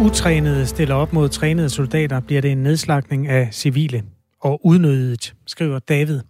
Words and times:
Utrænede 0.00 0.66
stiller 0.66 0.94
op 0.94 1.12
mod 1.12 1.28
trænede 1.28 1.70
soldater, 1.70 2.20
bliver 2.20 2.40
det 2.42 2.52
en 2.52 2.58
nedslagning 2.58 3.28
af 3.28 3.48
civile 3.52 4.02
og 4.40 4.66
udnyttet, 4.66 5.34
skriver 5.46 5.78
David. 5.78 6.20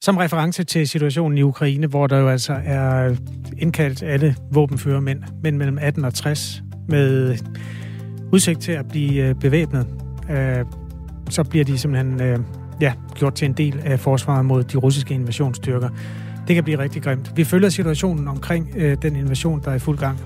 Som 0.00 0.16
reference 0.16 0.64
til 0.64 0.88
situationen 0.88 1.38
i 1.38 1.42
Ukraine, 1.42 1.86
hvor 1.86 2.06
der 2.06 2.18
jo 2.18 2.28
altså 2.28 2.60
er 2.64 3.16
indkaldt 3.58 4.02
alle 4.02 4.36
våbenfører 4.52 5.00
mænd, 5.00 5.22
mænd 5.42 5.56
mellem 5.56 5.78
18 5.80 6.04
og 6.04 6.14
60, 6.14 6.62
med 6.88 7.36
udsigt 8.32 8.60
til 8.60 8.72
at 8.72 8.88
blive 8.88 9.28
øh, 9.28 9.34
bevæbnet, 9.34 9.86
øh, 10.30 10.64
så 11.30 11.44
bliver 11.44 11.64
de 11.64 11.78
simpelthen 11.78 12.20
øh, 12.22 12.38
ja, 12.80 12.92
gjort 13.14 13.34
til 13.34 13.46
en 13.46 13.52
del 13.52 13.80
af 13.84 14.00
forsvaret 14.00 14.44
mod 14.44 14.64
de 14.64 14.76
russiske 14.76 15.14
invasionsstyrker. 15.14 15.88
Det 16.48 16.54
kan 16.54 16.64
blive 16.64 16.78
rigtig 16.78 17.02
grimt. 17.02 17.32
Vi 17.36 17.44
følger 17.44 17.68
situationen 17.68 18.28
omkring 18.28 18.74
den 19.02 19.16
invasion, 19.16 19.60
der 19.64 19.70
er 19.70 19.74
i 19.74 19.78
fuld 19.78 19.98
gang 19.98 20.20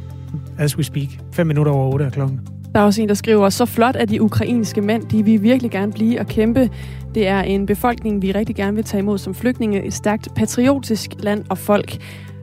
as 0.59 0.77
we 0.77 0.83
speak. 0.83 1.09
5 1.33 1.47
minutter 1.47 1.73
over 1.73 1.93
8 1.93 2.05
er 2.05 2.11
klokken. 2.11 2.58
Der 2.79 2.83
er 2.83 2.87
også 2.87 3.03
en, 3.03 3.09
der 3.09 3.15
skriver, 3.15 3.49
så 3.49 3.65
flot 3.65 3.97
er 3.99 4.05
de 4.05 4.23
ukrainske 4.23 4.81
mænd, 4.81 5.03
de 5.03 5.25
vil 5.25 5.43
virkelig 5.43 5.71
gerne 5.71 5.93
blive 5.93 6.21
og 6.21 6.27
kæmpe. 6.27 6.71
Det 7.15 7.29
er 7.29 7.41
en 7.41 7.67
befolkning, 7.67 8.23
vi 8.23 8.33
rigtig 8.33 8.57
gerne 8.57 8.75
vil 8.75 8.85
tage 8.85 8.99
imod 8.99 9.19
som 9.19 9.35
flygtninge. 9.35 9.85
Et 9.85 9.95
stærkt 9.95 10.29
patriotisk 10.35 11.11
land 11.19 11.45
og 11.49 11.59
folk 11.59 11.99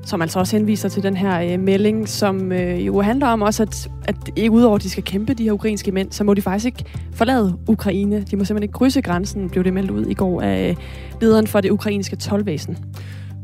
som 0.05 0.21
altså 0.21 0.40
også 0.40 0.57
henviser 0.57 0.90
til 0.90 1.03
den 1.03 1.17
her 1.17 1.41
øh, 1.41 1.59
melding, 1.59 2.09
som 2.09 2.52
øh, 2.52 2.88
jo 2.88 3.02
handler 3.02 3.27
om 3.27 3.41
også, 3.41 3.63
at, 3.63 3.90
at 4.07 4.16
ikke 4.35 4.52
udover 4.52 4.76
at 4.76 4.84
de 4.84 4.90
skal 4.90 5.03
kæmpe, 5.03 5.34
de 5.34 5.43
her 5.43 5.52
ukrainske 5.52 5.91
mænd, 5.91 6.12
så 6.12 6.23
må 6.23 6.34
de 6.34 6.41
faktisk 6.41 6.65
ikke 6.65 6.84
forlade 7.13 7.57
Ukraine. 7.67 8.15
De 8.15 8.35
må 8.35 8.45
simpelthen 8.45 8.63
ikke 8.63 8.73
krydse 8.73 9.01
grænsen, 9.01 9.49
blev 9.49 9.63
det 9.63 9.73
meldt 9.73 9.91
ud 9.91 10.05
i 10.05 10.13
går 10.13 10.41
af 10.41 10.70
øh, 10.70 10.76
lederen 11.21 11.48
for 11.48 11.62
det 11.62 11.71
ukrainske 11.71 12.15
tolvvæsen. 12.15 12.77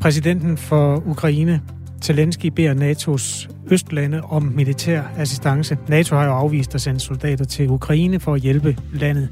Præsidenten 0.02 0.58
for 0.58 1.04
Ukraine, 1.08 1.62
Zelensky 2.04 2.48
beder 2.48 2.74
NATO's 2.74 3.50
østlande 3.72 4.22
om 4.22 4.44
militær 4.44 5.04
assistance. 5.18 5.78
NATO 5.88 6.16
har 6.16 6.26
jo 6.26 6.32
afvist 6.32 6.76
at 6.76 6.82
sende 6.82 7.00
soldater 7.00 7.46
til 7.46 7.70
Ukraine 7.70 8.20
for 8.20 8.34
at 8.34 8.42
hjælpe 8.42 8.78
landet 8.94 9.30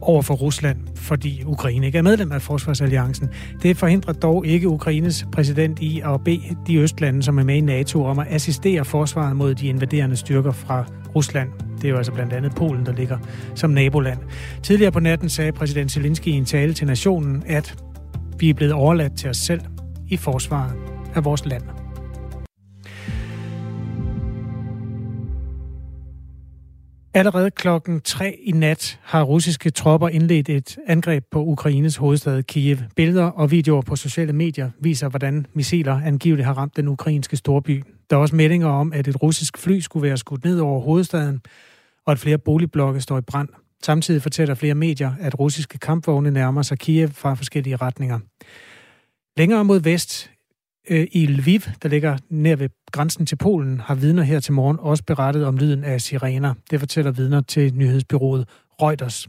over 0.00 0.22
for 0.22 0.34
Rusland, 0.34 0.78
fordi 0.96 1.42
Ukraine 1.46 1.86
ikke 1.86 1.98
er 1.98 2.02
medlem 2.02 2.32
af 2.32 2.42
Forsvarsalliancen. 2.42 3.28
Det 3.62 3.76
forhindrer 3.76 4.12
dog 4.12 4.46
ikke 4.46 4.68
Ukraines 4.68 5.26
præsident 5.32 5.78
i 5.78 6.00
at 6.00 6.24
bede 6.24 6.56
de 6.66 6.76
østlande, 6.76 7.22
som 7.22 7.38
er 7.38 7.44
med 7.44 7.56
i 7.56 7.60
NATO, 7.60 8.04
om 8.04 8.18
at 8.18 8.26
assistere 8.30 8.84
forsvaret 8.84 9.36
mod 9.36 9.54
de 9.54 9.66
invaderende 9.66 10.16
styrker 10.16 10.52
fra 10.52 10.84
Rusland. 11.16 11.48
Det 11.76 11.84
er 11.84 11.88
jo 11.88 11.96
altså 11.96 12.12
blandt 12.12 12.32
andet 12.32 12.54
Polen, 12.54 12.86
der 12.86 12.92
ligger 12.92 13.18
som 13.54 13.70
naboland. 13.70 14.18
Tidligere 14.62 14.92
på 14.92 15.00
natten 15.00 15.28
sagde 15.28 15.52
præsident 15.52 15.92
Zelensky 15.92 16.28
i 16.28 16.30
en 16.30 16.44
tale 16.44 16.74
til 16.74 16.86
nationen, 16.86 17.42
at 17.46 17.74
vi 18.38 18.50
er 18.50 18.54
blevet 18.54 18.72
overladt 18.72 19.18
til 19.18 19.30
os 19.30 19.36
selv 19.36 19.60
i 20.08 20.16
forsvaret 20.16 20.93
af 21.14 21.24
vores 21.24 21.46
land. 21.46 21.62
Allerede 27.16 27.50
klokken 27.50 28.00
3 28.00 28.36
i 28.42 28.52
nat 28.52 29.00
har 29.02 29.22
russiske 29.22 29.70
tropper 29.70 30.08
indledt 30.08 30.48
et 30.48 30.78
angreb 30.86 31.24
på 31.30 31.44
Ukraines 31.44 31.96
hovedstad 31.96 32.42
Kiev. 32.42 32.76
Billeder 32.96 33.24
og 33.24 33.50
videoer 33.50 33.82
på 33.82 33.96
sociale 33.96 34.32
medier 34.32 34.70
viser, 34.80 35.08
hvordan 35.08 35.46
missiler 35.52 36.00
angiveligt 36.04 36.46
har 36.46 36.54
ramt 36.54 36.76
den 36.76 36.88
ukrainske 36.88 37.36
storby. 37.36 37.84
Der 38.10 38.16
er 38.16 38.20
også 38.20 38.36
meldinger 38.36 38.68
om, 38.68 38.92
at 38.92 39.08
et 39.08 39.22
russisk 39.22 39.58
fly 39.58 39.80
skulle 39.80 40.08
være 40.08 40.16
skudt 40.16 40.44
ned 40.44 40.60
over 40.60 40.80
hovedstaden, 40.80 41.40
og 42.06 42.12
at 42.12 42.18
flere 42.18 42.38
boligblokke 42.38 43.00
står 43.00 43.18
i 43.18 43.20
brand. 43.20 43.48
Samtidig 43.82 44.22
fortæller 44.22 44.54
flere 44.54 44.74
medier, 44.74 45.12
at 45.20 45.38
russiske 45.38 45.78
kampvogne 45.78 46.30
nærmer 46.30 46.62
sig 46.62 46.78
Kiev 46.78 47.08
fra 47.08 47.34
forskellige 47.34 47.76
retninger. 47.76 48.18
Længere 49.36 49.64
mod 49.64 49.80
vest 49.80 50.30
øh, 50.90 51.06
i 51.12 51.26
Lviv, 51.26 51.60
der 51.82 51.88
ligger 51.88 52.16
nær 52.30 52.56
ved 52.56 52.68
grænsen 52.92 53.26
til 53.26 53.36
Polen, 53.36 53.80
har 53.80 53.94
vidner 53.94 54.22
her 54.22 54.40
til 54.40 54.52
morgen 54.52 54.78
også 54.80 55.04
berettet 55.04 55.44
om 55.46 55.56
lyden 55.56 55.84
af 55.84 56.00
sirener. 56.00 56.54
Det 56.70 56.80
fortæller 56.80 57.10
vidner 57.10 57.40
til 57.40 57.74
nyhedsbyrået 57.74 58.48
Reuters. 58.82 59.28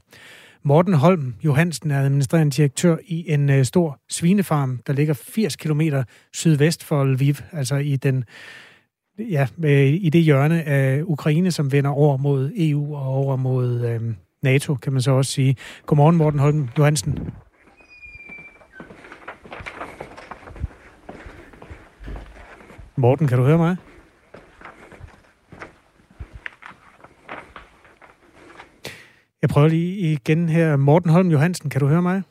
Morten 0.63 0.93
Holm 0.93 1.35
Johansen 1.43 1.91
er 1.91 2.01
administrerende 2.01 2.51
direktør 2.51 2.97
i 3.07 3.31
en 3.31 3.49
øh, 3.49 3.65
stor 3.65 3.99
svinefarm, 4.09 4.79
der 4.87 4.93
ligger 4.93 5.13
80 5.13 5.55
km 5.55 5.81
sydvest 6.33 6.83
for 6.83 7.03
Lviv, 7.03 7.35
altså 7.51 7.75
i 7.75 7.95
den 7.95 8.23
ja, 9.19 9.47
øh, 9.63 9.93
i 9.93 10.09
det 10.09 10.21
hjørne 10.21 10.63
af 10.63 11.01
Ukraine, 11.03 11.51
som 11.51 11.71
vender 11.71 11.89
over 11.89 12.17
mod 12.17 12.51
EU 12.57 12.95
og 12.95 13.07
over 13.07 13.35
mod 13.35 13.85
øh, 13.85 14.01
NATO, 14.43 14.75
kan 14.75 14.93
man 14.93 15.01
så 15.01 15.11
også 15.11 15.31
sige. 15.31 15.55
Godmorgen, 15.85 16.15
Morten 16.15 16.39
Holm 16.39 16.69
Johansen. 16.77 17.19
Morten, 22.97 23.27
kan 23.27 23.37
du 23.37 23.43
høre 23.43 23.57
mig? 23.57 23.77
Jeg 29.41 29.49
prøver 29.49 29.67
lige 29.67 30.11
igen 30.11 30.49
her. 30.49 30.75
Morten 30.75 31.09
Holm 31.09 31.31
Johansen, 31.31 31.69
kan 31.69 31.81
du 31.81 31.87
høre 31.87 32.01
mig? 32.01 32.21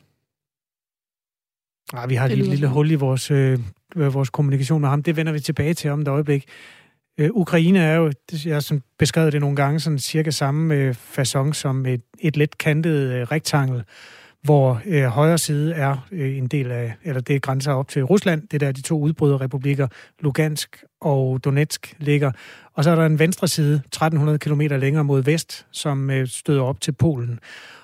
Ah, 1.93 2.09
vi 2.09 2.15
har 2.15 2.27
lige 2.27 2.41
et 2.41 2.47
lille 2.47 2.67
hul 2.67 2.91
i 2.91 2.95
vores, 2.95 3.31
øh, 3.31 3.59
vores 3.95 4.29
kommunikation 4.29 4.81
med 4.81 4.89
ham. 4.89 5.03
Det 5.03 5.15
vender 5.15 5.31
vi 5.31 5.39
tilbage 5.39 5.73
til 5.73 5.91
om 5.91 6.01
et 6.01 6.07
øjeblik. 6.07 6.45
Øh, 7.17 7.29
Ukraine 7.33 7.79
er 7.79 7.95
jo, 7.95 8.11
jeg 8.45 8.55
har 8.55 8.79
beskrevet 8.99 9.33
det 9.33 9.41
nogle 9.41 9.55
gange, 9.55 9.79
sådan 9.79 9.99
cirka 9.99 10.31
samme 10.31 10.75
øh, 10.75 10.95
façon 11.17 11.53
som 11.53 11.85
et, 11.85 12.01
et 12.19 12.37
let 12.37 12.57
kantet 12.57 13.11
øh, 13.11 13.21
rektangel 13.21 13.83
hvor 14.45 14.81
øh, 14.85 15.03
højre 15.03 15.37
side 15.37 15.73
er 15.73 16.07
øh, 16.11 16.37
en 16.37 16.47
del 16.47 16.71
af, 16.71 16.93
eller 17.03 17.21
det 17.21 17.41
grænser 17.41 17.73
op 17.73 17.87
til 17.87 18.03
Rusland, 18.03 18.47
det 18.47 18.61
der 18.61 18.71
de 18.71 18.81
to 18.81 18.99
udbryderrepublikker, 18.99 19.87
Lugansk 20.19 20.83
og 21.01 21.43
Donetsk 21.43 21.95
ligger. 21.99 22.31
Og 22.73 22.83
så 22.83 22.91
er 22.91 22.95
der 22.95 23.05
en 23.05 23.19
venstre 23.19 23.47
side, 23.47 23.75
1300 23.75 24.39
km 24.39 24.61
længere 24.61 25.03
mod 25.03 25.23
vest, 25.23 25.67
som 25.71 26.09
øh, 26.09 26.27
støder 26.27 26.63
op 26.63 26.81
til 26.81 26.91
Polen. 26.91 27.39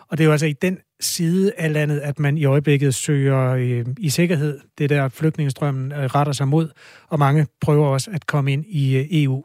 Og 0.08 0.18
det 0.18 0.24
er 0.24 0.26
jo 0.26 0.32
altså 0.32 0.46
i 0.46 0.54
den 0.54 0.80
side 1.00 1.52
af 1.58 1.74
landet, 1.74 2.00
at 2.00 2.20
man 2.20 2.38
i 2.38 2.46
øjeblikket 2.46 2.96
søger 2.96 3.50
øh, 3.50 3.86
i 4.00 4.10
sikkerhed. 4.10 4.60
Det 4.78 4.90
der 4.90 5.10
flygtningestrømmen 5.10 5.92
øh, 5.92 6.00
retter 6.00 6.34
sig 6.34 6.48
mod, 6.48 6.70
og 7.08 7.20
mange 7.20 7.48
prøver 7.62 7.88
også 7.88 8.12
at 8.14 8.28
komme 8.28 8.54
ind 8.54 8.66
i 8.68 8.98
øh, 8.98 9.06
EU. 9.12 9.44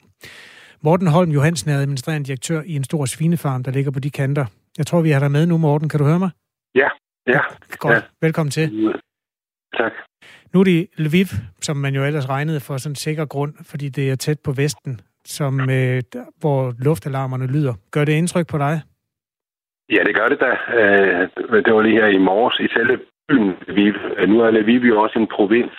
Morten 0.83 1.06
Holm 1.06 1.31
Johansen 1.31 1.71
er 1.71 1.78
administrerende 1.78 2.27
direktør 2.27 2.62
i 2.66 2.77
en 2.77 2.84
stor 2.84 3.04
svinefarm, 3.04 3.62
der 3.62 3.71
ligger 3.71 3.91
på 3.91 4.00
de 4.00 4.10
kanter. 4.10 4.47
Jeg 4.78 4.87
tror, 4.87 5.00
vi 5.00 5.10
har 5.10 5.21
dig 5.21 5.31
med 5.31 5.47
nu, 5.47 5.59
Morten. 5.59 5.88
Kan 5.88 5.98
du 5.98 6.04
høre 6.04 6.19
mig? 6.19 6.31
Ja, 6.75 6.88
Ja. 7.26 7.41
Godt. 7.78 7.94
Ja. 7.94 8.00
Velkommen 8.26 8.50
til. 8.50 8.94
Tak. 9.76 9.92
Nu 10.53 10.60
er 10.60 10.64
det 10.64 10.88
Lviv, 10.98 11.26
som 11.60 11.76
man 11.76 11.94
jo 11.94 12.04
ellers 12.04 12.28
regnede 12.28 12.60
for 12.60 12.76
sådan 12.76 12.92
en 12.92 12.97
sikker 12.97 13.25
grund, 13.25 13.54
fordi 13.70 13.88
det 13.88 14.10
er 14.10 14.16
tæt 14.16 14.38
på 14.44 14.53
Vesten, 14.53 15.00
som, 15.25 15.60
øh, 15.60 16.03
hvor 16.41 16.75
luftalarmerne 16.84 17.47
lyder. 17.47 17.75
Gør 17.91 18.04
det 18.04 18.12
indtryk 18.12 18.47
på 18.48 18.59
dig? 18.59 18.81
Ja, 19.91 20.03
det 20.06 20.15
gør 20.16 20.28
det 20.28 20.41
da. 20.41 20.53
Øh, 20.78 21.28
det 21.65 21.75
var 21.75 21.82
lige 21.82 22.00
her 22.00 22.06
i 22.06 22.19
morges 22.19 22.60
i 22.60 22.69
selve 22.75 23.00
byen 23.28 23.53
Lviv. 23.69 23.94
Nu 24.28 24.41
er 24.41 24.50
Lviv 24.50 24.81
jo 24.81 25.03
også 25.03 25.19
en 25.19 25.28
provins, 25.36 25.72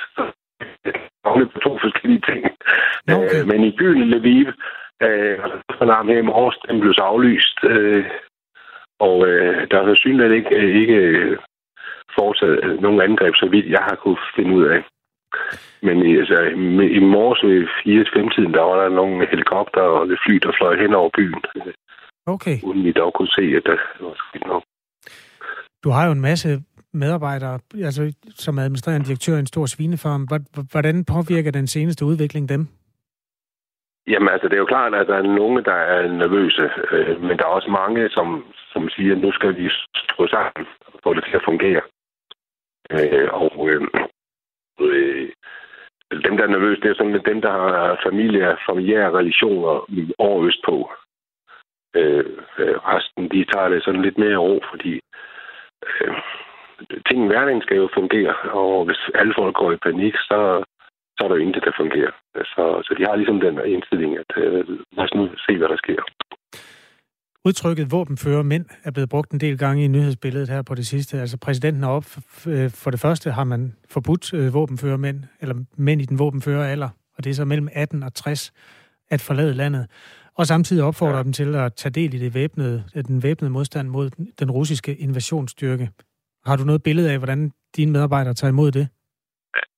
det 1.40 1.52
på 1.54 1.60
to 1.60 1.78
forskellige 1.82 2.24
ting. 2.30 2.44
Okay. 3.08 3.42
Øh, 3.42 3.48
men 3.48 3.64
i 3.64 3.72
byen 3.80 4.04
Lviv, 4.10 4.48
øh, 5.08 5.40
alarm 5.82 6.08
her 6.08 6.18
i 6.18 6.30
morges, 6.32 6.58
den 6.70 6.80
blev 6.80 6.94
så 6.94 7.02
aflyst. 7.02 7.58
Øh, 7.64 8.06
og 9.00 9.28
øh, 9.28 9.68
der 9.72 9.78
er 9.80 9.96
synligheden 9.96 10.38
ikke, 10.38 10.52
ikke 10.82 10.94
øh, 10.94 11.38
foretaget 12.18 12.82
nogen 12.82 13.02
angreb, 13.02 13.34
så 13.36 13.48
vidt 13.52 13.66
jeg 13.76 13.84
har 13.88 13.96
kunne 13.96 14.22
finde 14.36 14.56
ud 14.56 14.66
af. 14.76 14.82
Men 15.82 15.96
i, 16.10 16.18
altså, 16.18 16.40
i 16.98 17.00
morges 17.00 17.42
ved 17.44 17.68
4 17.84 18.32
tiden 18.36 18.54
der 18.54 18.62
var 18.62 18.78
der 18.82 18.90
nogle 18.90 19.28
helikopter 19.32 19.82
og 19.82 20.08
fly, 20.26 20.36
der 20.36 20.52
fløj 20.60 20.76
hen 20.82 20.94
over 20.94 21.10
byen. 21.18 21.42
Okay. 22.26 22.58
Uden 22.64 22.84
vi 22.84 22.92
dog 22.92 23.14
kunne 23.14 23.34
se, 23.38 23.44
at 23.58 23.64
der 23.66 23.78
var 24.06 24.16
sket 24.30 24.48
noget. 24.48 24.64
Du 25.84 25.90
har 25.90 26.06
jo 26.06 26.12
en 26.12 26.22
masse 26.22 26.50
medarbejdere, 26.94 27.60
altså 27.84 28.14
som 28.30 28.60
administrerende 28.60 29.08
direktør 29.08 29.36
i 29.36 29.40
en 29.40 29.46
stor 29.46 29.66
svinefarm. 29.66 30.28
Hvordan 30.72 31.06
påvirker 31.06 31.52
den 31.52 31.68
seneste 31.68 32.06
udvikling 32.06 32.50
dem? 32.50 32.68
Jamen 34.08 34.30
altså, 34.30 34.48
det 34.48 34.54
er 34.54 34.66
jo 34.66 34.74
klart, 34.76 34.94
at 34.94 35.08
der 35.08 35.16
er 35.16 35.22
nogen, 35.22 35.66
der 35.66 35.74
er 35.74 36.08
nervøse, 36.08 36.70
øh, 36.92 37.22
men 37.22 37.38
der 37.38 37.44
er 37.46 37.58
også 37.58 37.70
mange, 37.70 38.10
som, 38.10 38.46
som 38.74 38.90
siger, 38.90 39.16
at 39.16 39.22
nu 39.22 39.32
skal 39.32 39.58
vi 39.58 39.70
stå 39.96 40.28
sammen 40.28 40.68
og 40.86 41.00
få 41.04 41.14
det 41.14 41.24
til 41.24 41.36
at 41.36 41.46
fungere. 41.46 41.82
Øh, 42.92 43.30
og 43.34 43.70
øh, 43.70 43.82
øh, 44.80 45.30
dem, 46.26 46.38
der 46.38 46.44
er 46.44 46.48
nervøse, 46.48 46.82
det 46.82 46.90
er 46.90 46.96
sådan 46.96 47.26
dem, 47.26 47.42
der 47.42 47.52
har 47.52 48.00
familier, 48.04 48.56
familiære 48.70 49.12
relationer 49.12 49.74
over 50.18 50.46
østpå. 50.48 50.92
Øh, 51.96 52.26
øh, 52.60 52.76
resten, 52.92 53.30
de 53.32 53.46
tager 53.54 53.70
det 53.70 53.84
sådan 53.84 54.02
lidt 54.02 54.18
mere 54.18 54.38
ro, 54.38 54.62
fordi 54.70 55.02
øh, 55.88 56.16
ting 57.08 57.24
i 57.24 57.28
hverdagen 57.28 57.62
skal 57.62 57.78
jo 57.78 57.90
fungere, 57.94 58.36
og 58.52 58.86
hvis 58.86 59.02
alle 59.16 59.34
folk 59.38 59.56
går 59.56 59.72
i 59.72 59.84
panik, 59.88 60.16
så, 60.16 60.64
så 61.18 61.24
er 61.24 61.28
der 61.28 61.36
jo 61.36 61.46
intet, 61.46 61.64
der 61.68 61.80
fungerer. 61.82 62.14
Så, 62.54 62.64
så 62.86 62.92
de 62.98 63.04
har 63.08 63.16
ligesom 63.16 63.40
den 63.46 63.56
indstilling, 63.76 64.12
at 64.24 64.32
øh, 64.38 64.68
lad 64.96 65.06
os 65.08 65.14
nu 65.18 65.24
se, 65.46 65.58
hvad 65.58 65.70
der 65.74 65.78
sker. 65.84 66.02
Udtrykket 67.46 67.92
våbenfører 67.92 68.44
mænd 68.44 68.66
er 68.84 68.92
blevet 68.92 69.10
brugt 69.10 69.32
en 69.32 69.40
del 69.40 69.58
gange 69.58 69.86
i 69.86 69.88
nyhedsbilledet 69.88 70.50
her 70.50 70.62
på 70.62 70.76
det 70.76 70.88
sidste. 70.88 71.20
Altså 71.20 71.38
præsidenten 71.38 71.84
er 71.84 71.88
op. 71.88 72.06
For 72.84 72.92
det 72.92 73.00
første 73.00 73.32
har 73.32 73.44
man 73.44 73.76
forbudt 73.90 74.34
øh, 74.34 74.54
våbenfører 74.54 74.98
mænd, 74.98 75.24
eller 75.42 75.56
mænd 75.78 76.02
i 76.02 76.06
den 76.06 76.20
våbenfører 76.20 76.72
alder, 76.72 76.90
og 77.18 77.24
det 77.24 77.30
er 77.30 77.34
så 77.34 77.46
mellem 77.46 77.68
18 77.74 78.04
og 78.04 78.14
60 78.14 78.52
at 79.10 79.22
forlade 79.22 79.54
landet. 79.54 79.88
og 80.38 80.48
samtidig 80.48 80.84
opfordrer 80.84 81.18
ja. 81.18 81.24
dem 81.24 81.34
til 81.34 81.56
at 81.56 81.74
tage 81.74 81.92
del 81.92 82.14
i 82.14 82.18
det 82.18 82.34
væbnede, 82.34 82.84
den 83.08 83.24
væbnede 83.24 83.52
modstand 83.52 83.88
mod 83.88 84.10
den 84.40 84.52
russiske 84.52 84.96
invasionsstyrke. 84.96 85.90
Har 86.46 86.56
du 86.56 86.64
noget 86.64 86.84
billede 86.84 87.12
af, 87.12 87.18
hvordan 87.18 87.52
dine 87.76 87.92
medarbejdere 87.92 88.34
tager 88.34 88.52
imod 88.52 88.72
det? 88.72 88.88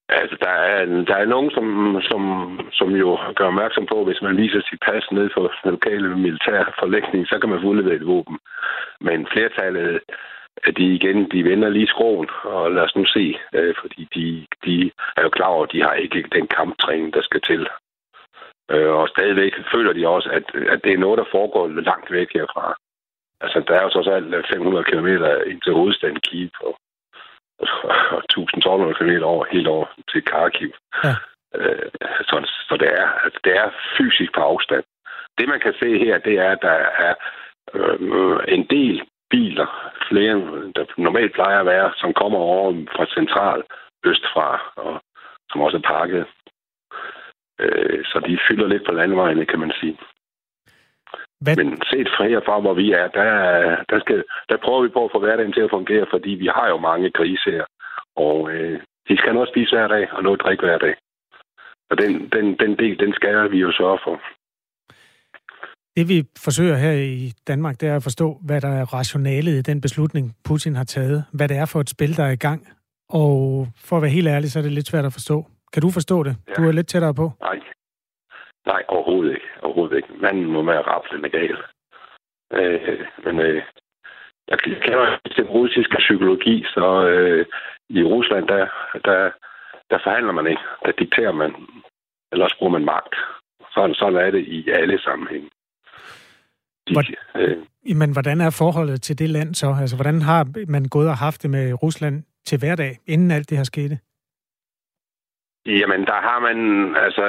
Altså, 0.10 0.38
der 0.42 0.50
er, 0.50 0.86
der 0.86 1.16
er 1.16 1.26
nogen, 1.26 1.52
som, 1.52 1.66
som, 2.02 2.22
som 2.74 2.90
jo 2.96 3.18
gør 3.36 3.48
opmærksom 3.48 3.86
på, 3.86 4.06
hvis 4.06 4.22
man 4.22 4.38
viser 4.38 4.62
sit 4.62 4.80
pas 4.86 5.06
ned 5.12 5.30
for 5.34 5.54
den 5.64 5.72
lokale 5.72 6.18
militær 6.18 6.76
forlægning, 6.80 7.28
så 7.28 7.40
kan 7.40 7.50
man 7.50 7.62
få 7.62 7.68
udleveret 7.68 8.02
et 8.02 8.08
våben. 8.08 8.38
Men 9.02 9.28
flertallet 9.34 10.00
at 10.64 10.78
de 10.78 10.96
igen, 10.96 11.32
de 11.32 11.44
vender 11.44 11.70
lige 11.70 11.88
skroen, 11.88 12.30
og 12.44 12.72
lad 12.72 12.84
os 12.84 12.96
nu 12.96 13.06
se, 13.06 13.38
øh, 13.54 13.76
fordi 13.82 14.08
de, 14.16 14.48
de 14.66 14.92
er 15.18 15.22
jo 15.22 15.30
klar 15.30 15.48
over, 15.48 15.64
at 15.64 15.72
de 15.72 15.82
har 15.82 15.94
ikke 15.94 16.26
den 16.32 16.48
kamptræning, 16.48 17.14
der 17.14 17.22
skal 17.22 17.42
til. 17.42 17.68
Øh, 18.72 18.92
og 18.92 19.10
stadigvæk 19.10 19.54
føler 19.74 19.94
de 19.94 20.08
også, 20.08 20.30
at, 20.30 20.46
at 20.74 20.80
det 20.84 20.94
er 20.94 20.98
noget, 20.98 21.18
der 21.18 21.26
foregår 21.32 21.68
langt 21.68 22.12
væk 22.12 22.34
herfra. 22.34 22.76
Altså, 23.42 23.64
der 23.68 23.74
er 23.76 23.84
jo 23.84 23.90
så 23.90 24.12
alt 24.12 24.48
500 24.54 24.84
km 24.84 25.08
ind 25.52 25.62
til 25.62 25.74
hovedstaden 25.74 26.20
Kiev, 26.20 26.50
og 26.62 26.78
1200 28.36 28.96
km 28.98 29.24
over, 29.24 29.46
helt 29.52 29.68
over 29.68 29.86
til 30.12 30.22
Kharkiv. 30.26 30.72
Ja. 31.04 31.14
Øh, 31.56 31.90
så, 32.30 32.36
så 32.70 32.78
det, 32.80 32.90
er, 33.02 33.08
altså, 33.24 33.40
det 33.44 33.54
er 33.58 33.70
fysisk 33.98 34.32
på 34.34 34.42
afstand. 34.42 34.84
Det, 35.38 35.50
man 35.50 35.60
kan 35.60 35.74
se 35.80 35.98
her, 35.98 36.18
det 36.18 36.36
er, 36.40 36.52
at 36.52 36.62
der 36.62 36.78
er 37.08 37.14
øh, 37.74 38.40
en 38.48 38.66
del 38.70 39.02
biler, 39.30 39.92
flere 40.10 40.34
der 40.76 40.86
normalt 40.98 41.34
plejer 41.34 41.60
at 41.60 41.66
være, 41.66 41.92
som 41.98 42.14
kommer 42.14 42.40
over 42.40 42.86
fra 42.96 43.06
central 43.06 43.64
østfra, 44.06 44.74
og 44.76 45.02
som 45.52 45.62
også 45.62 45.78
er 45.78 45.90
pakket. 45.96 46.26
Øh, 47.60 48.06
så 48.06 48.20
de 48.28 48.40
fylder 48.48 48.68
lidt 48.68 48.86
på 48.86 48.92
landvejene, 48.92 49.46
kan 49.46 49.60
man 49.60 49.72
sige. 49.80 49.98
Hvad? 51.44 51.56
Men 51.56 51.70
set 51.92 52.10
fra 52.16 52.28
herfra, 52.28 52.60
hvor 52.60 52.74
vi 52.74 52.92
er, 52.92 53.08
der, 53.08 53.30
der, 53.90 54.00
skal, 54.00 54.24
der 54.50 54.58
prøver 54.64 54.82
vi 54.84 54.90
på 54.90 55.06
at 55.06 55.12
få 55.14 55.20
hverdagen 55.20 55.54
til 55.54 55.62
at 55.62 55.74
fungere, 55.78 56.06
fordi 56.14 56.30
vi 56.30 56.48
har 56.56 56.68
jo 56.68 56.78
mange 56.78 57.12
grise 57.12 57.52
her. 57.52 57.66
Og 58.16 58.52
øh, 58.52 58.80
de 59.08 59.18
skal 59.18 59.34
noget 59.34 59.50
spise 59.50 59.76
hver 59.76 59.88
dag, 59.88 60.14
og 60.14 60.24
noget 60.24 60.42
drikke 60.42 60.66
hver 60.66 60.78
dag. 60.78 60.96
Og 61.90 61.98
den, 61.98 62.12
den, 62.36 62.46
den 62.62 62.72
del, 62.82 63.00
den 63.00 63.14
skal 63.14 63.52
vi 63.52 63.60
jo 63.60 63.72
sørge 63.72 64.00
for. 64.06 64.16
Det 65.96 66.10
vi 66.10 66.24
forsøger 66.46 66.76
her 66.76 66.92
i 66.92 67.32
Danmark, 67.48 67.82
det 67.82 67.90
er 67.90 67.96
at 67.96 68.04
forstå, 68.04 68.38
hvad 68.46 68.62
der 68.62 68.68
er 68.68 68.94
rationalet 68.94 69.52
i 69.52 69.62
den 69.62 69.82
beslutning, 69.82 70.36
Putin 70.48 70.76
har 70.76 70.84
taget. 70.84 71.26
Hvad 71.34 71.48
det 71.48 71.58
er 71.58 71.66
for 71.66 71.80
et 71.80 71.90
spil, 71.90 72.18
der 72.18 72.24
er 72.24 72.32
i 72.32 72.44
gang. 72.48 72.68
Og 73.10 73.68
for 73.88 73.96
at 73.96 74.02
være 74.02 74.12
helt 74.12 74.28
ærlig, 74.28 74.52
så 74.52 74.60
er 74.60 74.64
det 74.64 74.72
lidt 74.72 74.88
svært 74.88 75.06
at 75.06 75.14
forstå. 75.14 75.46
Kan 75.74 75.82
du 75.82 75.90
forstå 75.90 76.24
det? 76.24 76.36
Ja. 76.48 76.54
Du 76.54 76.68
er 76.68 76.72
lidt 76.72 76.88
tættere 76.88 77.14
på. 77.14 77.32
Nej. 77.42 77.60
Nej, 78.72 78.84
overhovedet 78.88 79.32
ikke. 79.38 79.50
Overhovedet 79.62 79.98
ikke. 79.98 80.14
Manden 80.24 80.46
må 80.46 80.62
være 80.64 80.88
rapslende 80.92 81.30
gal. 81.30 81.58
Øh, 82.58 83.00
men 83.26 83.36
øh, 83.40 83.62
jeg 84.50 84.58
kender 84.60 85.18
den 85.38 85.48
russiske 85.58 85.98
psykologi, 86.06 86.56
så 86.64 86.86
øh, 87.12 87.46
i 87.90 88.04
Rusland, 88.04 88.48
der, 88.48 88.66
der, 89.08 89.32
der 89.90 90.00
forhandler 90.04 90.34
man 90.40 90.48
ikke. 90.48 90.66
Der 90.86 90.92
dikterer 90.92 91.32
man. 91.32 91.52
Ellers 92.32 92.56
bruger 92.58 92.72
man 92.72 92.86
magt. 92.86 93.16
Sådan, 93.74 93.96
sådan 93.96 94.20
er 94.26 94.32
det 94.32 94.44
i 94.48 94.70
alle 94.70 95.00
sammenhænge. 95.00 95.50
Hvor, 96.94 97.04
øh, 97.40 97.58
men 98.02 98.12
hvordan 98.12 98.42
er 98.42 98.58
forholdet 98.62 99.02
til 99.02 99.20
det 99.20 99.30
land 99.30 99.56
så? 99.56 99.76
Altså, 99.82 99.96
hvordan 99.96 100.22
har 100.22 100.42
man 100.68 100.86
gået 100.86 101.10
og 101.10 101.18
haft 101.18 101.44
det 101.44 101.50
med 101.50 101.84
Rusland 101.84 102.24
til 102.46 102.60
hverdag, 102.60 102.92
inden 103.08 103.32
alt 103.32 103.50
det 103.50 103.58
her 103.58 103.64
skete? 103.64 104.00
Jamen, 105.66 106.02
der 106.06 106.20
har 106.28 106.40
man, 106.40 106.58
altså, 106.96 107.26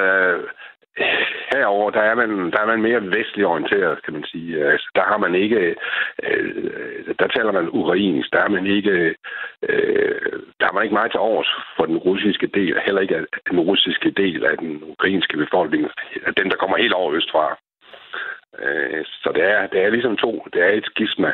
herover 1.55 1.89
der 1.89 2.01
er 2.01 2.15
man, 2.15 2.51
der 2.51 2.59
er 2.61 2.65
man 2.65 2.81
mere 2.81 3.05
vestlig 3.17 3.45
orienteret, 3.45 4.03
kan 4.03 4.13
man 4.13 4.23
sige. 4.23 4.55
Øh, 4.57 4.71
altså, 4.71 4.89
der 4.95 5.01
har 5.01 5.17
man 5.17 5.35
ikke, 5.35 5.75
øh, 6.23 7.15
der 7.19 7.27
taler 7.27 7.51
man 7.51 7.69
ukrainsk, 7.71 8.33
der 8.33 8.41
er 8.43 8.49
man 8.49 8.65
ikke, 8.65 9.15
øh, 9.69 10.39
der 10.59 10.65
har 10.65 10.73
man 10.73 10.83
ikke 10.83 10.99
meget 10.99 11.11
til 11.11 11.19
års 11.19 11.51
for 11.77 11.85
den 11.85 11.97
russiske 11.97 12.47
del, 12.47 12.79
heller 12.85 13.01
ikke 13.01 13.25
den 13.51 13.59
russiske 13.59 14.11
del 14.11 14.45
af 14.45 14.57
den 14.57 14.83
ukrainske 14.83 15.37
befolkning, 15.37 15.91
den 16.37 16.49
der 16.49 16.57
kommer 16.59 16.77
helt 16.77 16.93
over 16.93 17.13
østfra. 17.13 17.57
Øh, 18.59 19.05
så 19.05 19.31
det 19.35 19.43
er, 19.43 19.67
det 19.67 19.81
er 19.81 19.89
ligesom 19.89 20.17
to. 20.17 20.47
Det 20.53 20.61
er 20.61 20.69
et 20.69 20.85
skisma 20.85 21.33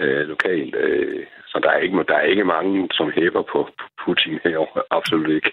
øh, 0.00 0.28
lokalt. 0.28 0.74
Øh, 0.74 1.26
så 1.46 1.58
der 1.62 1.70
er, 1.70 1.78
ikke, 1.78 2.04
der 2.08 2.14
er 2.14 2.22
ikke 2.32 2.44
mange, 2.44 2.88
som 2.92 3.12
hæber 3.16 3.42
på 3.42 3.68
Putin 4.04 4.38
herovre. 4.44 4.82
Absolut 4.90 5.30
ikke. 5.30 5.52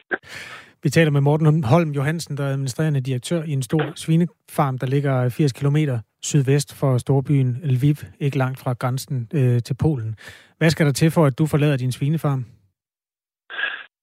Vi 0.83 0.89
taler 0.89 1.11
med 1.11 1.21
Morten 1.21 1.63
Holm 1.63 1.91
Johansen, 1.91 2.37
der 2.37 2.43
er 2.43 2.51
administrerende 2.51 3.01
direktør 3.01 3.41
i 3.43 3.51
en 3.51 3.63
stor 3.63 3.83
svinefarm, 3.95 4.77
der 4.77 4.87
ligger 4.87 5.29
80 5.29 5.53
km 5.53 5.77
sydvest 6.21 6.79
for 6.79 6.97
storbyen 6.97 7.49
Lviv, 7.63 7.97
ikke 8.19 8.37
langt 8.37 8.59
fra 8.63 8.73
grænsen 8.73 9.29
øh, 9.33 9.59
til 9.67 9.75
Polen. 9.83 10.15
Hvad 10.57 10.69
skal 10.69 10.85
der 10.85 10.91
til 10.91 11.11
for, 11.11 11.25
at 11.25 11.39
du 11.39 11.45
forlader 11.45 11.77
din 11.77 11.91
svinefarm? 11.91 12.45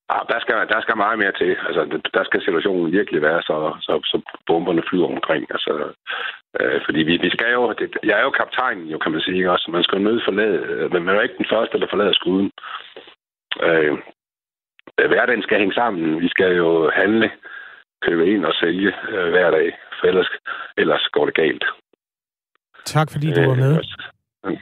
Ah, 0.08 0.24
der, 0.32 0.38
skal, 0.40 0.54
der 0.74 0.80
skal 0.80 0.96
meget 0.96 1.18
mere 1.18 1.32
til. 1.40 1.56
Altså, 1.68 2.00
der 2.14 2.24
skal 2.24 2.40
situationen 2.40 2.92
virkelig 2.92 3.22
være, 3.22 3.42
så, 3.42 3.56
så, 3.86 3.94
så 4.10 4.16
bomberne 4.46 4.82
flyver 4.88 5.08
omkring. 5.16 5.44
Altså, 5.50 5.72
øh, 6.60 6.80
fordi 6.86 7.00
vi, 7.08 7.14
vi 7.16 7.30
skal 7.30 7.52
jo... 7.52 7.72
Det, 7.78 7.96
jeg 8.08 8.18
er 8.18 8.24
jo 8.28 8.30
kaptajnen, 8.30 8.86
jo, 8.92 8.98
kan 8.98 9.12
man 9.12 9.20
sige. 9.20 9.50
Også. 9.50 9.70
Man 9.70 9.84
skal 9.84 9.98
jo 9.98 10.04
nødt 10.04 10.24
forlade... 10.24 10.58
Øh, 10.72 10.92
men 10.92 11.02
man 11.02 11.12
er 11.14 11.18
jo 11.18 11.26
ikke 11.26 11.40
den 11.42 11.52
første, 11.54 11.80
der 11.80 11.86
forlader 11.90 12.12
skuden. 12.12 12.50
Øh, 13.68 13.98
hverdagen 14.96 15.42
skal 15.42 15.58
hænge 15.58 15.74
sammen. 15.74 16.20
Vi 16.20 16.28
skal 16.28 16.56
jo 16.56 16.90
handle, 16.94 17.30
købe 18.02 18.26
ind 18.32 18.44
og 18.44 18.54
sælge 18.60 18.92
øh, 19.08 19.30
hver 19.30 19.50
dag. 19.50 19.78
For 20.00 20.06
ellers, 20.06 20.30
ellers 20.76 21.08
går 21.12 21.24
det 21.26 21.34
galt. 21.34 21.64
Tak 22.84 23.10
fordi 23.12 23.32
du 23.32 23.40
var 23.40 23.54
med. 23.54 23.72
Øh, 24.46 24.58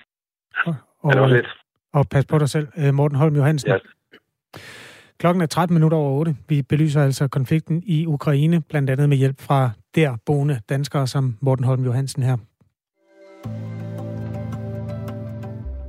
og, 0.66 0.75
og, 1.02 1.12
det 1.12 1.20
var 1.20 1.28
lidt. 1.28 1.48
Og 1.92 2.04
pas 2.12 2.26
på 2.26 2.38
dig 2.38 2.48
selv, 2.48 2.69
øh, 2.78 2.94
Morten 2.94 3.16
Holm 3.16 3.36
Johansen. 3.36 3.70
Ja. 3.70 3.78
Klokken 5.19 5.42
er 5.42 5.46
13 5.46 5.75
minutter 5.75 5.98
over 5.98 6.19
8. 6.19 6.37
Vi 6.48 6.62
belyser 6.62 7.02
altså 7.02 7.28
konflikten 7.28 7.82
i 7.87 8.06
Ukraine, 8.06 8.62
blandt 8.70 8.90
andet 8.90 9.08
med 9.08 9.16
hjælp 9.16 9.40
fra 9.40 9.70
der 9.94 10.16
boende 10.26 10.60
danskere 10.69 11.06
som 11.06 11.37
Morten 11.40 11.64
Holm 11.64 11.84
Johansen 11.84 12.22
her. 12.22 12.37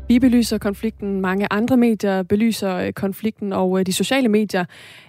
Vi 0.07 0.19
belyser 0.19 0.57
konflikten, 0.57 1.21
mange 1.21 1.47
andre 1.53 1.77
medier 1.77 2.23
belyser 2.23 2.75
øh, 2.75 2.93
konflikten, 2.93 3.53
og 3.53 3.79
øh, 3.79 3.85
de 3.85 3.93
sociale 3.93 4.29
medier 4.29 4.65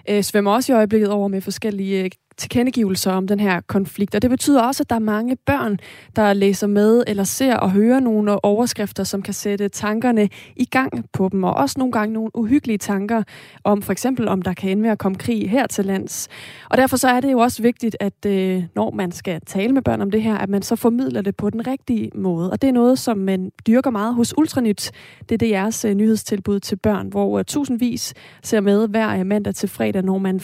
øh, 0.09 0.23
svømmer 0.23 0.51
også 0.51 0.73
i 0.73 0.75
øjeblikket 0.75 1.09
over 1.09 1.27
med 1.27 1.41
forskellige 1.41 2.11
tilkendegivelser 2.37 3.11
om 3.11 3.27
den 3.27 3.39
her 3.39 3.61
konflikt. 3.67 4.15
Og 4.15 4.21
det 4.21 4.29
betyder 4.29 4.61
også, 4.61 4.83
at 4.83 4.89
der 4.89 4.95
er 4.95 4.99
mange 4.99 5.35
børn, 5.45 5.79
der 6.15 6.33
læser 6.33 6.67
med 6.67 7.03
eller 7.07 7.23
ser 7.23 7.55
og 7.55 7.71
hører 7.71 7.99
nogle 7.99 8.45
overskrifter, 8.45 9.03
som 9.03 9.21
kan 9.21 9.33
sætte 9.33 9.69
tankerne 9.69 10.29
i 10.55 10.65
gang 10.65 11.05
på 11.13 11.29
dem. 11.31 11.43
Og 11.43 11.53
også 11.53 11.75
nogle 11.79 11.91
gange 11.91 12.13
nogle 12.13 12.31
uhyggelige 12.33 12.77
tanker 12.77 13.23
om 13.63 13.81
for 13.81 13.91
eksempel, 13.91 14.27
om 14.27 14.41
der 14.41 14.53
kan 14.53 14.69
ende 14.69 14.81
med 14.81 14.89
at 14.89 14.97
komme 14.97 15.17
krig 15.17 15.49
her 15.49 15.67
til 15.67 15.85
lands. 15.85 16.27
Og 16.69 16.77
derfor 16.77 16.97
så 16.97 17.07
er 17.07 17.19
det 17.19 17.31
jo 17.31 17.39
også 17.39 17.61
vigtigt, 17.61 17.97
at 17.99 18.25
øh, 18.25 18.63
når 18.75 18.91
man 18.91 19.11
skal 19.11 19.41
tale 19.45 19.73
med 19.73 19.81
børn 19.81 20.01
om 20.01 20.11
det 20.11 20.21
her, 20.21 20.37
at 20.37 20.49
man 20.49 20.61
så 20.61 20.75
formidler 20.75 21.21
det 21.21 21.35
på 21.35 21.49
den 21.49 21.67
rigtige 21.67 22.11
måde. 22.15 22.51
Og 22.51 22.61
det 22.61 22.67
er 22.67 22.73
noget, 22.73 22.99
som 22.99 23.17
man 23.17 23.51
dyrker 23.67 23.91
meget 23.91 24.15
hos 24.15 24.37
Ultranyt. 24.37 24.91
Det 25.29 25.31
er 25.31 25.37
det 25.37 25.49
jeres 25.49 25.85
øh, 25.85 25.95
nyhedstilbud 25.95 26.59
til 26.59 26.75
børn, 26.75 27.07
hvor 27.07 27.39
øh, 27.39 27.45
tusindvis 27.45 28.13
ser 28.43 28.61
med 28.61 28.87
hver 28.87 29.19
øh, 29.19 29.25
mandag 29.25 29.55
til 29.55 29.69
fredag, 29.69 30.03
når 30.03 30.17
man 30.17 30.41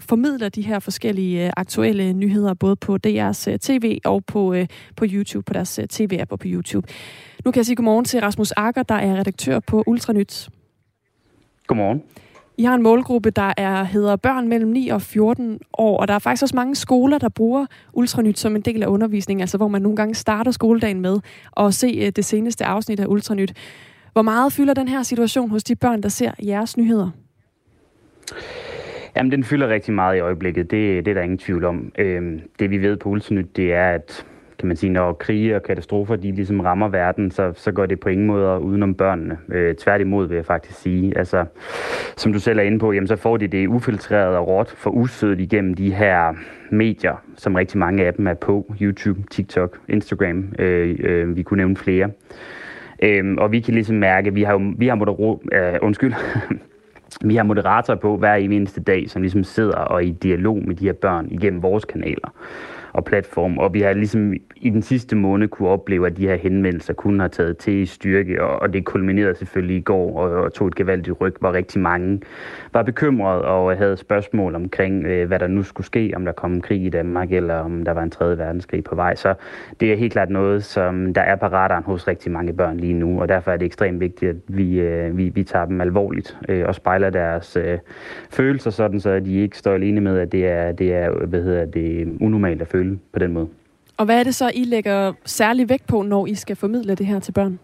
formidler 0.00 0.48
de 0.48 0.62
her 0.62 0.78
forskellige 0.78 1.46
øh, 1.46 1.52
aktuelle 1.56 2.12
nyheder, 2.12 2.54
både 2.54 2.76
på 2.76 2.98
DR's 3.06 3.50
øh, 3.50 3.58
tv 3.58 3.98
og 4.04 4.24
på, 4.24 4.54
øh, 4.54 4.66
på 4.96 5.04
YouTube, 5.08 5.44
på 5.44 5.52
deres 5.52 5.80
tv-app 5.90 6.32
og 6.32 6.38
på 6.38 6.46
YouTube. 6.48 6.88
Nu 7.44 7.50
kan 7.50 7.58
jeg 7.58 7.66
sige 7.66 7.76
godmorgen 7.76 8.04
til 8.04 8.20
Rasmus 8.20 8.52
Akker, 8.52 8.82
der 8.82 8.94
er 8.94 9.16
redaktør 9.16 9.60
på 9.60 9.84
Ultranyt. 9.86 10.48
Godmorgen. 11.66 12.02
I 12.58 12.64
har 12.64 12.74
en 12.74 12.82
målgruppe, 12.82 13.30
der 13.30 13.52
er, 13.56 13.84
hedder 13.84 14.16
børn 14.16 14.48
mellem 14.48 14.70
9 14.70 14.88
og 14.88 15.02
14 15.02 15.60
år, 15.78 16.00
og 16.00 16.08
der 16.08 16.14
er 16.14 16.18
faktisk 16.18 16.42
også 16.42 16.56
mange 16.56 16.74
skoler, 16.74 17.18
der 17.18 17.28
bruger 17.28 17.66
Ultranyt 17.92 18.38
som 18.38 18.56
en 18.56 18.62
del 18.62 18.82
af 18.82 18.86
undervisningen, 18.86 19.40
altså 19.40 19.56
hvor 19.56 19.68
man 19.68 19.82
nogle 19.82 19.96
gange 19.96 20.14
starter 20.14 20.50
skoledagen 20.50 21.00
med 21.00 21.20
at 21.56 21.74
se 21.74 22.10
det 22.10 22.24
seneste 22.24 22.64
afsnit 22.64 23.00
af 23.00 23.06
Ultranyt. 23.06 23.52
Hvor 24.12 24.22
meget 24.22 24.52
fylder 24.52 24.74
den 24.74 24.88
her 24.88 25.02
situation 25.02 25.50
hos 25.50 25.64
de 25.64 25.76
børn, 25.76 26.02
der 26.02 26.08
ser 26.08 26.32
jeres 26.42 26.76
nyheder? 26.76 27.10
Jamen, 29.16 29.32
den 29.32 29.44
fylder 29.44 29.68
rigtig 29.68 29.94
meget 29.94 30.16
i 30.16 30.20
øjeblikket. 30.20 30.70
Det, 30.70 31.04
det 31.04 31.10
er 31.10 31.14
der 31.14 31.22
ingen 31.22 31.38
tvivl 31.38 31.64
om. 31.64 31.92
Øhm, 31.98 32.40
det 32.58 32.70
vi 32.70 32.78
ved 32.78 32.96
på 32.96 33.08
Ultranyt, 33.08 33.56
det 33.56 33.74
er, 33.74 33.90
at 33.90 34.26
kan 34.58 34.68
man 34.68 34.76
sige, 34.76 34.90
når 34.90 35.12
krige 35.12 35.56
og 35.56 35.62
katastrofer 35.62 36.16
de 36.16 36.32
ligesom 36.32 36.60
rammer 36.60 36.88
verden, 36.88 37.30
så, 37.30 37.52
så 37.56 37.72
går 37.72 37.86
det 37.86 38.00
på 38.00 38.08
ingen 38.08 38.26
måde 38.26 38.60
udenom 38.60 38.94
børnene. 38.94 39.38
Øh, 39.48 39.74
tværtimod 39.74 40.28
vil 40.28 40.34
jeg 40.34 40.44
faktisk 40.44 40.80
sige. 40.80 41.18
Altså, 41.18 41.44
som 42.16 42.32
du 42.32 42.38
selv 42.38 42.58
er 42.58 42.62
inde 42.62 42.78
på, 42.78 42.92
jamen, 42.92 43.08
så 43.08 43.16
får 43.16 43.36
de 43.36 43.46
det 43.46 43.66
ufiltreret 43.66 44.36
og 44.36 44.48
råt 44.48 44.70
for 44.70 44.90
usødet 44.90 45.40
igennem 45.40 45.74
de 45.74 45.94
her 45.94 46.34
medier, 46.70 47.22
som 47.36 47.54
rigtig 47.54 47.78
mange 47.78 48.06
af 48.06 48.14
dem 48.14 48.26
er 48.26 48.34
på. 48.34 48.74
YouTube, 48.80 49.20
TikTok, 49.30 49.78
Instagram. 49.88 50.52
Øh, 50.58 50.96
øh, 50.98 51.36
vi 51.36 51.42
kunne 51.42 51.58
nævne 51.58 51.76
flere. 51.76 52.10
Øhm, 53.02 53.38
og 53.38 53.52
vi 53.52 53.60
kan 53.60 53.74
ligesom 53.74 53.96
mærke, 53.96 54.34
vi 54.34 54.42
har 54.42 54.52
jo, 54.52 54.72
vi 54.78 54.86
har 54.86 54.94
moder, 54.94 55.40
øh, 55.52 55.78
undskyld, 55.82 56.14
vi 57.24 57.36
har 57.36 57.42
moderatorer 57.42 57.98
på 57.98 58.16
hver 58.16 58.34
eneste 58.34 58.80
dag, 58.80 59.10
som 59.10 59.22
ligesom 59.22 59.44
sidder 59.44 59.76
og 59.76 59.96
er 60.02 60.06
i 60.06 60.10
dialog 60.10 60.62
med 60.66 60.74
de 60.74 60.84
her 60.84 60.92
børn 60.92 61.28
igennem 61.30 61.62
vores 61.62 61.84
kanaler. 61.84 62.28
og 62.94 63.04
platform. 63.04 63.58
Og 63.58 63.74
vi 63.74 63.80
har 63.80 63.92
ligesom 63.92 64.34
i 64.56 64.70
den 64.70 64.82
sidste 64.82 65.16
måned 65.16 65.48
kunne 65.48 65.68
opleve, 65.68 66.06
at 66.06 66.16
de 66.16 66.26
her 66.26 66.36
henvendelser 66.36 66.94
kun 66.94 67.20
har 67.20 67.28
taget 67.28 67.58
til 67.58 67.74
i 67.74 67.86
styrke, 67.86 68.42
og, 68.42 68.62
og 68.62 68.72
det 68.72 68.84
kulminerede 68.84 69.34
selvfølgelig 69.34 69.76
i 69.76 69.80
går 69.80 70.18
og, 70.18 70.30
og 70.30 70.52
tog 70.52 70.68
et 70.68 70.74
gevaldigt 70.74 71.20
ryg, 71.20 71.34
hvor 71.40 71.52
rigtig 71.52 71.80
mange 71.80 72.20
var 72.72 72.82
bekymrede 72.82 73.44
og 73.44 73.76
havde 73.76 73.96
spørgsmål 73.96 74.54
omkring, 74.54 75.06
øh, 75.06 75.28
hvad 75.28 75.38
der 75.38 75.46
nu 75.46 75.62
skulle 75.62 75.86
ske, 75.86 76.12
om 76.16 76.24
der 76.24 76.32
kom 76.32 76.60
krig 76.60 76.84
i 76.84 76.88
Danmark, 76.88 77.32
eller 77.32 77.54
om 77.54 77.84
der 77.84 77.92
var 77.92 78.02
en 78.02 78.10
tredje 78.10 78.38
verdenskrig 78.38 78.84
på 78.84 78.94
vej. 78.94 79.14
Så 79.14 79.34
det 79.80 79.92
er 79.92 79.96
helt 79.96 80.12
klart 80.12 80.30
noget, 80.30 80.64
som 80.64 81.14
der 81.14 81.20
er 81.20 81.36
på 81.36 81.46
radaren 81.46 81.84
hos 81.84 82.08
rigtig 82.08 82.32
mange 82.32 82.52
børn 82.52 82.76
lige 82.76 82.94
nu, 82.94 83.20
og 83.20 83.28
derfor 83.28 83.50
er 83.50 83.56
det 83.56 83.66
ekstremt 83.66 84.00
vigtigt, 84.00 84.30
at 84.30 84.36
vi, 84.48 84.80
øh, 84.80 85.16
vi, 85.16 85.28
vi 85.28 85.44
tager 85.44 85.64
dem 85.66 85.80
alvorligt 85.80 86.38
øh, 86.48 86.64
og 86.66 86.74
spejler 86.74 87.10
deres 87.10 87.56
øh, 87.56 87.78
følelser 88.30 88.70
sådan, 88.70 89.00
så 89.00 89.20
de 89.20 89.34
ikke 89.34 89.58
står 89.58 89.72
alene 89.72 90.00
med, 90.00 90.18
at 90.18 90.32
det 90.32 90.46
er, 90.48 90.72
det 90.72 90.94
er 90.94 91.26
hvad 91.26 91.42
hedder 91.42 91.64
det, 91.64 92.16
unormalt 92.20 92.62
at 92.62 92.68
føle 92.68 92.98
på 93.12 93.18
den 93.18 93.32
måde. 93.32 93.48
Og 93.96 94.04
hvad 94.04 94.18
er 94.18 94.22
det 94.22 94.34
så, 94.34 94.50
I 94.54 94.64
lægger 94.64 95.12
særlig 95.24 95.68
vægt 95.68 95.86
på, 95.86 96.02
når 96.02 96.26
I 96.26 96.34
skal 96.34 96.56
formidle 96.56 96.94
det 96.94 97.06
her 97.06 97.20
til 97.20 97.32
børn? 97.32 97.58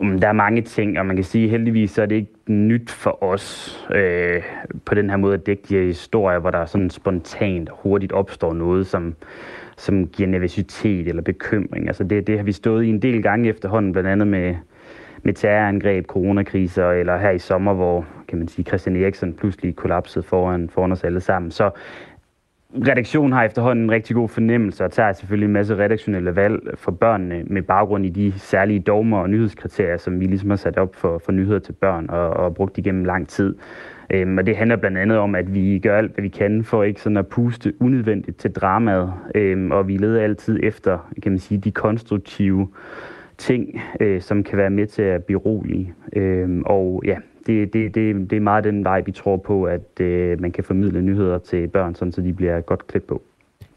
Um, 0.00 0.20
der 0.20 0.28
er 0.28 0.32
mange 0.32 0.62
ting, 0.62 0.98
og 0.98 1.06
man 1.06 1.16
kan 1.16 1.24
sige, 1.24 1.48
heldigvis 1.48 1.90
så 1.90 2.02
er 2.02 2.06
det 2.06 2.16
ikke 2.16 2.52
nyt 2.52 2.90
for 2.90 3.24
os 3.24 3.78
øh, 3.94 4.42
på 4.84 4.94
den 4.94 5.10
her 5.10 5.16
måde 5.16 5.34
at 5.34 5.46
dække 5.46 5.62
de 5.68 5.74
her 5.74 5.84
historier, 5.84 6.38
hvor 6.38 6.50
der 6.50 6.66
sådan 6.66 6.90
spontant 6.90 7.70
hurtigt 7.72 8.12
opstår 8.12 8.52
noget, 8.52 8.86
som, 8.86 9.14
som 9.76 10.06
giver 10.06 10.28
nervøsitet 10.28 11.08
eller 11.08 11.22
bekymring. 11.22 11.86
Altså 11.86 12.04
det, 12.04 12.26
det 12.26 12.36
har 12.36 12.44
vi 12.44 12.52
stået 12.52 12.84
i 12.84 12.88
en 12.88 13.02
del 13.02 13.22
gange 13.22 13.48
efterhånden, 13.48 13.92
blandt 13.92 14.08
andet 14.08 14.26
med, 14.26 14.54
med 15.22 15.34
terrorangreb, 15.34 16.06
coronakriser, 16.06 16.90
eller 16.90 17.18
her 17.18 17.30
i 17.30 17.38
sommer, 17.38 17.74
hvor 17.74 18.06
kan 18.28 18.38
man 18.38 18.48
sige, 18.48 18.64
Christian 18.64 18.96
Eriksen 18.96 19.34
pludselig 19.34 19.76
kollapsede 19.76 20.24
foran, 20.24 20.68
foran 20.70 20.92
os 20.92 21.04
alle 21.04 21.20
sammen. 21.20 21.50
Så 21.50 21.70
redaktionen 22.74 23.32
har 23.32 23.44
efterhånden 23.44 23.84
en 23.84 23.90
rigtig 23.90 24.16
god 24.16 24.28
fornemmelse 24.28 24.84
og 24.84 24.92
tager 24.92 25.12
selvfølgelig 25.12 25.46
en 25.46 25.52
masse 25.52 25.76
redaktionelle 25.76 26.36
valg 26.36 26.60
for 26.74 26.90
børnene 26.90 27.42
med 27.46 27.62
baggrund 27.62 28.06
i 28.06 28.08
de 28.08 28.32
særlige 28.36 28.80
dogmer 28.80 29.18
og 29.18 29.30
nyhedskriterier, 29.30 29.96
som 29.96 30.20
vi 30.20 30.26
ligesom 30.26 30.50
har 30.50 30.56
sat 30.56 30.78
op 30.78 30.94
for, 30.96 31.22
for 31.24 31.32
nyheder 31.32 31.58
til 31.58 31.72
børn 31.72 32.10
og, 32.10 32.30
og 32.30 32.54
brugt 32.54 32.78
igennem 32.78 33.04
lang 33.04 33.28
tid. 33.28 33.54
Øhm, 34.10 34.38
og 34.38 34.46
det 34.46 34.56
handler 34.56 34.76
blandt 34.76 34.98
andet 34.98 35.18
om, 35.18 35.34
at 35.34 35.54
vi 35.54 35.78
gør 35.78 35.98
alt, 35.98 36.14
hvad 36.14 36.22
vi 36.22 36.28
kan 36.28 36.64
for 36.64 36.82
ikke 36.82 37.00
sådan 37.00 37.16
at 37.16 37.26
puste 37.26 37.72
unødvendigt 37.80 38.38
til 38.38 38.52
dramaet. 38.52 39.12
Øhm, 39.34 39.70
og 39.70 39.88
vi 39.88 39.96
leder 39.96 40.22
altid 40.22 40.60
efter, 40.62 41.12
kan 41.22 41.32
man 41.32 41.38
sige, 41.38 41.58
de 41.58 41.70
konstruktive 41.70 42.68
ting, 43.38 43.80
øh, 44.00 44.20
som 44.20 44.42
kan 44.42 44.58
være 44.58 44.70
med 44.70 44.86
til 44.86 45.02
at 45.02 45.24
berolige. 45.24 45.94
Øhm, 46.16 46.62
og 46.66 47.02
ja, 47.04 47.16
det, 47.46 47.72
det, 47.72 47.94
det, 47.94 48.30
det 48.30 48.36
er 48.36 48.40
meget 48.40 48.64
den 48.64 48.84
vej, 48.84 49.00
vi 49.00 49.12
tror 49.12 49.36
på, 49.36 49.64
at 49.64 50.00
øh, 50.00 50.40
man 50.40 50.52
kan 50.52 50.64
formidle 50.64 51.02
nyheder 51.02 51.38
til 51.38 51.68
børn, 51.68 51.94
sådan, 51.94 52.12
så 52.12 52.20
de 52.20 52.32
bliver 52.32 52.60
godt 52.60 52.86
klædt 52.86 53.06
på. 53.06 53.22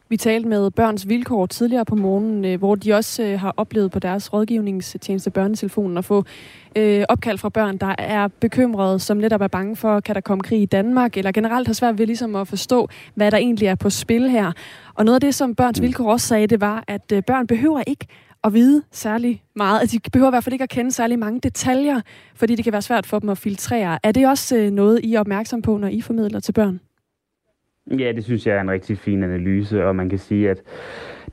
Vi 0.10 0.18
talte 0.18 0.50
med 0.50 0.72
Børns 0.72 1.10
Vilkår 1.10 1.46
tidligere 1.46 1.86
på 1.86 1.96
morgenen, 1.96 2.46
øh, 2.46 2.60
hvor 2.60 2.76
de 2.76 2.94
også 2.94 3.24
øh, 3.24 3.40
har 3.40 3.54
oplevet 3.58 3.92
på 3.92 4.00
deres 4.00 4.34
rådgivningstjeneste 4.34 5.30
børnetelefonen 5.32 5.98
at 5.98 6.06
få 6.06 6.24
øh, 6.76 7.04
opkald 7.10 7.38
fra 7.38 7.50
børn, 7.50 7.78
der 7.78 7.96
er 7.98 8.28
bekymrede, 8.28 9.00
som 9.00 9.18
netop 9.18 9.42
er 9.42 9.48
bange 9.48 9.76
for, 9.76 10.00
kan 10.00 10.16
der 10.16 10.22
komme 10.22 10.42
krig 10.42 10.62
i 10.62 10.66
Danmark, 10.66 11.18
eller 11.18 11.32
generelt 11.32 11.68
har 11.68 11.74
svært 11.74 11.98
ved 11.98 12.06
ligesom 12.06 12.36
at 12.36 12.48
forstå, 12.48 12.88
hvad 13.16 13.32
der 13.32 13.38
egentlig 13.38 13.68
er 13.68 13.76
på 13.76 13.90
spil 13.90 14.30
her. 14.30 14.52
Og 14.94 15.06
noget 15.06 15.16
af 15.16 15.22
det, 15.22 15.36
som 15.36 15.56
Børns 15.56 15.80
mm. 15.80 15.84
Vilkår 15.84 16.12
også 16.12 16.28
sagde, 16.28 16.48
det 16.48 16.62
var, 16.62 16.84
at 16.88 17.24
børn 17.28 17.48
behøver 17.48 17.84
ikke 17.88 18.06
at 18.46 18.54
vide 18.54 18.84
særlig 18.92 19.44
meget. 19.56 19.80
Altså, 19.80 20.00
de 20.06 20.10
behøver 20.10 20.32
i 20.32 20.34
hvert 20.34 20.44
fald 20.44 20.54
ikke 20.54 20.64
at 20.64 20.70
kende 20.70 20.92
særlig 20.92 21.20
mange 21.20 21.40
detaljer, 21.40 22.02
fordi 22.36 22.56
det 22.56 22.64
kan 22.64 22.74
være 22.74 22.82
svært 22.82 23.06
for 23.06 23.20
dem 23.20 23.30
at 23.30 23.38
filtrere. 23.38 24.00
Er 24.04 24.12
det 24.12 24.28
også 24.28 24.58
øh, 24.58 24.72
noget, 24.72 25.00
I 25.04 25.14
er 25.14 25.20
opmærksom 25.20 25.62
på, 25.62 25.78
når 25.78 25.88
I 25.88 26.02
formidler 26.02 26.40
til 26.40 26.54
børn? 26.54 26.80
Ja, 28.00 28.12
det 28.12 28.24
synes 28.24 28.48
jeg 28.48 28.56
er 28.56 28.62
en 28.62 28.72
rigtig 28.72 28.98
fin 28.98 29.24
analyse, 29.24 29.86
og 29.86 29.96
man 29.96 30.10
kan 30.10 30.20
sige, 30.20 30.50
at 30.50 30.62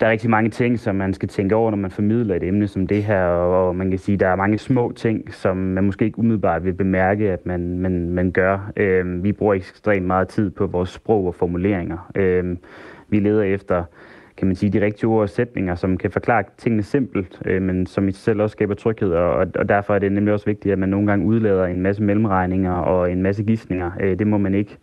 der 0.00 0.06
er 0.06 0.10
rigtig 0.10 0.30
mange 0.30 0.50
ting, 0.50 0.78
som 0.78 0.94
man 0.94 1.14
skal 1.14 1.28
tænke 1.28 1.54
over, 1.54 1.70
når 1.70 1.78
man 1.78 1.90
formidler 1.90 2.34
et 2.34 2.42
emne 2.42 2.68
som 2.68 2.86
det 2.86 3.04
her, 3.04 3.24
og 3.24 3.76
man 3.76 3.90
kan 3.90 3.98
sige, 3.98 4.14
at 4.14 4.20
der 4.20 4.28
er 4.28 4.36
mange 4.36 4.58
små 4.58 4.92
ting, 4.96 5.34
som 5.34 5.56
man 5.56 5.84
måske 5.84 6.04
ikke 6.04 6.18
umiddelbart 6.18 6.64
vil 6.64 6.74
bemærke, 6.74 7.30
at 7.30 7.46
man, 7.46 7.78
man, 7.78 8.10
man 8.10 8.30
gør. 8.30 8.72
Øh, 8.76 9.24
vi 9.24 9.32
bruger 9.32 9.54
ekstremt 9.54 10.06
meget 10.06 10.28
tid 10.28 10.50
på 10.50 10.66
vores 10.66 10.88
sprog 10.88 11.26
og 11.26 11.34
formuleringer. 11.34 12.10
Øh, 12.14 12.56
vi 13.08 13.20
leder 13.20 13.42
efter 13.42 13.84
kan 14.36 14.46
man 14.46 14.56
sige, 14.56 14.70
de 14.70 14.84
rigtige 14.84 15.06
ord 15.06 15.22
og 15.22 15.28
sætninger, 15.28 15.74
som 15.74 15.98
kan 15.98 16.10
forklare 16.10 16.44
tingene 16.58 16.82
simpelt, 16.82 17.42
øh, 17.44 17.62
men 17.62 17.86
som 17.86 18.08
i 18.08 18.12
sig 18.12 18.20
selv 18.20 18.40
også 18.40 18.52
skaber 18.52 18.74
tryghed, 18.74 19.12
og, 19.12 19.46
og 19.54 19.68
derfor 19.68 19.94
er 19.94 19.98
det 19.98 20.12
nemlig 20.12 20.34
også 20.34 20.46
vigtigt, 20.46 20.72
at 20.72 20.78
man 20.78 20.88
nogle 20.88 21.06
gange 21.06 21.26
udlader 21.26 21.66
en 21.66 21.80
masse 21.80 22.02
mellemregninger 22.02 22.72
og 22.72 23.12
en 23.12 23.22
masse 23.22 23.42
gissninger. 23.42 23.90
Øh, 24.00 24.18
det 24.18 24.26
må 24.26 24.38
man 24.38 24.54
ikke. 24.54 24.78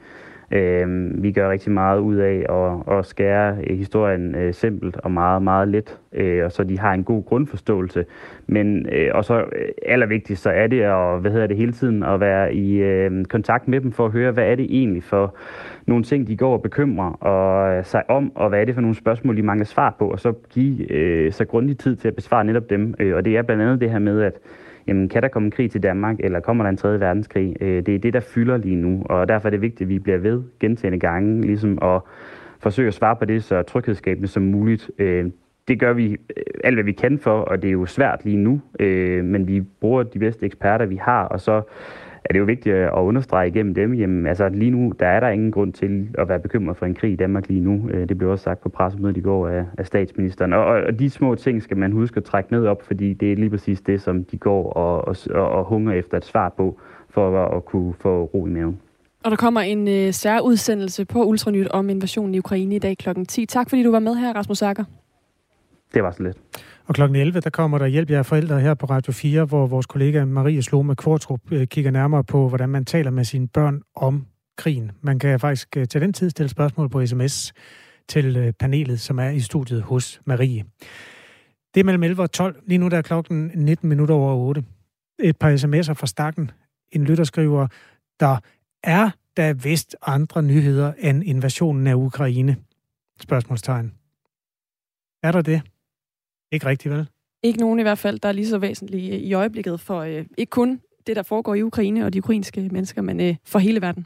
Øh, 0.51 1.23
vi 1.23 1.31
gør 1.31 1.51
rigtig 1.51 1.71
meget 1.71 1.99
ud 1.99 2.15
af 2.15 2.45
at, 2.49 2.97
at 2.97 3.05
skære 3.05 3.57
øh, 3.67 3.77
historien 3.77 4.35
øh, 4.35 4.53
simpelt 4.53 4.97
og 4.97 5.11
meget, 5.11 5.41
meget 5.41 5.67
let, 5.67 5.99
øh, 6.13 6.45
og 6.45 6.51
så 6.51 6.63
de 6.63 6.79
har 6.79 6.93
en 6.93 7.03
god 7.03 7.25
grundforståelse. 7.25 8.05
Men 8.47 8.89
øh, 8.91 9.09
og 9.13 9.25
så 9.25 9.39
øh, 9.39 9.69
allervigtigst, 9.85 10.43
så 10.43 10.49
er 10.49 10.67
det 10.67 10.81
at, 10.81 11.21
hvad 11.21 11.31
hedder 11.31 11.47
det 11.47 11.57
hele 11.57 11.71
tiden, 11.71 12.03
at 12.03 12.19
være 12.19 12.53
i 12.53 12.77
øh, 12.81 13.25
kontakt 13.25 13.67
med 13.67 13.81
dem 13.81 13.91
for 13.91 14.05
at 14.05 14.11
høre, 14.11 14.31
hvad 14.31 14.51
er 14.51 14.55
det 14.55 14.67
egentlig 14.69 15.03
for 15.03 15.35
nogle 15.85 16.03
ting, 16.03 16.27
de 16.27 16.37
går 16.37 16.53
og 16.53 16.61
bekymrer 16.61 17.11
og, 17.11 17.77
øh, 17.77 17.85
sig 17.85 18.09
om, 18.09 18.31
og 18.35 18.49
hvad 18.49 18.61
er 18.61 18.65
det 18.65 18.73
for 18.73 18.81
nogle 18.81 18.95
spørgsmål, 18.95 19.37
de 19.37 19.43
mangler 19.43 19.65
svar 19.65 19.95
på, 19.99 20.07
og 20.09 20.19
så 20.19 20.33
give 20.49 20.91
øh, 20.91 21.31
så 21.31 21.45
grundig 21.45 21.77
tid 21.77 21.95
til 21.95 22.07
at 22.07 22.15
besvare 22.15 22.45
netop 22.45 22.69
dem. 22.69 22.95
Øh, 22.99 23.15
og 23.15 23.25
det 23.25 23.37
er 23.37 23.41
blandt 23.41 23.63
andet 23.63 23.81
det 23.81 23.91
her 23.91 23.99
med, 23.99 24.21
at 24.21 24.33
jamen, 24.87 25.09
kan 25.09 25.21
der 25.21 25.27
komme 25.27 25.45
en 25.45 25.51
krig 25.51 25.71
til 25.71 25.83
Danmark, 25.83 26.15
eller 26.19 26.39
kommer 26.39 26.63
der 26.63 26.69
en 26.69 26.77
tredje 26.77 26.99
verdenskrig? 26.99 27.55
Øh, 27.61 27.85
det 27.85 27.95
er 27.95 27.99
det, 27.99 28.13
der 28.13 28.19
fylder 28.19 28.57
lige 28.57 28.75
nu, 28.75 29.03
og 29.05 29.27
derfor 29.27 29.47
er 29.47 29.51
det 29.51 29.61
vigtigt, 29.61 29.81
at 29.81 29.89
vi 29.89 29.99
bliver 29.99 30.17
ved 30.17 30.43
gentagende 30.59 30.99
gange, 30.99 31.41
ligesom 31.41 31.79
at 31.81 32.01
forsøge 32.59 32.87
at 32.87 32.93
svare 32.93 33.15
på 33.15 33.25
det 33.25 33.43
så 33.43 33.61
tryghedsskabende 33.61 34.27
som 34.27 34.43
muligt. 34.43 34.91
Øh, 34.97 35.25
det 35.67 35.79
gør 35.79 35.93
vi 35.93 36.11
øh, 36.11 36.43
alt, 36.63 36.75
hvad 36.75 36.83
vi 36.83 36.91
kan 36.91 37.19
for, 37.19 37.39
og 37.39 37.61
det 37.61 37.67
er 37.67 37.71
jo 37.71 37.85
svært 37.85 38.25
lige 38.25 38.37
nu, 38.37 38.61
øh, 38.79 39.25
men 39.25 39.47
vi 39.47 39.61
bruger 39.61 40.03
de 40.03 40.19
bedste 40.19 40.45
eksperter, 40.45 40.85
vi 40.85 40.95
har, 40.95 41.23
og 41.23 41.39
så 41.39 41.61
er 42.29 42.33
det 42.33 42.39
jo 42.39 42.45
vigtigt 42.45 42.75
at 42.75 42.91
understrege 42.91 43.47
igennem 43.47 43.73
dem, 43.73 43.93
jamen 43.93 44.27
altså 44.27 44.49
lige 44.49 44.71
nu, 44.71 44.93
der 44.99 45.07
er 45.07 45.19
der 45.19 45.29
ingen 45.29 45.51
grund 45.51 45.73
til 45.73 46.09
at 46.17 46.29
være 46.29 46.39
bekymret 46.39 46.77
for 46.77 46.85
en 46.85 46.95
krig 46.95 47.11
i 47.11 47.15
Danmark 47.15 47.47
lige 47.47 47.61
nu. 47.61 47.89
Øh, 47.89 48.09
det 48.09 48.17
blev 48.17 48.29
også 48.29 48.43
sagt 48.43 48.61
på 48.61 48.69
pressemødet 48.69 49.17
i 49.17 49.21
går 49.21 49.47
af, 49.47 49.65
af 49.77 49.85
statsministeren. 49.85 50.53
Og, 50.53 50.65
og 50.65 50.99
de 50.99 51.09
små 51.09 51.35
ting 51.35 51.63
skal 51.63 51.77
man 51.77 51.91
huske 51.91 52.17
at 52.17 52.23
trække 52.23 52.51
ned 52.51 52.65
op, 52.65 52.83
fordi 52.83 53.13
det 53.13 53.31
er 53.31 53.35
lige 53.35 53.49
præcis 53.49 53.81
det, 53.81 54.01
som 54.01 54.23
de 54.23 54.37
går 54.37 54.73
og, 54.73 55.15
og, 55.35 55.49
og 55.51 55.65
hunger 55.65 55.93
efter 55.93 56.17
et 56.17 56.25
svar 56.25 56.49
på, 56.49 56.79
for 57.09 57.45
at, 57.45 57.57
at 57.57 57.65
kunne 57.65 57.93
få 57.93 58.23
ro 58.23 58.47
i 58.47 58.49
maven. 58.49 58.79
Og 59.23 59.31
der 59.31 59.37
kommer 59.37 59.61
en 59.61 59.87
øh, 59.87 60.13
særudsendelse 60.13 61.05
på 61.05 61.23
Ultranyt 61.23 61.67
om 61.67 61.89
invasionen 61.89 62.35
i 62.35 62.39
Ukraine 62.39 62.75
i 62.75 62.79
dag 62.79 62.97
kl. 62.97 63.09
10. 63.27 63.45
Tak 63.45 63.69
fordi 63.69 63.83
du 63.83 63.91
var 63.91 63.99
med 63.99 64.15
her, 64.15 64.33
Rasmus 64.33 64.61
Akker. 64.61 64.83
Det 65.93 66.03
var 66.03 66.11
så 66.11 66.23
lidt. 66.23 66.37
Og 66.89 66.95
kl. 66.95 67.01
11, 67.01 67.39
der 67.39 67.49
kommer 67.49 67.77
der 67.77 67.87
hjælp 67.87 68.09
jer 68.09 68.23
forældre 68.23 68.59
her 68.59 68.73
på 68.73 68.85
Radio 68.85 69.13
4, 69.13 69.45
hvor 69.45 69.67
vores 69.67 69.85
kollega 69.85 70.25
Marie 70.25 70.63
Slome 70.63 70.95
Kvartrup 70.95 71.51
øh, 71.51 71.67
kigger 71.67 71.91
nærmere 71.91 72.23
på, 72.23 72.49
hvordan 72.49 72.69
man 72.69 72.85
taler 72.85 73.11
med 73.11 73.23
sine 73.23 73.47
børn 73.47 73.81
om 73.95 74.27
krigen. 74.57 74.91
Man 75.01 75.19
kan 75.19 75.39
faktisk 75.39 75.77
øh, 75.77 75.87
til 75.87 76.01
den 76.01 76.13
tid 76.13 76.29
stille 76.29 76.49
spørgsmål 76.49 76.89
på 76.89 77.05
sms 77.05 77.53
til 78.07 78.37
øh, 78.37 78.53
panelet, 78.53 78.99
som 78.99 79.19
er 79.19 79.29
i 79.29 79.39
studiet 79.39 79.81
hos 79.81 80.21
Marie. 80.25 80.65
Det 81.73 81.79
er 81.79 81.83
mellem 81.83 82.03
11 82.03 82.21
og 82.21 82.31
12. 82.31 82.63
Lige 82.65 82.77
nu 82.77 82.87
der 82.87 82.97
er 82.97 83.01
klokken 83.01 83.51
19 83.55 83.89
minutter 83.89 84.15
over 84.15 84.35
8. 84.35 84.63
Et 85.19 85.37
par 85.37 85.55
sms'er 85.55 85.93
fra 85.93 86.07
stakken. 86.07 86.51
En 86.91 87.03
lytter 87.03 87.23
skriver, 87.23 87.67
der 88.19 88.37
er 88.83 89.09
der 89.37 89.53
vist 89.53 89.95
andre 90.01 90.43
nyheder 90.43 90.93
end 90.97 91.23
invasionen 91.23 91.87
af 91.87 91.93
Ukraine? 91.93 92.57
Spørgsmålstegn. 93.21 93.93
Er 95.23 95.31
der 95.31 95.41
det? 95.41 95.61
Ikke 96.51 96.65
rigtigt, 96.65 96.93
vel? 96.93 97.07
Ikke 97.43 97.59
nogen 97.59 97.79
i 97.79 97.81
hvert 97.81 97.97
fald, 97.97 98.19
der 98.19 98.29
er 98.29 98.33
lige 98.33 98.47
så 98.47 98.57
væsentlige 98.57 99.19
i 99.19 99.33
øjeblikket 99.33 99.79
for 99.79 99.99
øh, 99.99 100.25
ikke 100.37 100.49
kun 100.49 100.81
det, 101.07 101.15
der 101.15 101.23
foregår 101.23 101.55
i 101.55 101.63
Ukraine 101.63 102.05
og 102.05 102.13
de 102.13 102.19
ukrainske 102.19 102.69
mennesker, 102.71 103.01
men 103.01 103.19
øh, 103.19 103.35
for 103.45 103.59
hele 103.59 103.81
verden. 103.81 104.05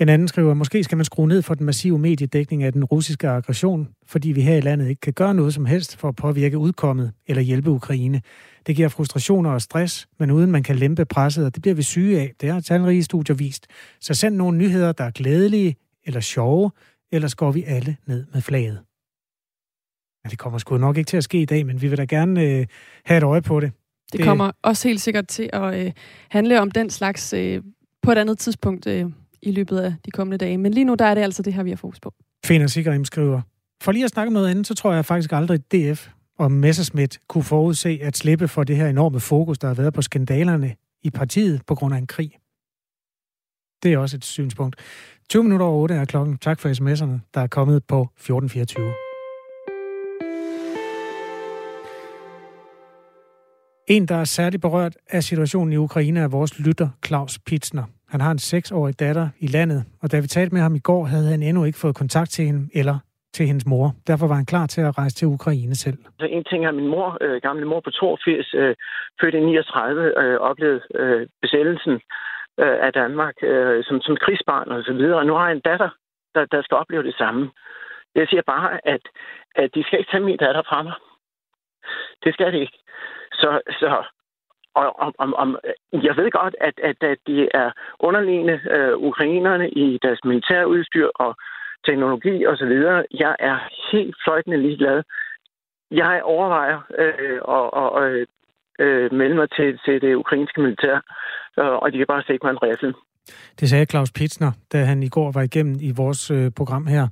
En 0.00 0.08
anden 0.08 0.28
skriver, 0.28 0.54
måske 0.54 0.84
skal 0.84 0.96
man 0.96 1.04
skrue 1.04 1.28
ned 1.28 1.42
for 1.42 1.54
den 1.54 1.66
massive 1.66 1.98
mediedækning 1.98 2.62
af 2.62 2.72
den 2.72 2.84
russiske 2.84 3.28
aggression, 3.28 3.88
fordi 4.06 4.32
vi 4.32 4.40
her 4.40 4.56
i 4.56 4.60
landet 4.60 4.88
ikke 4.88 5.00
kan 5.00 5.12
gøre 5.12 5.34
noget 5.34 5.54
som 5.54 5.66
helst 5.66 5.96
for 5.96 6.08
at 6.08 6.16
påvirke 6.16 6.58
udkommet 6.58 7.12
eller 7.26 7.42
hjælpe 7.42 7.70
Ukraine. 7.70 8.22
Det 8.66 8.76
giver 8.76 8.88
frustrationer 8.88 9.50
og 9.50 9.62
stress, 9.62 10.08
men 10.18 10.30
uden 10.30 10.50
man 10.50 10.62
kan 10.62 10.76
lempe 10.76 11.04
presset, 11.04 11.46
og 11.46 11.54
det 11.54 11.62
bliver 11.62 11.74
vi 11.74 11.82
syge 11.82 12.20
af. 12.20 12.32
Det 12.40 12.52
har 12.52 12.60
talrige 12.60 13.02
studier 13.02 13.36
vist. 13.36 13.66
Så 14.00 14.14
send 14.14 14.36
nogle 14.36 14.58
nyheder, 14.58 14.92
der 14.92 15.04
er 15.04 15.10
glædelige 15.10 15.76
eller 16.04 16.20
sjove, 16.20 16.70
ellers 17.12 17.34
går 17.34 17.52
vi 17.52 17.64
alle 17.66 17.96
ned 18.06 18.24
med 18.32 18.42
flaget. 18.42 18.78
Ja, 20.24 20.30
det 20.30 20.38
kommer 20.38 20.58
sgu 20.58 20.76
nok 20.76 20.96
ikke 20.96 21.08
til 21.08 21.16
at 21.16 21.24
ske 21.24 21.42
i 21.42 21.44
dag, 21.44 21.66
men 21.66 21.82
vi 21.82 21.88
vil 21.88 21.98
da 21.98 22.04
gerne 22.04 22.42
øh, 22.42 22.66
have 23.04 23.18
et 23.18 23.22
øje 23.22 23.42
på 23.42 23.60
det. 23.60 23.72
Det, 24.12 24.18
det 24.18 24.26
kommer 24.26 24.50
også 24.62 24.88
helt 24.88 25.00
sikkert 25.00 25.28
til 25.28 25.50
at 25.52 25.86
øh, 25.86 25.92
handle 26.28 26.60
om 26.60 26.70
den 26.70 26.90
slags 26.90 27.32
øh, 27.32 27.62
på 28.02 28.12
et 28.12 28.18
andet 28.18 28.38
tidspunkt 28.38 28.86
øh, 28.86 29.06
i 29.42 29.50
løbet 29.50 29.78
af 29.78 29.94
de 30.04 30.10
kommende 30.10 30.38
dage. 30.38 30.58
Men 30.58 30.72
lige 30.72 30.84
nu, 30.84 30.94
der 30.94 31.04
er 31.04 31.14
det 31.14 31.22
altså 31.22 31.42
det 31.42 31.54
her, 31.54 31.62
vi 31.62 31.70
har 31.70 31.76
fokus 31.76 32.00
på. 32.00 32.14
Finder 32.44 32.66
Sigrim 32.66 33.04
skriver, 33.04 33.40
for 33.82 33.92
lige 33.92 34.04
at 34.04 34.10
snakke 34.10 34.26
om 34.26 34.32
noget 34.32 34.48
andet, 34.48 34.66
så 34.66 34.74
tror 34.74 34.92
jeg 34.92 35.04
faktisk 35.04 35.32
aldrig, 35.32 35.54
at 35.54 35.72
DF 35.72 36.08
og 36.38 36.52
Messerschmidt 36.52 37.18
kunne 37.28 37.44
forudse 37.44 37.98
at 38.02 38.16
slippe 38.16 38.48
for 38.48 38.64
det 38.64 38.76
her 38.76 38.88
enorme 38.88 39.20
fokus, 39.20 39.58
der 39.58 39.68
har 39.68 39.74
været 39.74 39.94
på 39.94 40.02
skandalerne 40.02 40.74
i 41.02 41.10
partiet 41.10 41.62
på 41.66 41.74
grund 41.74 41.94
af 41.94 41.98
en 41.98 42.06
krig. 42.06 42.32
Det 43.82 43.92
er 43.92 43.98
også 43.98 44.16
et 44.16 44.24
synspunkt. 44.24 44.76
20 45.28 45.42
minutter 45.42 45.66
over 45.66 45.82
8 45.82 45.94
er 45.94 46.04
klokken. 46.04 46.38
Tak 46.38 46.60
for 46.60 46.68
sms'erne, 46.68 47.30
der 47.34 47.40
er 47.40 47.46
kommet 47.46 47.84
på 47.84 48.00
1424. 48.02 49.11
En, 53.88 54.06
der 54.08 54.16
er 54.16 54.24
særlig 54.24 54.60
berørt 54.60 54.96
af 55.10 55.22
situationen 55.22 55.72
i 55.72 55.76
Ukraine, 55.76 56.20
er 56.20 56.28
vores 56.28 56.58
lytter 56.66 56.88
Claus 57.06 57.38
Pitsner. 57.46 57.84
Han 58.08 58.20
har 58.20 58.30
en 58.30 58.38
seksårig 58.38 59.00
datter 59.00 59.28
i 59.40 59.46
landet, 59.46 59.84
og 60.02 60.12
da 60.12 60.20
vi 60.20 60.26
talte 60.26 60.54
med 60.54 60.62
ham 60.62 60.74
i 60.74 60.78
går, 60.78 61.04
havde 61.04 61.28
han 61.28 61.42
endnu 61.42 61.64
ikke 61.64 61.78
fået 61.78 61.96
kontakt 61.96 62.30
til 62.30 62.44
hende 62.44 62.68
eller 62.74 62.98
til 63.34 63.46
hendes 63.46 63.66
mor. 63.66 63.86
Derfor 64.06 64.26
var 64.28 64.34
han 64.34 64.46
klar 64.46 64.66
til 64.66 64.80
at 64.80 64.98
rejse 64.98 65.16
til 65.16 65.28
Ukraine 65.28 65.74
selv. 65.74 65.98
Så 66.20 66.26
en 66.26 66.44
ting 66.44 66.66
er 66.66 66.70
min 66.70 66.88
mor, 66.88 67.18
øh, 67.20 67.40
gamle 67.42 67.66
mor 67.66 67.80
på 67.80 67.90
82, 67.90 68.54
øh, 68.54 68.74
født 69.20 69.34
i 69.34 69.40
39, 69.40 70.22
øh, 70.22 70.38
oplevede 70.40 70.80
øh, 70.94 71.26
besættelsen 71.42 71.92
øh, 72.62 72.76
af 72.86 72.92
Danmark 72.92 73.34
øh, 73.42 73.84
som, 73.84 74.00
som 74.00 74.16
krigsbarn 74.16 74.68
og 74.68 74.82
så 74.84 74.92
videre. 74.92 75.18
Og 75.18 75.26
nu 75.26 75.34
har 75.34 75.46
jeg 75.46 75.56
en 75.56 75.68
datter, 75.70 75.90
der, 76.34 76.44
der 76.44 76.62
skal 76.62 76.76
opleve 76.76 77.02
det 77.02 77.14
samme. 77.14 77.50
Jeg 78.14 78.26
siger 78.28 78.42
bare, 78.46 78.86
at, 78.94 79.04
at 79.54 79.74
de 79.74 79.82
skal 79.82 79.98
ikke 79.98 80.10
tage 80.10 80.24
min 80.24 80.36
datter 80.36 80.62
fra 80.68 80.82
mig. 80.82 80.94
Det 82.24 82.34
skal 82.34 82.52
de 82.52 82.60
ikke. 82.60 82.78
Så, 83.32 83.60
så 83.80 84.04
og 84.74 84.86
om, 84.98 85.14
om, 85.18 85.34
om, 85.34 85.58
jeg 85.92 86.14
ved 86.16 86.30
godt, 86.30 86.54
at, 86.60 86.74
at, 86.82 86.96
at 87.10 87.18
de 87.26 87.48
er 87.54 87.70
underliggende 88.00 88.60
øh, 88.76 88.94
ukrainerne 88.96 89.70
i 89.70 89.98
deres 90.02 90.20
militærudstyr 90.24 91.08
og 91.14 91.36
teknologi 91.86 92.46
osv. 92.46 92.72
Jeg 93.24 93.34
er 93.38 93.56
helt 93.92 94.16
fløjtende 94.24 94.62
ligeglad. 94.62 95.02
Jeg 95.90 96.20
overvejer 96.24 96.78
øh, 96.98 97.40
at, 97.56 97.66
at, 98.02 98.26
øh, 98.84 99.12
melde 99.12 99.34
mig 99.34 99.48
til, 99.50 99.78
til 99.84 100.00
det 100.00 100.14
ukrainske 100.14 100.60
militær, 100.60 100.96
øh, 101.58 101.74
og 101.82 101.92
de 101.92 101.98
kan 101.98 102.06
bare 102.06 102.22
stikke 102.22 102.46
mig 102.46 102.50
en 102.50 102.62
riffel. 102.62 102.94
Det 103.60 103.68
sagde 103.68 103.86
Claus 103.86 104.12
Pitsner, 104.12 104.52
da 104.72 104.78
han 104.84 105.02
i 105.02 105.08
går 105.08 105.32
var 105.32 105.42
igennem 105.42 105.76
i 105.80 105.92
vores 105.96 106.30
øh, 106.30 106.50
program 106.56 106.86
her 106.86 107.04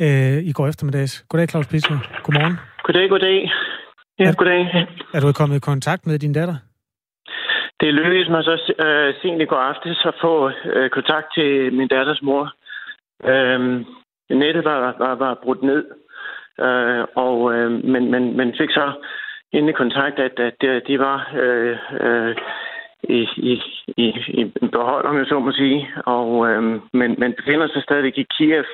øh, 0.00 0.38
i 0.50 0.52
går 0.52 0.68
eftermiddags. 0.68 1.24
Goddag, 1.28 1.48
Claus 1.48 1.66
Pitsner. 1.66 1.98
Godmorgen. 2.24 2.56
Goddag, 2.82 3.08
goddag. 3.08 3.50
Ja, 4.20 4.28
er, 4.28 4.34
goddag. 4.34 4.86
Er 5.14 5.20
du 5.20 5.32
kommet 5.32 5.56
i 5.56 5.60
kontakt 5.70 6.06
med 6.06 6.18
din 6.18 6.32
datter? 6.32 6.56
Det 7.80 7.94
lykkedes 7.94 8.28
mig 8.28 8.44
så 8.44 8.54
øh, 8.86 9.14
sent 9.22 9.42
i 9.42 9.44
går 9.44 9.62
aftes 9.70 10.04
at 10.04 10.14
få 10.20 10.50
øh, 10.74 10.90
kontakt 10.90 11.26
til 11.34 11.72
min 11.72 11.88
datters 11.88 12.22
mor. 12.22 12.52
Øh, 13.24 13.60
nettet 14.30 14.64
var, 14.64 14.94
var, 14.98 15.14
var 15.14 15.40
brudt 15.42 15.62
ned, 15.62 15.84
øh, 16.66 17.04
og, 17.26 17.54
øh, 17.54 17.70
men, 17.92 18.10
men, 18.10 18.36
men 18.36 18.48
fik 18.60 18.70
så 18.70 18.92
endelig 19.52 19.74
kontakt, 19.74 20.18
at, 20.18 20.40
at 20.40 20.82
de, 20.88 20.98
var 20.98 21.30
øh, 21.42 21.76
øh, 22.00 22.36
i, 23.02 23.20
i, 23.36 23.54
i, 23.96 24.06
i 24.28 24.44
beholderne, 24.72 25.26
så 25.26 25.38
må 25.38 25.52
sige, 25.52 25.88
og, 26.06 26.48
øh, 26.48 26.62
men, 26.92 27.10
men 27.18 27.34
befinder 27.38 27.68
sig 27.68 27.82
stadig 27.82 28.18
i 28.18 28.26
Kiev, 28.36 28.64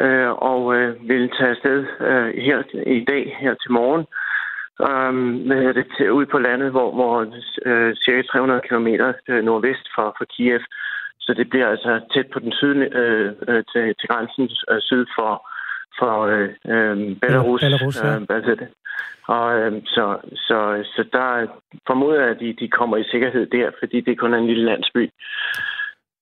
øh, 0.00 0.30
og 0.30 0.76
øh, 0.76 1.08
vil 1.08 1.30
tage 1.30 1.50
afsted 1.50 1.86
øh, 2.00 2.28
her 2.46 2.58
i 2.86 3.04
dag, 3.04 3.36
her 3.40 3.54
til 3.54 3.72
morgen, 3.72 4.06
um, 4.80 5.18
hvad 5.46 5.74
det, 5.74 5.86
til, 5.96 6.12
ud 6.12 6.26
på 6.26 6.38
landet, 6.38 6.70
hvor, 6.70 6.90
hvor 6.94 7.14
øh, 7.66 7.96
cirka 7.96 8.22
300 8.22 8.60
km 8.68 8.88
øh, 9.28 9.44
nordvest 9.44 9.86
for, 9.94 10.14
for 10.18 10.24
Kiev. 10.24 10.60
Så 11.20 11.34
det 11.34 11.50
bliver 11.50 11.68
altså 11.68 12.00
tæt 12.14 12.26
på 12.32 12.38
den 12.38 12.52
sydlige, 12.52 12.96
øh, 12.96 13.32
øh, 13.48 13.64
til, 13.72 13.94
til 13.98 14.08
grænsen 14.08 14.48
øh, 14.70 14.80
syd 14.80 15.06
for, 15.18 15.32
for 15.98 16.14
øh, 16.32 16.50
øh, 16.74 16.96
Belarus. 17.22 17.60
Belarus 17.60 18.02
ja. 18.04 18.36
øh, 18.36 18.58
det. 18.60 18.68
Og 19.26 19.58
øh, 19.58 19.72
så, 19.86 20.18
så, 20.46 20.58
så 20.94 21.04
der 21.12 21.46
formoder 21.86 22.20
jeg, 22.20 22.30
at 22.30 22.40
de, 22.40 22.52
de 22.60 22.68
kommer 22.68 22.96
i 22.96 23.10
sikkerhed 23.10 23.46
der, 23.46 23.70
fordi 23.78 24.00
det 24.00 24.18
kun 24.18 24.34
er 24.34 24.38
en 24.38 24.46
lille 24.46 24.64
landsby. 24.64 25.10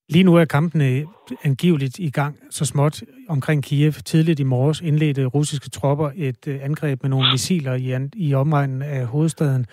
Lige 0.09 0.25
nu 0.25 0.35
er 0.35 0.45
kampene 0.45 1.05
angiveligt 1.45 1.99
i 1.99 2.11
gang 2.11 2.37
så 2.51 2.65
småt 2.65 3.03
omkring 3.29 3.65
Kiev. 3.65 3.93
Tidligt 3.93 4.41
i 4.41 4.45
morges 4.45 4.81
indledte 4.81 5.25
russiske 5.25 5.71
tropper 5.71 6.11
et 6.17 6.49
øh, 6.49 6.65
angreb 6.65 7.03
med 7.03 7.11
nogle 7.11 7.31
missiler 7.33 7.75
i, 7.75 8.09
i 8.17 8.35
omegnen 8.35 8.83
af 8.83 9.07
hovedstaden. 9.07 9.67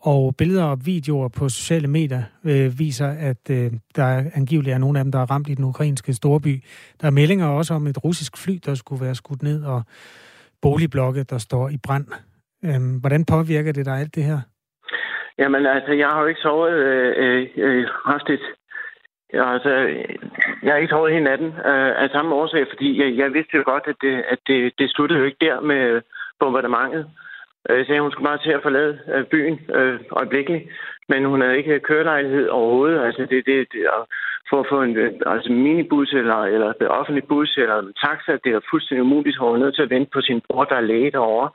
Og 0.00 0.34
billeder 0.38 0.64
og 0.64 0.78
videoer 0.86 1.28
på 1.28 1.48
sociale 1.48 1.88
medier 1.88 2.22
øh, 2.44 2.78
viser, 2.78 3.08
at 3.30 3.50
øh, 3.50 3.70
der 3.96 4.30
angiveligt 4.34 4.74
er 4.74 4.78
nogle 4.78 4.98
af 4.98 5.04
dem, 5.04 5.12
der 5.12 5.18
er 5.18 5.30
ramt 5.30 5.48
i 5.48 5.54
den 5.54 5.64
ukrainske 5.64 6.12
storby. 6.12 6.54
Der 7.00 7.06
er 7.06 7.10
meldinger 7.10 7.46
også 7.46 7.74
om 7.74 7.86
et 7.86 8.04
russisk 8.04 8.32
fly, 8.44 8.54
der 8.66 8.74
skulle 8.74 9.04
være 9.04 9.14
skudt 9.14 9.42
ned, 9.42 9.64
og 9.64 9.82
boligblokke, 10.62 11.22
der 11.22 11.38
står 11.38 11.68
i 11.68 11.78
brand. 11.86 12.06
Øh, 12.64 13.00
hvordan 13.00 13.24
påvirker 13.24 13.72
det 13.72 13.86
dig 13.86 13.98
alt 14.00 14.14
det 14.14 14.24
her? 14.24 14.38
Jamen 15.38 15.66
altså, 15.66 15.92
jeg 15.92 16.08
har 16.08 16.20
jo 16.20 16.26
ikke 16.26 16.40
sovet, 16.40 16.72
øh, 16.72 17.16
øh, 17.24 17.48
øh 17.56 17.86
haft 18.06 18.30
et 18.30 18.40
Ja, 19.32 19.52
altså, 19.54 19.70
jeg 20.62 20.72
er 20.72 20.76
ikke 20.76 20.90
sovet 20.90 21.10
i 21.10 21.20
natten 21.20 21.48
øh, 21.48 22.02
af 22.02 22.08
samme 22.10 22.34
årsag, 22.34 22.66
fordi 22.68 22.88
jeg, 23.02 23.16
jeg 23.16 23.32
vidste 23.32 23.56
jo 23.56 23.62
godt, 23.66 23.84
at 23.86 23.96
det, 24.00 24.24
at 24.28 24.38
det, 24.46 24.72
det 24.78 24.90
sluttede 24.90 25.20
jo 25.20 25.26
ikke 25.26 25.44
der 25.46 25.60
med 25.60 26.02
bombardementet. 26.40 27.10
Jeg 27.68 27.86
sagde, 27.86 27.96
at 27.96 28.02
hun 28.02 28.12
skulle 28.12 28.28
bare 28.28 28.42
til 28.42 28.50
at 28.50 28.62
forlade 28.62 28.98
øh, 29.14 29.24
byen 29.24 29.60
øh, 29.74 30.00
øjeblikkeligt, 30.10 30.64
men 31.08 31.24
hun 31.24 31.40
havde 31.40 31.58
ikke 31.58 31.80
kørelejlighed 31.80 32.48
overhovedet. 32.48 33.00
Altså, 33.06 33.22
det, 33.30 33.46
det, 33.46 33.66
det, 33.72 33.86
for 34.50 34.60
at 34.60 34.66
få 34.70 34.82
en 34.82 34.96
altså 35.26 35.52
minibus 35.52 36.12
eller, 36.12 36.40
eller 36.54 36.72
en 36.80 36.86
offentlig 36.86 37.24
bus 37.24 37.56
eller 37.56 37.78
en 37.78 37.92
taxa, 38.04 38.32
det 38.44 38.54
er 38.54 38.68
fuldstændig 38.70 39.02
umuligt, 39.02 39.36
så 39.36 39.40
hun 39.40 39.54
er 39.54 39.64
nødt 39.64 39.74
til 39.74 39.82
at 39.82 39.90
vente 39.90 40.10
på 40.12 40.20
sin 40.20 40.40
bror, 40.48 40.64
der 40.64 40.76
er 40.76 40.90
læge 40.90 41.10
derovre, 41.10 41.50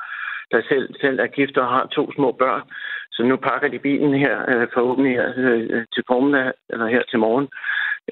der 0.52 0.62
selv, 0.70 0.96
selv 1.02 1.20
er 1.20 1.28
gift 1.28 1.58
og 1.58 1.68
har 1.68 1.86
to 1.86 2.12
små 2.12 2.32
børn. 2.32 2.62
Så 3.13 3.23
nu 3.23 3.36
pakker 3.38 3.67
de 3.67 3.80
bilen 3.80 4.13
her, 4.13 4.38
øh, 4.47 4.67
forhåbentlig 4.73 5.13
her, 5.15 5.34
øh, 5.38 5.86
til 5.93 6.04
formiddag, 6.08 6.52
eller 6.69 6.88
her 6.88 7.04
til 7.10 7.19
morgen, 7.19 7.47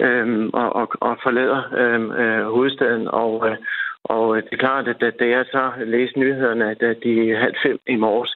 øh, 0.05 0.49
og, 0.53 0.75
og, 0.75 0.87
og 1.01 1.17
forlader 1.23 1.61
øh, 1.81 2.01
øh, 2.21 2.45
hovedstaden. 2.45 3.07
Og, 3.07 3.49
øh, 3.49 3.57
og 4.03 4.35
det 4.35 4.53
er 4.53 4.57
klart, 4.57 4.87
at 4.87 5.19
da 5.19 5.27
jeg 5.27 5.45
så 5.45 5.71
læste 5.85 6.19
nyhederne, 6.19 6.69
at 6.69 6.97
de 7.03 7.35
halv 7.35 7.55
fem 7.63 7.79
i 7.87 7.95
morges 7.95 8.35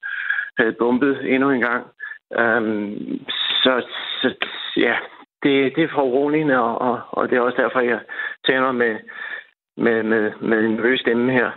havde 0.58 0.74
bumpet 0.80 1.34
endnu 1.34 1.52
en 1.52 1.62
gang, 1.62 1.84
øh, 2.40 2.62
så, 3.64 3.86
så 4.22 4.34
ja, 4.78 4.96
det, 5.44 5.76
det 5.76 5.84
er 5.84 5.94
for 5.94 6.02
uroligende, 6.02 6.60
og, 6.60 6.82
og, 6.82 7.02
og 7.12 7.30
det 7.30 7.38
er 7.38 7.42
også 7.42 7.62
derfor, 7.62 7.80
jeg 7.80 8.00
taler 8.48 8.72
med, 8.72 8.96
med, 9.78 10.04
med, 10.04 10.32
med 10.42 10.60
en 10.60 10.72
nervøs 10.72 11.00
stemme 11.00 11.32
her. 11.32 11.52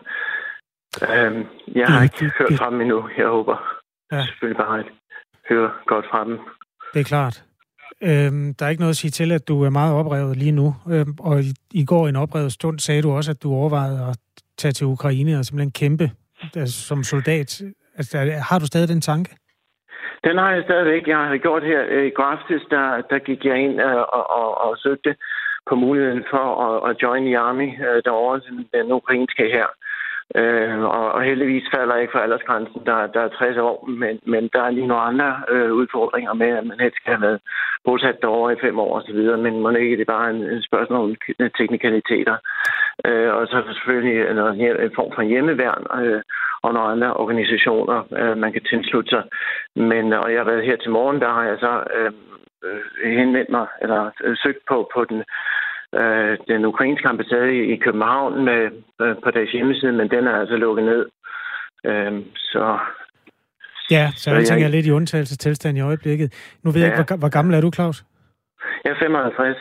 Øh, 1.02 1.44
jeg 1.74 1.86
har 1.86 2.02
ikke 2.02 2.32
hørt 2.38 2.58
fra 2.58 2.70
dem 2.70 2.80
endnu. 2.80 3.08
Jeg 3.18 3.26
håber 3.26 3.77
ja. 4.12 4.26
selvfølgelig 4.26 4.58
bare, 4.58 4.78
at 4.78 4.86
høre 5.48 5.70
godt 5.86 6.06
fra 6.10 6.24
dem. 6.24 6.38
Det 6.94 7.00
er 7.00 7.04
klart. 7.04 7.44
Øhm, 8.02 8.54
der 8.54 8.66
er 8.66 8.70
ikke 8.70 8.82
noget 8.82 8.96
at 8.96 8.96
sige 8.96 9.10
til, 9.10 9.32
at 9.32 9.48
du 9.48 9.64
er 9.64 9.70
meget 9.70 9.94
oprevet 9.94 10.36
lige 10.36 10.52
nu. 10.52 10.74
Øhm, 10.92 11.14
og 11.20 11.40
i, 11.40 11.52
i 11.70 11.84
går 11.84 12.06
i 12.06 12.08
en 12.08 12.16
oprevet 12.16 12.52
stund 12.52 12.78
sagde 12.78 13.02
du 13.02 13.10
også, 13.10 13.30
at 13.30 13.42
du 13.42 13.52
overvejede 13.52 14.06
at 14.10 14.16
tage 14.58 14.72
til 14.72 14.86
Ukraine 14.86 15.38
og 15.38 15.44
simpelthen 15.44 15.72
kæmpe 15.72 16.10
altså, 16.56 16.86
som 16.88 17.02
soldat. 17.02 17.62
Altså, 17.96 18.18
har 18.50 18.58
du 18.58 18.66
stadig 18.66 18.88
den 18.88 19.00
tanke? 19.00 19.30
Den 20.24 20.38
har 20.38 20.50
jeg 20.52 20.64
stadigvæk. 20.64 21.06
Jeg 21.06 21.18
har 21.18 21.36
gjort 21.36 21.62
her 21.62 21.80
øh, 21.88 22.06
i 22.06 22.10
går 22.10 22.22
aftes, 22.22 22.62
der, 22.70 22.86
der 23.10 23.18
gik 23.18 23.44
jeg 23.44 23.56
ind 23.64 23.80
øh, 23.80 23.96
og, 24.16 24.30
og, 24.30 24.58
og 24.60 24.78
søgte 24.78 25.16
på 25.68 25.74
muligheden 25.74 26.24
for 26.30 26.44
at, 26.66 26.90
at 26.90 27.02
join 27.02 27.24
the 27.24 27.38
army 27.38 27.68
øh, 27.86 28.02
derovre, 28.04 28.40
den 28.74 28.92
ukrainske 28.92 29.44
her. 29.56 29.66
Øh, 30.34 30.80
og, 30.80 31.12
og 31.12 31.22
heldigvis 31.22 31.68
falder 31.74 31.94
jeg 31.94 32.02
ikke 32.02 32.12
for 32.12 32.18
aldersgrænsen, 32.18 32.80
der, 32.86 33.06
der 33.06 33.20
er 33.20 33.28
60 33.28 33.56
år, 33.56 33.86
men, 33.88 34.20
men 34.26 34.50
der 34.52 34.62
er 34.62 34.70
lige 34.70 34.86
nogle 34.86 35.02
andre 35.02 35.42
øh, 35.48 35.72
udfordringer 35.72 36.32
med, 36.32 36.48
at 36.48 36.66
man 36.66 36.80
helst 36.80 36.96
skal 36.96 37.12
have 37.12 37.22
været 37.22 37.40
bosat 37.84 38.22
derovre 38.22 38.52
i 38.52 38.60
fem 38.60 38.78
år 38.78 38.98
osv., 38.98 39.20
men 39.44 39.62
man 39.62 39.76
ikke 39.76 39.96
det 39.96 40.00
er 40.08 40.14
bare 40.16 40.30
en, 40.30 40.42
en 40.54 40.62
spørgsmål 40.62 41.10
om 41.10 41.16
teknikaliteter. 41.58 42.36
Øh, 43.04 43.34
og 43.34 43.46
så 43.46 43.62
selvfølgelig 43.72 44.34
noget, 44.34 44.82
en 44.84 44.94
form 44.94 45.12
for 45.14 45.22
hjemmeværn 45.22 45.84
øh, 46.04 46.22
og 46.62 46.74
nogle 46.74 46.88
andre 46.92 47.14
organisationer, 47.14 47.98
øh, 48.20 48.36
man 48.36 48.52
kan 48.52 48.62
tilslutte 48.62 49.10
sig. 49.10 49.24
Men, 49.74 50.12
øh, 50.12 50.20
og 50.20 50.32
jeg 50.32 50.40
har 50.40 50.50
været 50.50 50.64
her 50.64 50.76
til 50.76 50.90
morgen, 50.90 51.20
der 51.20 51.28
har 51.28 51.44
jeg 51.44 51.58
så 51.60 51.72
øh, 51.96 52.12
øh 52.64 53.18
henvendt 53.18 53.50
mig, 53.50 53.66
eller 53.82 54.10
øh, 54.24 54.36
søgt 54.42 54.62
på, 54.68 54.90
på 54.94 55.04
den 55.04 55.22
øh, 55.94 56.38
den 56.48 56.64
ukrainske 56.64 57.08
ambassade 57.08 57.66
i 57.66 57.76
København 57.76 58.44
med, 58.44 58.62
øh, 59.02 59.16
på 59.24 59.30
deres 59.30 59.50
hjemmeside, 59.52 59.92
men 59.92 60.10
den 60.10 60.26
er 60.26 60.32
altså 60.32 60.56
lukket 60.56 60.84
ned. 60.84 61.06
Øh, 61.84 62.12
så 62.36 62.78
Ja, 63.90 64.10
så, 64.16 64.22
så 64.22 64.34
jeg 64.34 64.46
tænker 64.46 64.64
jeg 64.64 64.70
lidt 64.70 64.86
i 64.86 64.90
undtagelsestilstand 64.90 65.78
i 65.78 65.80
øjeblikket. 65.80 66.56
Nu 66.62 66.70
ved 66.70 66.80
ja. 66.80 66.86
jeg 66.86 66.98
ikke, 66.98 67.08
hvor, 67.08 67.16
hvor 67.16 67.28
gammel 67.28 67.54
er 67.54 67.60
du, 67.60 67.70
Claus? 67.74 68.04
Jeg 68.84 68.90
er 68.90 68.96
55. 68.98 69.56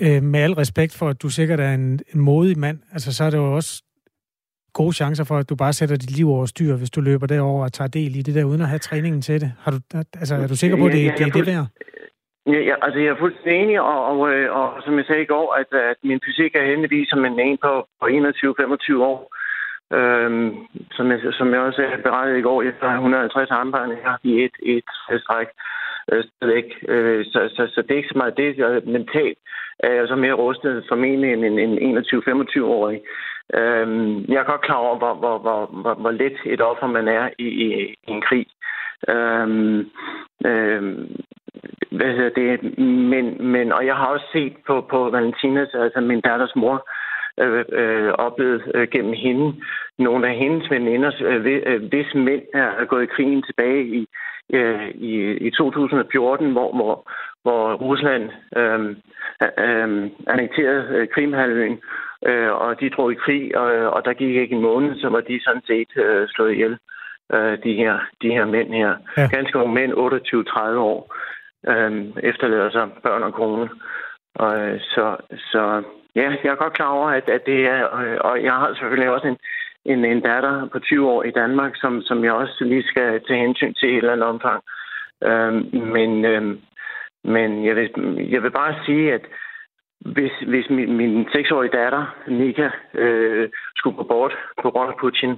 Øh, 0.00 0.22
med 0.22 0.40
al 0.40 0.52
respekt 0.52 0.98
for, 0.98 1.08
at 1.08 1.22
du 1.22 1.28
sikkert 1.28 1.60
er 1.60 1.74
en, 1.74 2.00
en 2.14 2.20
modig 2.20 2.58
mand, 2.58 2.78
altså 2.92 3.14
så 3.14 3.24
er 3.24 3.30
det 3.30 3.38
jo 3.38 3.54
også 3.54 3.82
gode 4.72 4.92
chancer 4.92 5.24
for, 5.24 5.38
at 5.38 5.48
du 5.48 5.56
bare 5.56 5.72
sætter 5.72 5.96
dit 5.96 6.16
liv 6.16 6.30
over 6.30 6.46
styr, 6.46 6.76
hvis 6.76 6.90
du 6.90 7.00
løber 7.00 7.26
derover 7.26 7.64
og 7.64 7.72
tager 7.72 7.88
del 7.88 8.16
i 8.16 8.22
det 8.22 8.34
der, 8.34 8.44
uden 8.44 8.60
at 8.60 8.68
have 8.68 8.78
træningen 8.78 9.22
til 9.22 9.40
det. 9.40 9.52
Har 9.60 9.70
du, 9.70 9.78
altså, 9.94 10.34
er 10.34 10.46
du 10.46 10.56
sikker 10.56 10.76
på, 10.76 10.86
at 10.86 10.92
det, 10.92 11.04
ja, 11.04 11.12
det 11.18 11.26
er 11.26 11.30
det 11.30 11.46
værd? 11.46 11.66
Ja, 12.46 12.60
ja, 12.68 12.74
altså 12.82 12.98
jeg 13.00 13.08
er 13.08 13.18
fuldstændig 13.18 13.62
enig, 13.62 13.80
og, 13.80 14.04
og, 14.06 14.18
og, 14.58 14.74
og 14.74 14.82
som 14.84 14.96
jeg 14.98 15.04
sagde 15.06 15.22
i 15.22 15.32
går, 15.34 15.54
at, 15.54 15.72
at 15.72 15.96
min 16.02 16.20
fysik 16.24 16.54
er 16.54 16.64
heldigvis 16.66 17.08
som 17.08 17.24
en 17.24 17.40
en 17.40 17.58
på, 17.58 17.86
på 18.00 18.06
21-25 18.06 18.96
år. 19.12 19.34
Øhm, 19.92 20.50
som, 20.92 21.10
jeg, 21.10 21.20
som 21.32 21.52
jeg 21.52 21.60
også 21.60 21.82
berettede 22.02 22.38
i 22.38 22.42
går, 22.42 22.62
jeg 22.62 22.72
har 22.82 22.94
150 22.94 23.50
armbånd 23.50 23.92
i 24.22 24.44
et, 24.44 24.56
et 24.62 24.84
stræk 25.22 25.46
øh, 26.12 26.24
stadigvæk. 26.24 26.68
Øh, 26.88 27.24
så, 27.24 27.40
så, 27.56 27.62
så 27.74 27.82
det 27.82 27.90
er 27.90 27.96
ikke 27.96 28.12
så 28.12 28.18
meget 28.18 28.36
det, 28.36 28.58
er 28.58 28.80
mentalt. 28.84 29.38
er 29.78 29.92
jeg 29.92 30.08
så 30.08 30.16
mere 30.16 30.32
rustet 30.32 30.84
formentlig 30.88 31.32
end 31.32 31.44
en 31.44 31.98
21-25-årig. 31.98 33.00
Øhm, 33.54 34.24
jeg 34.28 34.36
er 34.40 34.50
godt 34.50 34.60
klar 34.60 34.76
over, 34.76 34.98
hvor, 34.98 35.14
hvor, 35.14 35.38
hvor, 35.38 35.66
hvor, 35.66 35.94
hvor 35.94 36.10
let 36.10 36.36
et 36.46 36.60
offer 36.60 36.86
man 36.86 37.08
er 37.08 37.28
i, 37.38 37.48
i, 37.48 37.94
i 38.08 38.10
en 38.10 38.22
krig. 38.22 38.46
Øhm, 39.08 39.90
øhm, 40.46 41.16
hvad 41.90 42.12
hedder 42.16 42.30
det? 42.42 42.78
Men, 42.78 43.46
men, 43.52 43.72
og 43.72 43.86
jeg 43.86 43.96
har 43.96 44.06
også 44.06 44.26
set 44.32 44.54
på, 44.66 44.86
på 44.90 45.10
Valentinas, 45.10 45.74
altså 45.74 46.00
min 46.00 46.20
datters 46.20 46.56
mor, 46.56 46.88
øh, 47.40 47.64
øh, 47.72 48.12
oplevet 48.12 48.62
øh, 48.74 48.88
gennem 48.88 49.12
hende. 49.12 49.54
Nogle 49.98 50.28
af 50.28 50.34
hendes 50.36 50.70
veninder, 50.70 51.10
øh, 51.20 51.62
øh, 51.66 51.82
hvis 51.82 52.14
mænd 52.14 52.42
er 52.54 52.84
gået 52.84 53.02
i 53.02 53.14
krigen 53.16 53.42
tilbage 53.42 53.86
i, 53.86 54.06
øh, 54.52 54.88
i, 54.88 55.36
i 55.46 55.50
2014, 55.50 56.52
hvor, 56.52 56.72
hvor, 56.76 57.10
hvor 57.42 57.74
Rusland 57.74 58.30
øh, 58.56 58.96
øh, 59.58 60.10
annekterede 60.26 60.88
øh, 60.94 61.08
Krimhalvøen, 61.08 61.80
øh, 62.26 62.52
og 62.52 62.80
de 62.80 62.90
drog 62.90 63.12
i 63.12 63.14
krig, 63.14 63.56
og, 63.56 63.66
og 63.94 64.04
der 64.04 64.12
gik 64.12 64.36
ikke 64.36 64.54
en 64.54 64.62
måned, 64.62 65.00
så 65.00 65.08
var 65.08 65.20
de 65.20 65.44
sådan 65.44 65.62
set 65.66 65.96
øh, 65.96 66.28
slået 66.28 66.52
ihjel, 66.52 66.78
øh, 67.32 67.58
de, 67.64 67.72
her, 67.74 67.98
de 68.22 68.28
her 68.28 68.44
mænd 68.44 68.72
her. 68.72 68.94
Ja. 69.16 69.26
Ganske 69.36 69.58
unge 69.58 69.74
mænd, 69.74 69.92
28-30 69.92 70.78
år, 70.78 71.14
øh, 71.68 72.06
efterlader 72.22 72.70
sig 72.70 72.88
børn 73.02 73.22
og 73.22 73.34
kone. 73.34 73.68
Og, 74.34 74.60
øh, 74.60 74.80
så, 74.80 75.16
så 75.52 75.82
ja, 76.16 76.30
jeg 76.44 76.50
er 76.50 76.62
godt 76.62 76.72
klar 76.72 76.88
over, 76.88 77.08
at, 77.08 77.28
at 77.28 77.46
det 77.46 77.66
er, 77.66 77.96
øh, 78.00 78.18
og 78.20 78.42
jeg 78.42 78.52
har 78.52 78.74
selvfølgelig 78.74 79.10
også 79.10 79.26
en, 79.26 79.38
en, 79.84 80.04
en 80.04 80.20
datter 80.20 80.68
på 80.72 80.78
20 80.78 81.10
år 81.10 81.22
i 81.22 81.30
Danmark, 81.30 81.72
som, 81.76 82.02
som 82.02 82.24
jeg 82.24 82.32
også 82.32 82.64
lige 82.64 82.88
skal 82.88 83.20
tage 83.26 83.40
hensyn 83.40 83.74
til 83.74 83.88
i 83.88 83.92
et 83.92 83.98
eller 83.98 84.12
andet 84.12 84.28
omfang. 84.28 84.62
Øh, 85.24 85.52
men, 85.94 86.24
øh, 86.24 86.58
men 87.24 87.64
jeg 87.66 87.76
vil, 87.76 87.90
jeg 88.30 88.42
vil 88.42 88.50
bare 88.50 88.74
sige, 88.86 89.12
at 89.12 89.24
hvis, 90.00 90.32
hvis 90.46 90.70
min, 90.70 90.96
min 90.96 91.28
6-årige 91.28 91.76
datter, 91.76 92.16
Nika, 92.28 92.70
øh, 92.94 93.48
skulle 93.76 93.96
på 93.96 94.04
bort 94.04 94.34
på 94.62 94.70
grund 94.70 94.90
af 94.90 94.96
Putin, 95.00 95.30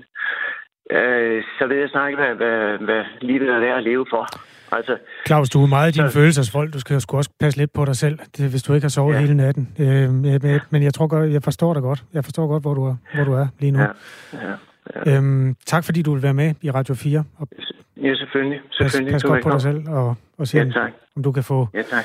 øh, 0.90 1.44
så 1.58 1.66
ved 1.66 1.76
jeg 1.76 1.88
snart 1.88 2.08
ikke, 2.08 2.22
hvad, 2.22 2.34
hvad, 2.34 2.78
hvad 2.78 3.04
livet 3.20 3.48
er 3.48 3.60
værd 3.60 3.76
at 3.76 3.82
leve 3.82 4.06
for. 4.10 4.26
Altså, 4.72 4.98
Claus, 5.26 5.50
du 5.50 5.62
er 5.62 5.66
meget 5.66 5.94
din 5.94 6.10
følelsesvold. 6.10 6.72
Du 6.72 6.80
skal 6.80 6.94
jo 6.94 7.00
også 7.12 7.30
passe 7.40 7.58
lidt 7.58 7.72
på 7.72 7.84
dig 7.84 7.96
selv, 7.96 8.18
det, 8.36 8.50
hvis 8.50 8.62
du 8.62 8.74
ikke 8.74 8.84
har 8.84 8.88
sovet 8.88 9.14
ja. 9.14 9.20
hele 9.20 9.34
natten. 9.34 9.68
Øh, 9.78 10.10
men, 10.12 10.60
men 10.70 10.82
jeg 10.82 10.94
tror 10.94 11.06
godt, 11.06 11.32
jeg 11.32 11.42
forstår 11.42 11.74
dig 11.74 11.82
godt. 11.82 12.04
Jeg 12.12 12.24
forstår 12.24 12.46
godt, 12.46 12.62
hvor 12.62 12.74
du 12.74 12.84
er, 12.84 12.96
hvor 13.14 13.24
du 13.24 13.32
er 13.32 13.46
lige 13.58 13.70
nu. 13.70 13.80
Ja. 13.80 13.88
Ja. 14.32 14.52
Ja. 15.06 15.16
Øhm, 15.16 15.56
tak 15.66 15.84
fordi 15.84 16.02
du 16.02 16.12
vil 16.12 16.22
være 16.22 16.34
med 16.34 16.54
i 16.62 16.70
Radio 16.70 16.94
4. 16.94 17.24
Og 17.36 17.48
ja, 18.02 18.14
selvfølgelig. 18.14 18.60
selvfølgelig. 18.72 19.12
Pas, 19.12 19.22
pas 19.22 19.30
godt 19.30 19.42
på 19.42 19.50
dig 19.50 19.60
selv 19.60 19.88
og, 19.88 20.16
og 20.38 20.48
se, 20.48 20.58
ja, 20.58 20.88
om 21.16 21.22
du 21.22 21.32
kan 21.32 21.44
få, 21.44 21.68
ja, 21.74 21.82
tak. 21.82 22.04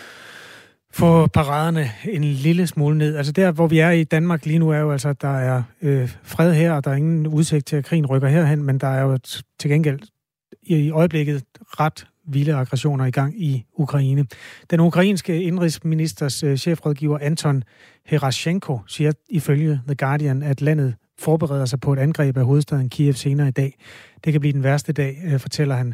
få 0.93 1.27
paraderne 1.27 1.85
en 2.09 2.23
lille 2.23 2.67
smule 2.67 2.97
ned. 2.97 3.15
Altså 3.15 3.31
der, 3.31 3.51
hvor 3.51 3.67
vi 3.67 3.79
er 3.79 3.89
i 3.89 4.03
Danmark 4.03 4.45
lige 4.45 4.59
nu, 4.59 4.69
er 4.69 4.79
jo 4.79 4.91
altså, 4.91 5.09
at 5.09 5.21
der 5.21 5.37
er 5.37 5.63
øh, 5.81 6.09
fred 6.23 6.53
her, 6.53 6.73
og 6.73 6.85
der 6.85 6.91
er 6.91 6.95
ingen 6.95 7.27
udsigt 7.27 7.65
til, 7.65 7.75
at 7.75 7.85
krigen 7.85 8.05
rykker 8.05 8.27
herhen, 8.27 8.63
men 8.63 8.77
der 8.77 8.87
er 8.87 9.01
jo 9.01 9.17
til 9.59 9.69
gengæld 9.69 9.99
i 10.63 10.91
øjeblikket 10.91 11.43
ret 11.57 12.07
vilde 12.33 12.53
aggressioner 12.53 13.05
i 13.05 13.11
gang 13.11 13.41
i 13.41 13.65
Ukraine. 13.73 14.25
Den 14.69 14.79
ukrainske 14.79 15.43
indrigsministers 15.43 16.43
øh, 16.43 16.57
chefrådgiver 16.57 17.17
Anton 17.21 17.63
Herashenko 18.05 18.79
siger 18.87 19.11
ifølge 19.29 19.81
The 19.87 19.95
Guardian, 19.95 20.43
at 20.43 20.61
landet 20.61 20.95
forbereder 21.19 21.65
sig 21.65 21.79
på 21.79 21.93
et 21.93 21.99
angreb 21.99 22.37
af 22.37 22.45
hovedstaden 22.45 22.89
Kiev 22.89 23.13
senere 23.13 23.47
i 23.47 23.51
dag. 23.51 23.77
Det 24.23 24.33
kan 24.33 24.39
blive 24.39 24.53
den 24.53 24.63
værste 24.63 24.93
dag, 24.93 25.17
øh, 25.25 25.39
fortæller 25.39 25.75
han. 25.75 25.93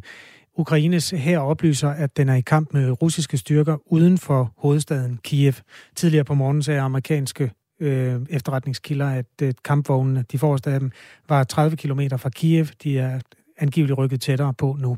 Ukraines 0.57 1.09
her 1.09 1.39
oplyser, 1.39 1.89
at 1.89 2.17
den 2.17 2.29
er 2.29 2.35
i 2.35 2.41
kamp 2.41 2.73
med 2.73 3.01
russiske 3.01 3.37
styrker 3.37 3.77
uden 3.85 4.17
for 4.17 4.53
hovedstaden 4.57 5.19
Kiev. 5.23 5.53
Tidligere 5.95 6.25
på 6.25 6.33
morgen 6.33 6.63
sagde 6.63 6.81
amerikanske 6.81 7.51
øh, 7.79 8.21
efterretningskilder, 8.29 9.07
at 9.07 9.25
øh, 9.41 9.53
kampvognene, 9.63 10.25
de 10.31 10.37
forreste 10.37 10.71
af 10.71 10.79
dem, 10.79 10.91
var 11.29 11.43
30 11.43 11.77
km 11.77 12.01
fra 12.17 12.29
Kiev. 12.29 12.65
De 12.83 12.99
er 12.99 13.19
angiveligt 13.57 13.97
rykket 13.97 14.21
tættere 14.21 14.53
på 14.53 14.77
nu. 14.79 14.97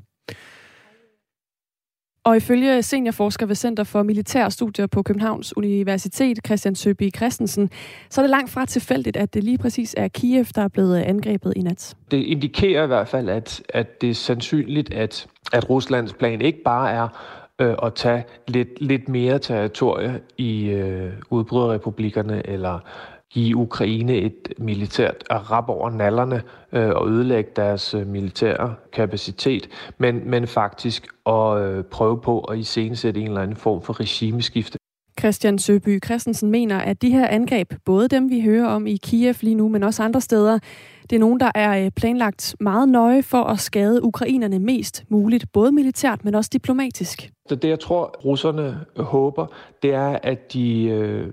Og 2.30 2.38
ifølge 2.38 2.84
seniorforsker 2.84 3.46
ved 3.46 3.56
Center 3.56 3.84
for 3.84 4.04
Militære 4.04 4.52
Studier 4.52 4.88
på 4.88 5.04
Københavns 5.04 5.58
Universitet, 5.58 6.40
Christian 6.46 6.76
Søby 6.76 7.16
Christensen, 7.16 7.70
så 8.10 8.22
er 8.22 8.24
det 8.24 8.30
langt 8.30 8.50
fra 8.52 8.66
tilfældigt, 8.66 9.18
at 9.18 9.34
det 9.34 9.44
lige 9.44 9.58
præcis 9.58 9.96
er 9.98 10.08
Kiev, 10.08 10.46
der 10.56 10.62
er 10.62 10.68
blevet 10.68 10.98
angrebet 10.98 11.54
i 11.56 11.62
nat. 11.62 11.96
Det 12.12 12.18
indikerer 12.18 12.84
i 12.84 12.88
hvert 12.88 13.08
fald, 13.08 13.30
at, 13.30 13.64
at 13.70 14.02
det 14.02 14.10
er 14.10 14.14
sandsynligt, 14.14 14.94
at, 14.94 15.28
at 15.54 15.70
Ruslands 15.70 16.14
plan 16.14 16.42
ikke 16.42 16.64
bare 16.64 16.92
er 16.92 17.08
øh, 17.60 17.76
at 17.84 17.94
tage 17.94 18.24
lidt, 18.48 18.82
lidt 18.82 19.10
mere 19.10 19.40
territorie 19.40 20.20
i 20.38 20.66
øh, 20.66 21.14
udbryderrepublikkerne 21.30 22.48
eller 22.50 22.80
give 23.32 23.56
Ukraine 23.58 24.16
et 24.16 24.54
militært 24.58 25.24
rap 25.30 25.70
over 25.70 25.90
nallerne 25.90 26.42
øh, 26.74 26.90
og 26.90 27.10
ødelægge 27.10 27.52
deres 27.56 27.94
øh, 27.94 28.08
militære 28.08 28.76
kapacitet, 28.94 29.70
men, 29.98 30.30
men 30.30 30.48
faktisk 30.48 31.08
at 31.26 31.58
øh, 31.58 31.84
prøve 31.84 32.22
på 32.22 32.40
at 32.40 32.58
iscenesætte 32.58 33.22
en 33.22 33.28
eller 33.28 33.42
anden 33.42 33.58
form 33.58 33.82
for 33.82 34.00
regimeskifte. 34.00 34.80
Christian 35.20 35.60
Søby 35.60 36.00
Christensen 36.06 36.52
mener, 36.52 36.78
at 36.78 37.02
de 37.02 37.12
her 37.12 37.28
angreb, 37.28 37.74
både 37.86 38.08
dem 38.08 38.30
vi 38.30 38.42
hører 38.42 38.68
om 38.68 38.88
i 38.88 38.96
Kiev 38.96 39.36
lige 39.42 39.56
nu, 39.56 39.68
men 39.70 39.84
også 39.84 40.04
andre 40.04 40.22
steder, 40.22 40.60
det 41.10 41.16
er 41.16 41.20
nogen, 41.20 41.40
der 41.40 41.52
er 41.56 41.86
øh, 41.86 41.92
planlagt 41.92 42.56
meget 42.60 42.90
nøje 42.90 43.24
for 43.24 43.44
at 43.44 43.60
skade 43.60 44.04
ukrainerne 44.04 44.60
mest 44.60 45.04
muligt, 45.10 45.52
både 45.54 45.72
militært, 45.72 46.26
men 46.26 46.36
også 46.36 46.50
diplomatisk. 46.54 47.30
Det, 47.50 47.62
det 47.62 47.70
jeg 47.70 47.80
tror, 47.80 48.16
russerne 48.26 48.80
håber, 48.98 49.46
det 49.84 49.94
er, 49.94 50.20
at 50.24 50.54
de 50.54 50.84
øh, 50.84 51.28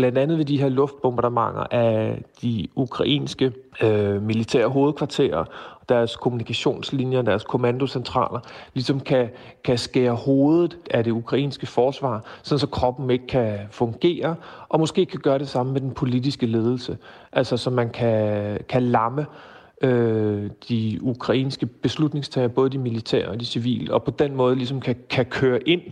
blandt 0.00 0.18
andet 0.18 0.38
ved 0.38 0.44
de 0.44 0.58
her 0.60 0.68
luftbombardementer 0.68 1.66
af 1.70 2.22
de 2.42 2.68
ukrainske 2.74 3.52
øh, 3.82 4.22
militære 4.22 4.68
hovedkvarterer, 4.68 5.44
deres 5.88 6.16
kommunikationslinjer, 6.16 7.22
deres 7.22 7.44
kommandocentraler, 7.44 8.40
ligesom 8.74 9.00
kan, 9.00 9.28
kan 9.64 9.78
skære 9.78 10.12
hovedet 10.12 10.76
af 10.90 11.04
det 11.04 11.10
ukrainske 11.10 11.66
forsvar, 11.66 12.24
så 12.42 12.66
kroppen 12.72 13.10
ikke 13.10 13.26
kan 13.26 13.58
fungere, 13.70 14.34
og 14.68 14.80
måske 14.80 15.06
kan 15.06 15.20
gøre 15.20 15.38
det 15.38 15.48
samme 15.48 15.72
med 15.72 15.80
den 15.80 15.90
politiske 15.90 16.46
ledelse. 16.46 16.98
Altså 17.32 17.56
så 17.56 17.70
man 17.70 17.90
kan, 17.90 18.58
kan 18.68 18.82
lamme 18.82 19.26
øh, 19.80 20.50
de 20.68 20.98
ukrainske 21.02 21.66
beslutningstager, 21.66 22.48
både 22.48 22.70
de 22.70 22.78
militære 22.78 23.28
og 23.28 23.40
de 23.40 23.44
civile, 23.44 23.94
og 23.94 24.02
på 24.04 24.10
den 24.10 24.36
måde 24.36 24.56
ligesom 24.56 24.80
kan, 24.80 24.96
kan 25.10 25.24
køre 25.24 25.68
ind 25.68 25.82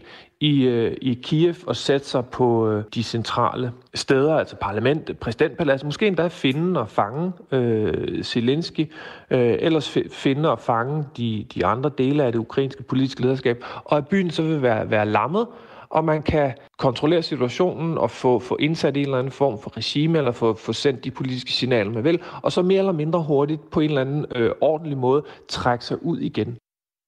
i, 0.40 0.62
øh, 0.62 0.96
i 1.02 1.14
Kiev 1.14 1.54
og 1.66 1.76
sætte 1.76 2.06
sig 2.06 2.26
på 2.26 2.70
øh, 2.70 2.84
de 2.94 3.02
centrale 3.02 3.72
steder, 3.94 4.34
altså 4.34 4.56
parlament, 4.56 5.20
præsidentpalads, 5.20 5.84
måske 5.84 6.06
endda 6.06 6.28
finde 6.28 6.80
og 6.80 6.88
fange 6.88 7.32
øh, 7.52 8.24
Zelensky, 8.24 8.92
øh, 9.30 9.56
ellers 9.58 9.98
finde 10.10 10.50
og 10.50 10.58
fange 10.58 11.04
de, 11.16 11.46
de 11.54 11.66
andre 11.66 11.90
dele 11.98 12.24
af 12.24 12.32
det 12.32 12.38
ukrainske 12.38 12.82
politiske 12.82 13.22
lederskab, 13.22 13.64
og 13.84 13.96
at 13.96 14.08
byen 14.08 14.30
så 14.30 14.42
vil 14.42 14.62
være, 14.62 14.90
være 14.90 15.06
lammet, 15.06 15.46
og 15.90 16.04
man 16.04 16.22
kan 16.22 16.52
kontrollere 16.78 17.22
situationen 17.22 17.98
og 17.98 18.10
få, 18.10 18.38
få 18.38 18.56
indsat 18.60 18.96
en 18.96 19.02
eller 19.02 19.18
anden 19.18 19.32
form 19.32 19.58
for 19.62 19.76
regime, 19.76 20.18
eller 20.18 20.32
få, 20.32 20.54
få 20.54 20.72
sendt 20.72 21.04
de 21.04 21.10
politiske 21.10 21.52
signaler, 21.52 21.90
man 21.90 22.04
vil, 22.04 22.20
og 22.42 22.52
så 22.52 22.62
mere 22.62 22.78
eller 22.78 22.92
mindre 22.92 23.22
hurtigt 23.22 23.70
på 23.70 23.80
en 23.80 23.88
eller 23.88 24.00
anden 24.00 24.26
øh, 24.34 24.50
ordentlig 24.60 24.98
måde 24.98 25.24
trække 25.48 25.84
sig 25.84 26.04
ud 26.04 26.18
igen. 26.18 26.56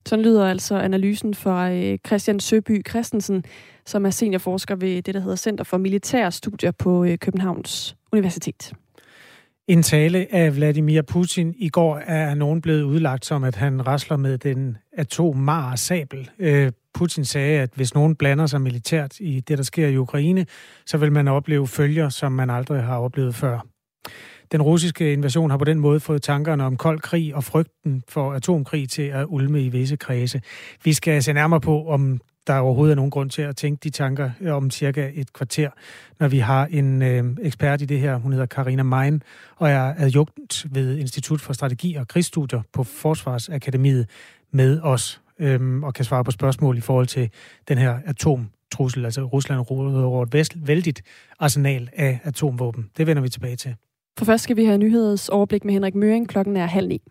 Sådan 0.07 0.25
lyder 0.25 0.47
altså 0.47 0.75
analysen 0.75 1.35
fra 1.35 1.73
øh, 1.73 1.99
Christian 2.07 2.40
Søby 2.40 2.88
Christensen, 2.88 3.45
som 3.87 4.07
er 4.07 4.11
seniorforsker 4.11 4.77
ved 4.77 5.03
det, 5.03 5.14
der 5.14 5.21
hedder 5.21 5.37
Center 5.37 5.64
for 5.64 5.77
Militære 5.77 6.33
Studier 6.33 6.71
på 6.71 7.05
øh, 7.05 7.19
Københavns 7.19 7.97
Universitet. 8.12 8.73
En 9.70 9.83
tale 9.83 10.26
af 10.30 10.56
Vladimir 10.56 11.02
Putin 11.02 11.54
i 11.59 11.68
går 11.68 11.98
er 11.98 12.35
nogen 12.35 12.61
blevet 12.61 12.83
udlagt 12.83 13.26
som, 13.26 13.44
at 13.44 13.56
han 13.56 13.87
rasler 13.87 14.16
med 14.16 14.38
den 14.38 14.76
atommare 14.98 15.76
sabel. 15.76 16.30
Øh, 16.38 16.72
Putin 16.94 17.24
sagde, 17.24 17.61
at 17.61 17.70
hvis 17.74 17.94
nogen 17.94 18.16
blander 18.16 18.46
sig 18.46 18.61
militært 18.61 19.20
i 19.20 19.40
det, 19.40 19.59
der 19.59 19.64
sker 19.64 19.88
i 19.88 19.96
Ukraine, 19.96 20.46
så 20.87 20.98
vil 20.98 21.12
man 21.12 21.28
opleve 21.28 21.66
følger, 21.66 22.09
som 22.09 22.33
man 22.33 22.50
aldrig 22.50 22.83
har 22.83 22.98
oplevet 22.98 23.35
før. 23.35 23.66
Den 24.52 24.62
russiske 24.62 25.12
invasion 25.12 25.50
har 25.50 25.59
på 25.59 25.64
den 25.64 25.80
måde 25.80 26.00
fået 26.00 26.22
tankerne 26.22 26.64
om 26.64 26.76
kold 26.76 27.00
krig 27.00 27.35
og 27.35 27.44
frygten 27.44 28.02
for 28.09 28.33
atomkrig 28.33 28.88
til 28.88 29.02
at 29.02 29.26
ulme 29.28 29.62
i 29.62 29.68
visse 29.68 29.96
kredse. 29.96 30.42
Vi 30.85 30.92
skal 30.92 31.22
se 31.22 31.33
nærmere 31.33 31.61
på, 31.61 31.87
om 31.87 32.20
der 32.46 32.59
overhovedet 32.59 32.92
er 32.92 32.96
nogen 32.96 33.11
grund 33.11 33.31
til 33.31 33.42
at 33.42 33.57
tænke 33.57 33.81
de 33.85 33.90
tanker 33.90 34.31
øh, 34.40 34.55
om 34.55 34.70
cirka 34.70 35.11
et 35.14 35.33
kvarter, 35.33 35.70
når 36.20 36.29
vi 36.29 36.38
har 36.38 36.66
en 36.66 37.03
øh, 37.03 37.24
ekspert 37.42 37.83
i 37.83 37.85
det 37.85 38.00
her. 38.00 38.16
Hun 38.16 38.33
hedder 38.33 38.46
Karina 38.46 38.83
Mein 38.83 39.22
og 39.57 39.70
er 39.70 39.94
adjunkt 39.98 40.66
ved 40.70 40.96
Institut 40.98 41.40
for 41.40 41.53
Strategi 41.53 41.94
og 41.94 42.09
Krigsstudier 42.09 42.62
på 42.72 42.85
Forsvarsakademiet 42.85 44.09
med 44.53 44.81
os 44.83 45.20
øh, 45.38 45.83
og 45.83 45.94
kan 45.94 46.05
svare 46.05 46.24
på 46.24 46.31
spørgsmål 46.31 46.79
i 46.79 46.81
forhold 46.81 47.07
til 47.07 47.31
den 47.68 47.79
her 47.79 47.98
atomtrussel. 48.07 49.05
Altså 49.05 49.22
Rusland 49.22 49.70
råder 49.70 50.05
over 50.05 50.22
et 50.22 50.53
vældigt 50.66 51.03
arsenal 51.38 51.88
af 51.96 52.20
atomvåben. 52.24 52.90
Det 52.96 53.07
vender 53.07 53.22
vi 53.22 53.29
tilbage 53.29 53.57
til. 53.57 53.74
For 54.18 54.24
først 54.24 54.44
skal 54.44 54.57
vi 54.57 54.64
have 54.64 54.79
nyhedsoverblik 54.79 55.64
med 55.64 55.72
Henrik 55.72 55.94
Møring. 55.94 56.29
Klokken 56.29 56.57
er 56.57 56.66
halv 56.66 56.88
ni. 56.88 57.03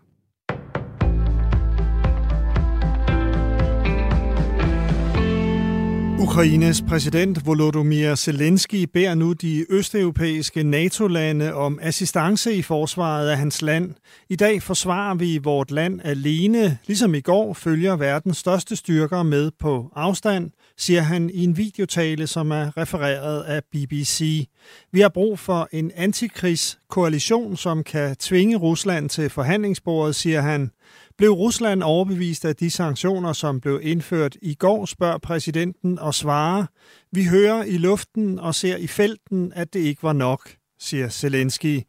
Ukraines 6.21 6.81
præsident 6.81 7.45
Volodymyr 7.45 8.15
Zelensky 8.15 8.83
beder 8.93 9.15
nu 9.15 9.33
de 9.33 9.65
østeuropæiske 9.69 10.63
NATO-lande 10.63 11.53
om 11.53 11.79
assistance 11.81 12.53
i 12.53 12.61
forsvaret 12.61 13.29
af 13.29 13.37
hans 13.37 13.61
land. 13.61 13.93
I 14.29 14.35
dag 14.35 14.63
forsvarer 14.63 15.15
vi 15.15 15.37
vort 15.37 15.71
land 15.71 15.99
alene, 16.03 16.77
ligesom 16.87 17.15
i 17.15 17.21
går 17.21 17.53
følger 17.53 17.95
verdens 17.95 18.37
største 18.37 18.75
styrker 18.75 19.23
med 19.23 19.51
på 19.59 19.91
afstand, 19.95 20.51
siger 20.77 21.01
han 21.01 21.29
i 21.29 21.43
en 21.43 21.57
videotale, 21.57 22.27
som 22.27 22.51
er 22.51 22.77
refereret 22.77 23.43
af 23.43 23.63
BBC. 23.71 24.47
Vi 24.91 24.99
har 24.99 25.09
brug 25.09 25.39
for 25.39 25.69
en 25.71 25.91
antikrigskoalition, 25.95 27.57
som 27.57 27.83
kan 27.83 28.15
tvinge 28.15 28.57
Rusland 28.57 29.09
til 29.09 29.29
forhandlingsbordet, 29.29 30.15
siger 30.15 30.41
han. 30.41 30.71
Blev 31.19 31.31
Rusland 31.31 31.83
overbevist 31.83 32.45
af 32.45 32.55
de 32.55 32.71
sanktioner, 32.71 33.33
som 33.33 33.61
blev 33.61 33.79
indført 33.83 34.37
i 34.41 34.53
går, 34.53 34.85
spørger 34.85 35.17
præsidenten 35.17 35.99
og 35.99 36.13
svarer, 36.13 36.65
vi 37.11 37.23
hører 37.23 37.63
i 37.63 37.77
luften 37.77 38.39
og 38.39 38.55
ser 38.55 38.77
i 38.77 38.87
felten, 38.87 39.53
at 39.55 39.73
det 39.73 39.79
ikke 39.79 40.03
var 40.03 40.13
nok, 40.13 40.49
siger 40.79 41.09
Zelensky. 41.09 41.81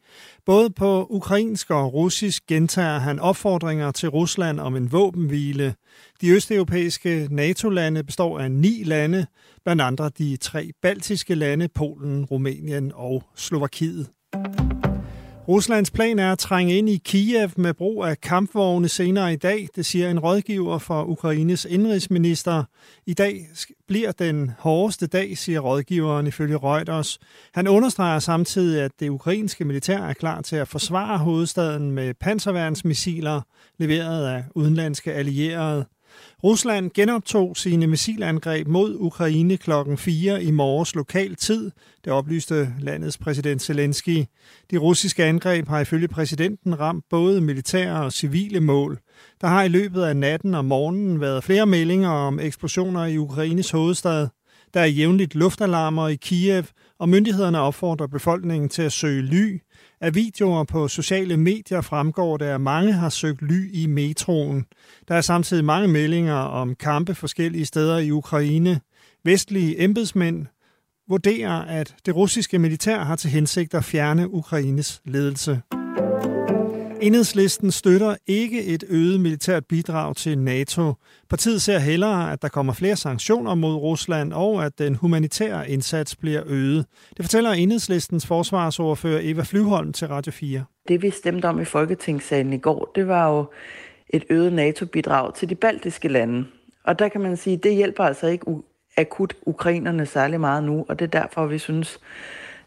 Både 0.45 0.69
på 0.69 1.07
ukrainsk 1.09 1.69
og 1.69 1.93
russisk 1.93 2.43
gentager 2.47 2.99
han 2.99 3.19
opfordringer 3.19 3.91
til 3.91 4.09
Rusland 4.09 4.59
om 4.59 4.75
en 4.75 4.91
våbenhvile. 4.91 5.75
De 6.21 6.29
østeuropæiske 6.29 7.27
NATO-lande 7.31 8.03
består 8.03 8.39
af 8.39 8.51
ni 8.51 8.83
lande, 8.83 9.25
blandt 9.65 9.81
andre 9.81 10.09
de 10.17 10.37
tre 10.37 10.71
baltiske 10.81 11.35
lande, 11.35 11.67
Polen, 11.67 12.25
Rumænien 12.25 12.91
og 12.95 13.23
Slovakiet. 13.35 14.07
Ruslands 15.51 15.91
plan 15.91 16.19
er 16.19 16.31
at 16.31 16.39
trænge 16.39 16.77
ind 16.77 16.89
i 16.89 17.01
Kiev 17.05 17.49
med 17.55 17.73
brug 17.73 18.05
af 18.05 18.21
kampvogne 18.21 18.87
senere 18.87 19.33
i 19.33 19.35
dag, 19.35 19.67
det 19.75 19.85
siger 19.85 20.09
en 20.09 20.19
rådgiver 20.19 20.77
for 20.77 21.03
Ukraines 21.03 21.65
indrigsminister. 21.65 22.63
I 23.05 23.13
dag 23.13 23.47
bliver 23.87 24.11
den 24.11 24.51
hårdeste 24.59 25.07
dag, 25.07 25.37
siger 25.37 25.59
rådgiveren 25.59 26.27
ifølge 26.27 26.57
Reuters. 26.57 27.19
Han 27.53 27.67
understreger 27.67 28.19
samtidig, 28.19 28.81
at 28.81 28.91
det 28.99 29.09
ukrainske 29.09 29.65
militær 29.65 29.99
er 29.99 30.13
klar 30.13 30.41
til 30.41 30.55
at 30.55 30.67
forsvare 30.67 31.17
hovedstaden 31.17 31.91
med 31.91 32.13
panserværnsmissiler 32.13 33.41
leveret 33.77 34.27
af 34.27 34.43
udenlandske 34.55 35.13
allierede. 35.13 35.85
Rusland 36.43 36.91
genoptog 36.93 37.57
sine 37.57 37.87
missilangreb 37.87 38.67
mod 38.67 38.95
Ukraine 38.99 39.57
klokken 39.57 39.97
4 39.97 40.43
i 40.43 40.51
morges 40.51 40.95
lokal 40.95 41.35
tid, 41.35 41.71
det 42.05 42.13
oplyste 42.13 42.73
landets 42.79 43.17
præsident 43.17 43.61
Zelensky. 43.61 44.25
De 44.71 44.77
russiske 44.77 45.23
angreb 45.25 45.67
har 45.67 45.79
ifølge 45.79 46.07
præsidenten 46.07 46.79
ramt 46.79 47.05
både 47.09 47.41
militære 47.41 48.03
og 48.03 48.11
civile 48.11 48.59
mål. 48.59 48.99
Der 49.41 49.47
har 49.47 49.63
i 49.63 49.67
løbet 49.67 50.01
af 50.01 50.17
natten 50.17 50.55
og 50.55 50.65
morgenen 50.65 51.21
været 51.21 51.43
flere 51.43 51.65
meldinger 51.65 52.09
om 52.09 52.39
eksplosioner 52.39 53.05
i 53.05 53.17
Ukraines 53.17 53.71
hovedstad. 53.71 54.27
Der 54.73 54.79
er 54.79 54.85
jævnligt 54.85 55.35
luftalarmer 55.35 56.07
i 56.07 56.15
Kiev, 56.15 56.63
og 56.99 57.09
myndighederne 57.09 57.59
opfordrer 57.59 58.07
befolkningen 58.07 58.69
til 58.69 58.81
at 58.81 58.91
søge 58.91 59.21
ly. 59.21 59.61
Af 60.01 60.15
videoer 60.15 60.63
på 60.63 60.87
sociale 60.87 61.37
medier 61.37 61.81
fremgår 61.81 62.37
det, 62.37 62.45
at 62.45 62.61
mange 62.61 62.93
har 62.93 63.09
søgt 63.09 63.41
ly 63.41 63.69
i 63.73 63.85
metroen. 63.87 64.65
Der 65.07 65.15
er 65.15 65.21
samtidig 65.21 65.65
mange 65.65 65.87
meldinger 65.87 66.33
om 66.33 66.75
kampe 66.75 67.15
forskellige 67.15 67.65
steder 67.65 67.97
i 67.97 68.11
Ukraine. 68.11 68.81
Vestlige 69.25 69.83
embedsmænd 69.83 70.45
vurderer, 71.09 71.61
at 71.61 71.95
det 72.05 72.15
russiske 72.15 72.59
militær 72.59 72.99
har 73.03 73.15
til 73.15 73.29
hensigt 73.29 73.73
at 73.73 73.83
fjerne 73.83 74.33
Ukraines 74.33 75.01
ledelse. 75.05 75.61
Enhedslisten 77.01 77.71
støtter 77.71 78.15
ikke 78.27 78.65
et 78.65 78.83
øget 78.89 79.19
militært 79.19 79.65
bidrag 79.65 80.15
til 80.15 80.37
NATO. 80.37 80.93
Partiet 81.29 81.61
ser 81.61 81.79
hellere, 81.79 82.31
at 82.31 82.41
der 82.41 82.47
kommer 82.47 82.73
flere 82.73 82.95
sanktioner 82.95 83.55
mod 83.55 83.75
Rusland, 83.75 84.33
og 84.33 84.65
at 84.65 84.79
den 84.79 84.95
humanitære 84.95 85.69
indsats 85.69 86.15
bliver 86.15 86.41
øget. 86.45 86.85
Det 87.17 87.25
fortæller 87.25 87.51
Enhedslistens 87.51 88.25
forsvarsordfører 88.27 89.19
Eva 89.23 89.43
Flyvholm 89.43 89.93
til 89.93 90.07
Radio 90.07 90.31
4. 90.31 90.63
Det 90.87 91.01
vi 91.01 91.09
stemte 91.09 91.45
om 91.45 91.61
i 91.61 91.65
Folketingssalen 91.65 92.53
i 92.53 92.57
går, 92.57 92.91
det 92.95 93.07
var 93.07 93.29
jo 93.29 93.45
et 94.09 94.23
øget 94.29 94.53
NATO-bidrag 94.53 95.33
til 95.35 95.49
de 95.49 95.55
baltiske 95.55 96.07
lande. 96.07 96.45
Og 96.83 96.99
der 96.99 97.07
kan 97.07 97.21
man 97.21 97.37
sige, 97.37 97.55
at 97.55 97.63
det 97.63 97.75
hjælper 97.75 98.03
altså 98.03 98.27
ikke 98.27 98.45
akut 98.97 99.33
ukrainerne 99.45 100.05
særlig 100.05 100.39
meget 100.39 100.63
nu, 100.63 100.85
og 100.89 100.99
det 100.99 101.05
er 101.05 101.21
derfor, 101.21 101.45
vi 101.45 101.57
synes, 101.57 101.99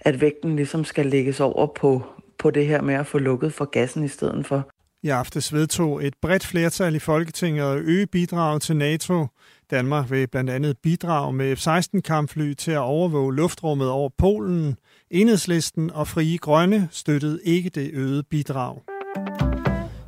at 0.01 0.21
vægten 0.21 0.57
ligesom 0.57 0.85
skal 0.85 1.07
lægges 1.07 1.41
over 1.41 1.67
på 1.67 2.03
på 2.45 2.51
det 2.51 2.67
her 2.67 2.83
med 2.83 2.95
at 2.95 3.07
få 3.07 3.19
lukket 3.19 3.53
for 3.53 3.65
gassen 3.65 4.05
i 4.05 4.09
stedet 4.09 4.47
for. 4.47 4.71
I 5.03 5.09
aftes 5.09 5.53
vedtog 5.53 6.07
et 6.07 6.15
bredt 6.23 6.47
flertal 6.47 6.95
i 6.95 6.99
Folketinget 6.99 7.65
at 7.65 7.79
øge 7.79 8.07
bidraget 8.07 8.63
til 8.63 8.77
NATO. 8.77 9.27
Danmark 9.71 10.11
vil 10.11 10.27
blandt 10.27 10.51
andet 10.51 10.77
bidrage 10.83 11.33
med 11.33 11.57
F-16-kampfly 11.57 12.53
til 12.55 12.71
at 12.71 12.79
overvåge 12.79 13.35
luftrummet 13.35 13.91
over 13.91 14.11
Polen. 14.19 14.77
Enhedslisten 15.11 15.91
og 15.91 16.09
Frie 16.09 16.39
Grønne 16.39 16.89
støttede 16.91 17.41
ikke 17.45 17.71
det 17.71 17.91
øgede 17.93 18.23
bidrag. 18.23 18.81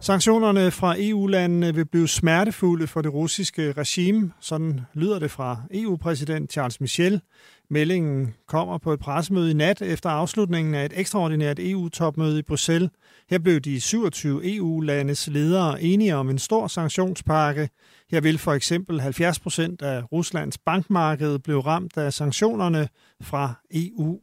Sanktionerne 0.00 0.70
fra 0.70 0.94
EU-landene 0.98 1.74
vil 1.74 1.84
blive 1.84 2.08
smertefulde 2.08 2.86
for 2.86 3.02
det 3.02 3.12
russiske 3.12 3.72
regime. 3.72 4.32
Sådan 4.40 4.80
lyder 4.94 5.18
det 5.18 5.30
fra 5.30 5.56
EU-præsident 5.70 6.52
Charles 6.52 6.80
Michel. 6.80 7.20
Meldingen 7.70 8.34
kommer 8.48 8.78
på 8.78 8.92
et 8.92 9.00
pressemøde 9.00 9.50
i 9.50 9.54
nat 9.54 9.82
efter 9.82 10.10
afslutningen 10.10 10.74
af 10.74 10.84
et 10.84 10.92
ekstraordinært 10.96 11.58
EU-topmøde 11.60 12.38
i 12.38 12.42
Bruxelles. 12.42 12.90
Her 13.30 13.38
blev 13.38 13.60
de 13.60 13.80
27 13.80 14.56
EU-landes 14.56 15.28
ledere 15.28 15.82
enige 15.82 16.16
om 16.16 16.30
en 16.30 16.38
stor 16.38 16.66
sanktionspakke. 16.66 17.68
Her 18.10 18.20
vil 18.20 18.38
for 18.38 18.52
eksempel 18.52 19.00
70 19.00 19.38
procent 19.38 19.82
af 19.82 20.12
Ruslands 20.12 20.58
bankmarked 20.58 21.38
blive 21.38 21.60
ramt 21.60 21.96
af 21.96 22.12
sanktionerne 22.12 22.88
fra 23.22 23.54
EU. 23.74 24.20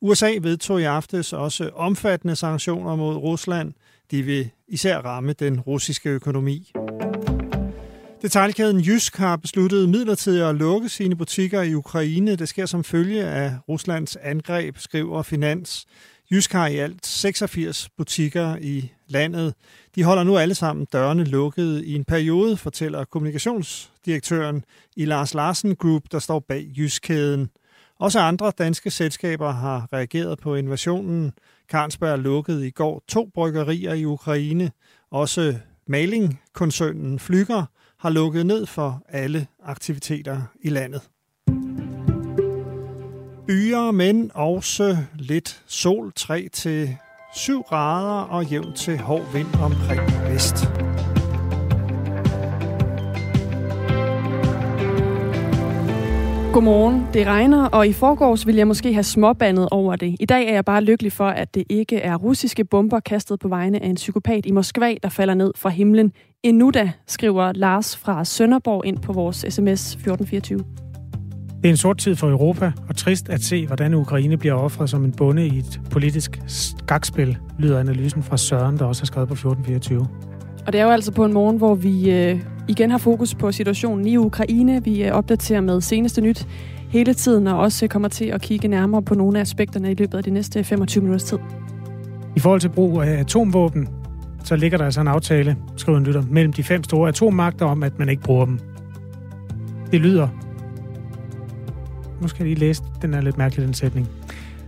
USA 0.00 0.30
vedtog 0.40 0.80
i 0.80 0.84
aftes 0.84 1.32
også 1.32 1.70
omfattende 1.74 2.36
sanktioner 2.36 2.96
mod 2.96 3.16
Rusland. 3.16 3.72
De 4.10 4.22
vil 4.22 4.50
især 4.68 4.98
ramme 4.98 5.32
den 5.32 5.60
russiske 5.60 6.08
økonomi. 6.08 6.72
Detaljkæden 8.22 8.80
Jysk 8.80 9.16
har 9.16 9.36
besluttet 9.36 9.88
midlertidigt 9.88 10.44
at 10.44 10.54
lukke 10.54 10.88
sine 10.88 11.16
butikker 11.16 11.62
i 11.62 11.74
Ukraine. 11.74 12.36
Det 12.36 12.48
sker 12.48 12.66
som 12.66 12.84
følge 12.84 13.24
af 13.24 13.54
Ruslands 13.68 14.16
angreb, 14.16 14.78
skriver 14.78 15.22
Finans. 15.22 15.86
Jysk 16.32 16.52
har 16.52 16.66
i 16.66 16.76
alt 16.76 17.06
86 17.06 17.88
butikker 17.96 18.56
i 18.60 18.92
landet. 19.06 19.54
De 19.94 20.04
holder 20.04 20.22
nu 20.22 20.36
alle 20.36 20.54
sammen 20.54 20.86
dørene 20.92 21.24
lukkede 21.24 21.86
i 21.86 21.94
en 21.94 22.04
periode, 22.04 22.56
fortæller 22.56 23.04
kommunikationsdirektøren 23.04 24.64
i 24.96 25.04
Lars 25.04 25.34
Larsen 25.34 25.76
Group, 25.76 26.02
der 26.12 26.18
står 26.18 26.44
bag 26.48 26.66
Jyskkæden. 26.76 27.50
Også 27.98 28.18
andre 28.20 28.52
danske 28.58 28.90
selskaber 28.90 29.50
har 29.50 29.88
reageret 29.92 30.38
på 30.38 30.54
invasionen. 30.54 31.32
Carlsberg 31.70 32.18
lukkede 32.18 32.66
i 32.66 32.70
går 32.70 33.02
to 33.08 33.30
bryggerier 33.34 33.94
i 33.94 34.04
Ukraine. 34.04 34.70
Også 35.10 35.54
malingkoncernen 35.86 37.18
Flyger 37.18 37.66
har 38.02 38.10
lukket 38.10 38.46
ned 38.46 38.66
for 38.66 39.02
alle 39.08 39.46
aktiviteter 39.64 40.42
i 40.62 40.68
landet. 40.68 41.00
Byer, 43.46 43.90
men 43.90 44.30
også 44.34 44.96
lidt 45.14 45.62
sol 45.66 46.12
3 46.16 46.48
til 46.52 46.96
7 47.34 47.62
grader 47.62 48.22
og 48.22 48.44
jævn 48.44 48.72
til 48.74 48.98
hård 48.98 49.32
vind 49.32 49.54
omkring 49.54 50.00
vest. 50.32 50.56
Godmorgen. 56.52 57.06
Det 57.14 57.26
regner, 57.26 57.64
og 57.64 57.86
i 57.86 57.92
forgårs 57.92 58.46
ville 58.46 58.58
jeg 58.58 58.66
måske 58.66 58.92
have 58.92 59.02
småbandet 59.02 59.68
over 59.70 59.96
det. 59.96 60.16
I 60.20 60.24
dag 60.24 60.48
er 60.48 60.52
jeg 60.52 60.64
bare 60.64 60.84
lykkelig 60.84 61.12
for, 61.12 61.26
at 61.26 61.54
det 61.54 61.64
ikke 61.68 61.96
er 61.96 62.16
russiske 62.16 62.64
bomber 62.64 63.00
kastet 63.00 63.40
på 63.40 63.48
vegne 63.48 63.82
af 63.82 63.88
en 63.88 63.94
psykopat 63.94 64.46
i 64.46 64.50
Moskva, 64.50 64.94
der 65.02 65.08
falder 65.08 65.34
ned 65.34 65.52
fra 65.56 65.68
himlen. 65.68 66.12
Endnu 66.42 66.70
da, 66.70 66.92
skriver 67.06 67.52
Lars 67.52 67.96
fra 67.96 68.24
Sønderborg 68.24 68.86
ind 68.86 68.98
på 68.98 69.12
vores 69.12 69.36
sms 69.36 69.94
1424. 69.94 70.58
Det 71.62 71.68
er 71.68 71.70
en 71.70 71.76
sort 71.76 71.98
tid 71.98 72.16
for 72.16 72.30
Europa, 72.30 72.72
og 72.88 72.96
trist 72.96 73.28
at 73.28 73.42
se, 73.42 73.66
hvordan 73.66 73.94
Ukraine 73.94 74.36
bliver 74.36 74.54
offret 74.54 74.90
som 74.90 75.04
en 75.04 75.12
bonde 75.12 75.46
i 75.46 75.58
et 75.58 75.80
politisk 75.90 76.40
skakspil, 76.46 77.38
lyder 77.58 77.80
analysen 77.80 78.22
fra 78.22 78.36
Søren, 78.36 78.78
der 78.78 78.84
også 78.84 79.02
har 79.02 79.06
skrevet 79.06 79.28
på 79.28 79.34
1424. 79.34 80.31
Og 80.66 80.72
det 80.72 80.80
er 80.80 80.84
jo 80.84 80.90
altså 80.90 81.12
på 81.12 81.24
en 81.24 81.32
morgen, 81.32 81.56
hvor 81.56 81.74
vi 81.74 82.10
øh, 82.10 82.40
igen 82.68 82.90
har 82.90 82.98
fokus 82.98 83.34
på 83.34 83.52
situationen 83.52 84.06
i 84.06 84.16
Ukraine. 84.16 84.84
Vi 84.84 85.04
øh, 85.04 85.12
opdaterer 85.12 85.60
med 85.60 85.80
seneste 85.80 86.20
nyt 86.20 86.46
hele 86.88 87.14
tiden, 87.14 87.46
og 87.46 87.58
også 87.58 87.88
kommer 87.88 88.08
til 88.08 88.24
at 88.24 88.42
kigge 88.42 88.68
nærmere 88.68 89.02
på 89.02 89.14
nogle 89.14 89.38
af 89.38 89.42
aspekterne 89.42 89.90
i 89.90 89.94
løbet 89.94 90.18
af 90.18 90.24
de 90.24 90.30
næste 90.30 90.64
25 90.64 91.02
minutters 91.02 91.24
tid. 91.24 91.38
I 92.36 92.40
forhold 92.40 92.60
til 92.60 92.68
brug 92.68 93.02
af 93.02 93.20
atomvåben, 93.20 93.88
så 94.44 94.56
ligger 94.56 94.78
der 94.78 94.84
altså 94.84 95.00
en 95.00 95.08
aftale, 95.08 95.56
skriver 95.76 95.98
en 95.98 96.04
lytter, 96.04 96.22
mellem 96.30 96.52
de 96.52 96.62
fem 96.62 96.84
store 96.84 97.08
atommagter 97.08 97.66
om, 97.66 97.82
at 97.82 97.98
man 97.98 98.08
ikke 98.08 98.22
bruger 98.22 98.44
dem. 98.44 98.58
Det 99.92 100.00
lyder... 100.00 100.28
Nu 102.20 102.28
skal 102.28 102.44
jeg 102.44 102.54
lige 102.54 102.66
læse, 102.66 102.82
den 103.02 103.14
er 103.14 103.20
lidt 103.20 103.38
mærkelig, 103.38 103.66
den 103.66 103.74
sætning. 103.74 104.08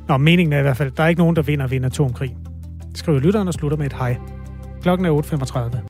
Nå, 0.09 0.16
meningen 0.16 0.52
er 0.52 0.59
i 0.59 0.62
hvert 0.62 0.76
fald, 0.76 0.90
der 0.90 1.02
er 1.02 1.09
ikke 1.09 1.20
nogen, 1.20 1.37
der 1.37 1.42
vinder 1.42 1.66
ved 1.66 1.76
en 1.76 1.85
atomkrig. 1.85 2.37
Skriver 2.94 3.18
lytteren 3.18 3.48
og 3.48 3.54
slutter 3.54 3.78
med 3.78 3.87
et 3.87 3.92
hej. 3.92 4.16
Klokken 4.85 5.07
er 5.07 5.11
8.35. 5.11 5.87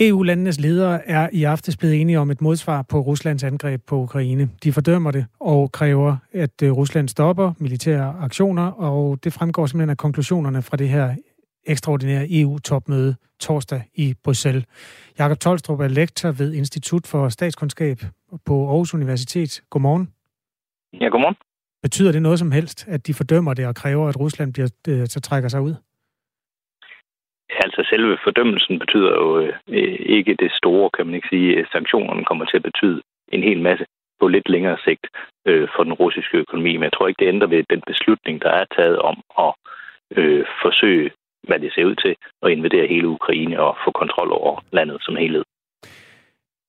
EU-landenes 0.00 0.60
ledere 0.60 1.08
er 1.08 1.28
i 1.32 1.44
aftes 1.44 1.76
blevet 1.76 2.00
enige 2.00 2.18
om 2.18 2.30
et 2.30 2.40
modsvar 2.40 2.82
på 2.82 3.00
Ruslands 3.00 3.44
angreb 3.44 3.82
på 3.86 3.96
Ukraine. 3.96 4.50
De 4.64 4.72
fordømmer 4.72 5.10
det 5.10 5.26
og 5.40 5.72
kræver, 5.72 6.16
at 6.32 6.62
øh, 6.62 6.72
Rusland 6.72 7.08
stopper 7.08 7.52
militære 7.58 8.14
aktioner, 8.20 8.62
og 8.62 9.24
det 9.24 9.32
fremgår 9.32 9.66
simpelthen 9.66 9.90
af 9.90 9.96
konklusionerne 9.96 10.62
fra 10.62 10.76
det 10.76 10.88
her 10.88 11.14
ekstraordinære 11.66 12.26
EU-topmøde 12.30 13.16
torsdag 13.40 13.82
i 13.94 14.14
Bruxelles. 14.24 14.64
Jakob 15.18 15.40
Tolstrup 15.40 15.80
er 15.80 15.88
lektor 15.88 16.30
ved 16.30 16.54
Institut 16.54 17.06
for 17.06 17.28
Statskundskab 17.28 17.98
på 18.46 18.68
Aarhus 18.68 18.94
Universitet. 18.94 19.60
Godmorgen. 19.70 20.08
Ja, 21.00 21.08
godmorgen. 21.08 21.47
Betyder 21.82 22.12
det 22.12 22.22
noget 22.22 22.38
som 22.38 22.52
helst, 22.52 22.88
at 22.88 23.06
de 23.06 23.14
fordømmer 23.14 23.54
det 23.54 23.66
og 23.66 23.74
kræver, 23.74 24.08
at 24.08 24.20
Rusland 24.20 24.52
bliver, 24.52 24.70
øh, 24.88 25.06
så 25.06 25.20
trækker 25.20 25.48
sig 25.48 25.60
ud? 25.60 25.74
Altså 27.64 27.86
selve 27.90 28.18
fordømmelsen 28.24 28.78
betyder 28.78 29.10
jo 29.10 29.26
øh, 29.68 29.96
ikke 30.16 30.36
det 30.42 30.52
store, 30.52 30.90
kan 30.90 31.06
man 31.06 31.14
ikke 31.14 31.28
sige. 31.28 31.66
Sanktionerne 31.72 32.24
kommer 32.24 32.44
til 32.44 32.56
at 32.56 32.62
betyde 32.62 33.00
en 33.32 33.42
hel 33.42 33.60
masse 33.62 33.84
på 34.20 34.28
lidt 34.28 34.48
længere 34.48 34.78
sigt 34.84 35.06
øh, 35.46 35.68
for 35.76 35.82
den 35.84 35.92
russiske 35.92 36.36
økonomi. 36.36 36.72
Men 36.76 36.82
jeg 36.82 36.92
tror 36.92 37.08
ikke, 37.08 37.24
det 37.24 37.32
ændrer 37.32 37.48
ved 37.48 37.64
den 37.70 37.82
beslutning, 37.86 38.42
der 38.42 38.50
er 38.50 38.64
taget 38.76 38.98
om 38.98 39.16
at 39.38 39.52
øh, 40.18 40.44
forsøge, 40.62 41.10
hvad 41.42 41.58
det 41.58 41.72
ser 41.72 41.84
ud 41.84 41.94
til, 42.04 42.16
at 42.42 42.50
invadere 42.50 42.86
hele 42.86 43.08
Ukraine 43.08 43.60
og 43.60 43.76
få 43.84 43.90
kontrol 43.90 44.32
over 44.32 44.64
landet 44.72 44.98
som 45.02 45.16
helhed. 45.16 45.44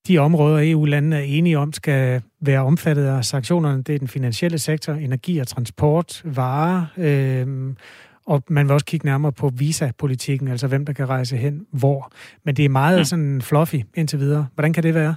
De 0.08 0.18
områder, 0.18 0.72
EU-landene 0.72 1.16
er 1.16 1.26
enige 1.38 1.58
om, 1.58 1.72
skal 1.72 2.22
være 2.40 2.60
omfattet 2.60 3.06
af 3.06 3.24
sanktionerne. 3.24 3.82
Det 3.82 3.94
er 3.94 3.98
den 3.98 4.08
finansielle 4.08 4.58
sektor, 4.58 4.92
energi 4.92 5.38
og 5.38 5.46
transport, 5.46 6.22
varer, 6.24 6.86
øh, 6.98 7.74
og 8.26 8.42
man 8.48 8.66
vil 8.66 8.72
også 8.72 8.86
kigge 8.86 9.06
nærmere 9.06 9.32
på 9.40 9.46
visa-politikken, 9.58 10.48
altså 10.48 10.68
hvem 10.68 10.86
der 10.86 10.92
kan 10.92 11.08
rejse 11.08 11.36
hen 11.36 11.66
hvor. 11.80 12.00
Men 12.44 12.54
det 12.56 12.64
er 12.64 12.78
meget 12.82 12.98
ja. 12.98 13.04
sådan 13.04 13.42
fluffy 13.50 13.80
indtil 13.96 14.18
videre. 14.18 14.46
Hvordan 14.54 14.72
kan 14.72 14.82
det 14.82 14.94
være? 14.94 15.14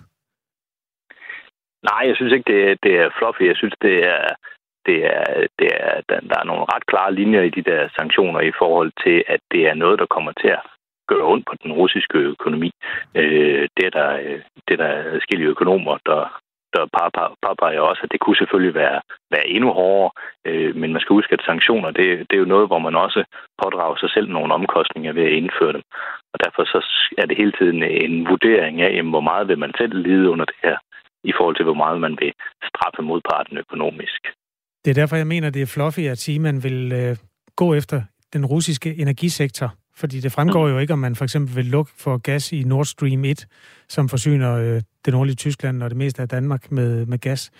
Nej, 1.89 2.01
jeg 2.09 2.15
synes 2.15 2.33
ikke, 2.33 2.49
det 2.53 2.61
er, 2.69 2.75
det 2.83 2.93
er 3.01 3.09
fluffy. 3.17 3.43
Jeg 3.51 3.57
synes, 3.61 3.75
det 3.81 3.95
er, 4.13 4.23
det 4.87 4.97
er, 5.15 5.25
det 5.59 5.69
er, 5.85 5.93
der, 6.09 6.19
der 6.29 6.37
er 6.41 6.49
nogle 6.49 6.65
ret 6.73 6.85
klare 6.91 7.13
linjer 7.19 7.41
i 7.41 7.55
de 7.57 7.63
der 7.71 7.81
sanktioner 7.97 8.39
i 8.39 8.53
forhold 8.61 8.91
til, 9.03 9.23
at 9.27 9.41
det 9.51 9.61
er 9.69 9.73
noget, 9.73 9.99
der 9.99 10.13
kommer 10.15 10.31
til 10.41 10.47
at 10.47 10.63
gøre 11.13 11.29
ondt 11.31 11.45
på 11.49 11.53
den 11.63 11.71
russiske 11.81 12.17
økonomi. 12.33 12.71
Øh, 13.21 13.63
det, 13.77 13.83
er 13.89 13.93
der, 13.99 14.09
øh, 14.25 14.39
det 14.65 14.73
er 14.73 14.81
der 14.85 14.95
forskellige 15.17 15.51
økonomer, 15.55 15.97
der, 16.09 16.21
der 16.75 16.83
påpeger 17.45 17.81
også, 17.89 18.01
at 18.03 18.11
det 18.11 18.19
kunne 18.19 18.41
selvfølgelig 18.41 18.75
være, 18.83 18.99
være 19.33 19.47
endnu 19.55 19.69
hårdere, 19.79 20.11
øh, 20.47 20.75
men 20.75 20.89
man 20.93 21.01
skal 21.01 21.15
huske, 21.17 21.33
at 21.33 21.47
sanktioner, 21.49 21.89
det, 21.91 22.07
det 22.27 22.35
er 22.35 22.43
jo 22.45 22.53
noget, 22.53 22.67
hvor 22.69 22.79
man 22.87 22.95
også 23.05 23.21
pådrager 23.63 23.97
sig 23.99 24.09
selv 24.15 24.27
nogle 24.29 24.53
omkostninger 24.53 25.11
ved 25.13 25.25
at 25.29 25.35
indføre 25.39 25.73
dem. 25.77 25.83
Og 26.33 26.37
derfor 26.43 26.63
så 26.73 26.79
er 27.17 27.25
det 27.25 27.37
hele 27.37 27.53
tiden 27.59 27.83
en 27.83 28.27
vurdering 28.31 28.81
af, 28.81 28.91
jamen, 28.95 29.13
hvor 29.15 29.27
meget 29.29 29.47
vil 29.47 29.59
man 29.59 29.73
selv 29.77 29.93
lide 30.07 30.29
under 30.29 30.45
det 30.45 30.59
her, 30.63 30.77
i 31.23 31.33
forhold 31.37 31.55
til, 31.55 31.65
hvor 31.65 31.79
meget 31.83 32.01
man 32.01 32.17
vil 32.21 32.33
straffe 32.69 33.01
modparten 33.01 33.57
økonomisk. 33.57 34.21
Det 34.85 34.89
er 34.91 34.99
derfor, 35.01 35.15
jeg 35.15 35.27
mener, 35.27 35.49
det 35.49 35.61
er 35.61 35.73
fluffy 35.75 35.99
at 35.99 36.17
sige, 36.17 36.35
at 36.35 36.41
man 36.41 36.63
vil 36.63 36.79
øh, 37.01 37.17
gå 37.55 37.73
efter 37.73 38.01
den 38.33 38.45
russiske 38.45 38.95
energisektor 38.95 39.69
fordi 39.95 40.19
det 40.19 40.31
fremgår 40.31 40.67
jo 40.67 40.77
ikke, 40.77 40.93
om 40.93 40.99
man 40.99 41.15
for 41.15 41.23
eksempel 41.23 41.55
vil 41.55 41.65
lukke 41.65 41.91
for 42.03 42.17
gas 42.17 42.51
i 42.51 42.63
Nord 42.63 42.85
Stream 42.85 43.25
1, 43.25 43.45
som 43.89 44.09
forsyner 44.09 44.51
øh, 44.57 44.81
det 45.05 45.13
nordlige 45.13 45.35
Tyskland 45.35 45.83
og 45.83 45.89
det 45.89 45.97
meste 45.97 46.21
af 46.21 46.29
Danmark 46.29 46.71
med, 46.71 47.05
med 47.05 47.17
gas. 47.17 47.51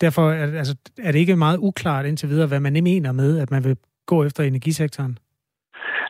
Derfor 0.00 0.30
er, 0.30 0.58
altså, 0.58 0.76
er 0.98 1.12
det 1.12 1.18
ikke 1.18 1.36
meget 1.36 1.58
uklart 1.58 2.06
indtil 2.06 2.28
videre, 2.28 2.48
hvad 2.48 2.60
man 2.60 2.72
mener 2.82 3.12
med, 3.12 3.38
at 3.38 3.50
man 3.50 3.64
vil 3.64 3.76
gå 4.06 4.24
efter 4.24 4.42
energisektoren? 4.44 5.18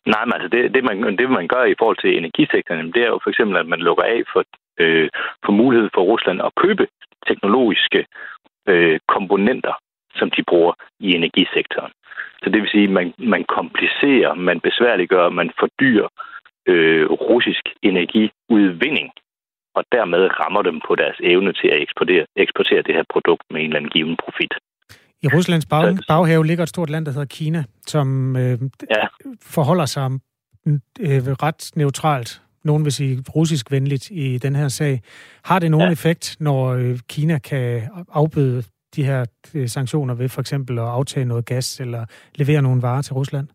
Nej, 0.06 0.24
men 0.24 0.32
altså 0.32 0.48
det, 0.48 0.74
det, 0.74 0.84
man, 0.84 1.16
det, 1.18 1.30
man 1.30 1.48
gør 1.48 1.64
i 1.64 1.78
forhold 1.78 1.98
til 2.00 2.16
energisektoren, 2.18 2.92
det 2.92 3.02
er 3.02 3.10
jo 3.14 3.20
for 3.22 3.30
eksempel, 3.30 3.56
at 3.56 3.66
man 3.66 3.78
lukker 3.78 4.04
af 4.04 4.20
for, 4.32 4.42
øh, 4.82 5.08
for 5.44 5.52
mulighed 5.52 5.88
for 5.94 6.02
Rusland 6.02 6.38
at 6.42 6.52
købe 6.62 6.86
teknologiske 7.28 8.06
øh, 8.68 8.98
komponenter, 9.14 9.74
som 10.16 10.30
de 10.30 10.42
bruger 10.50 10.74
i 11.00 11.08
energisektoren. 11.18 11.92
Så 12.42 12.50
det 12.50 12.62
vil 12.62 12.70
sige, 12.70 12.84
at 12.84 12.90
man, 12.98 13.14
man 13.18 13.44
komplicerer, 13.58 14.34
man 14.34 14.60
besværliggør, 14.60 15.28
man 15.28 15.50
fordyrer 15.60 16.08
øh, 16.72 17.06
russisk 17.10 17.64
energiudvinding, 17.82 19.10
og 19.74 19.84
dermed 19.92 20.22
rammer 20.40 20.62
dem 20.62 20.80
på 20.88 20.94
deres 20.94 21.18
evne 21.22 21.52
til 21.52 21.68
at 21.68 21.82
eksportere, 21.82 22.26
eksportere 22.36 22.82
det 22.82 22.94
her 22.94 23.04
produkt 23.12 23.42
med 23.50 23.60
en 23.60 23.66
eller 23.66 23.76
anden 23.76 23.90
given 23.90 24.16
profit. 24.24 24.54
I 25.22 25.28
Ruslands 25.34 25.66
bag, 25.66 25.98
baghave 26.08 26.46
ligger 26.46 26.62
et 26.62 26.68
stort 26.68 26.90
land, 26.90 27.06
der 27.06 27.12
hedder 27.12 27.26
Kina, 27.26 27.64
som 27.86 28.36
øh, 28.36 28.58
ja. 28.90 29.06
forholder 29.42 29.86
sig 29.86 30.10
øh, 31.00 31.22
ret 31.44 31.72
neutralt, 31.76 32.42
nogen 32.64 32.84
vil 32.84 32.92
sige 32.92 33.22
russisk 33.36 33.70
venligt 33.70 34.10
i 34.10 34.38
den 34.38 34.56
her 34.56 34.68
sag. 34.68 35.00
Har 35.44 35.58
det 35.58 35.70
nogen 35.70 35.86
ja. 35.88 35.92
effekt, 35.92 36.36
når 36.40 36.74
øh, 36.74 36.98
Kina 37.08 37.38
kan 37.38 37.82
afbøde 38.12 38.62
de 38.96 39.04
her 39.10 39.20
øh, 39.54 39.68
sanktioner 39.68 40.14
ved 40.14 40.28
for 40.28 40.40
eksempel 40.40 40.78
at 40.78 40.84
aftage 40.98 41.26
noget 41.26 41.46
gas 41.46 41.80
eller 41.80 42.02
levere 42.34 42.62
nogle 42.62 42.82
varer 42.82 43.02
til 43.02 43.14
Rusland? 43.14 43.48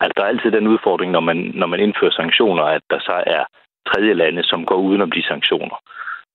Altså, 0.00 0.12
der 0.16 0.22
er 0.22 0.28
altid 0.28 0.50
den 0.50 0.66
udfordring, 0.66 1.10
når 1.12 1.20
man, 1.20 1.36
når 1.36 1.66
man 1.66 1.80
indfører 1.80 2.10
sanktioner, 2.10 2.62
at 2.62 2.82
der 2.90 3.00
så 3.00 3.16
er 3.26 3.44
tredje 3.90 4.14
lande, 4.14 4.42
som 4.44 4.64
går 4.66 4.76
udenom 4.76 5.10
de 5.10 5.22
sanktioner. 5.22 5.76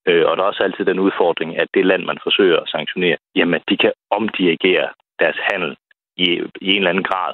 Øh, 0.08 0.26
og 0.28 0.38
der 0.38 0.44
er 0.44 0.48
også 0.48 0.64
altid 0.64 0.86
den 0.86 1.00
udfordring, 1.00 1.58
at 1.62 1.68
det 1.74 1.86
land, 1.86 2.04
man 2.06 2.20
forsøger 2.24 2.60
at 2.60 2.70
sanktionere, 2.70 3.18
jamen, 3.36 3.62
de 3.70 3.78
kan 3.78 3.94
omdirigere 4.12 4.90
deres 5.20 5.40
handel 5.52 5.76
i, 6.18 6.28
i 6.62 6.70
en 6.74 6.78
eller 6.78 6.90
anden 6.90 7.10
grad 7.12 7.34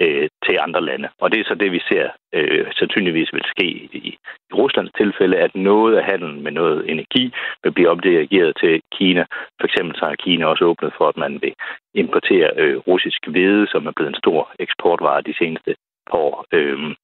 øh, 0.00 0.28
til 0.44 0.58
andre 0.60 0.82
lande. 0.84 1.08
Og 1.20 1.32
det 1.32 1.40
er 1.40 1.44
så 1.44 1.54
det, 1.54 1.72
vi 1.72 1.80
ser 1.88 2.08
øh, 2.34 2.66
sandsynligvis 2.78 3.32
vil 3.32 3.44
ske 3.54 3.66
i, 3.66 3.88
i 4.08 4.18
Ruslands 4.54 4.92
tilfælde, 4.96 5.36
at 5.36 5.54
noget 5.54 5.96
af 5.96 6.04
handelen 6.04 6.42
med 6.42 6.52
noget 6.52 6.90
energi 6.90 7.32
vil 7.62 7.72
blive 7.72 7.90
omdirigeret 7.90 8.56
til 8.60 8.82
Kina. 8.92 9.24
For 9.60 9.66
eksempel 9.66 9.96
så 9.98 10.04
har 10.04 10.14
Kina 10.14 10.46
også 10.46 10.64
åbnet 10.64 10.92
for, 10.98 11.08
at 11.08 11.16
man 11.16 11.42
vil 11.42 11.54
importere 11.94 12.50
øh, 12.56 12.76
russisk 12.76 13.26
hvede, 13.26 13.66
som 13.66 13.86
er 13.86 13.92
blevet 13.96 14.08
en 14.08 14.22
stor 14.24 14.50
eksportvare 14.58 15.22
de 15.22 15.34
seneste 15.38 15.74
par 16.10 16.18
år. 16.18 16.46
Øh, 16.52 16.94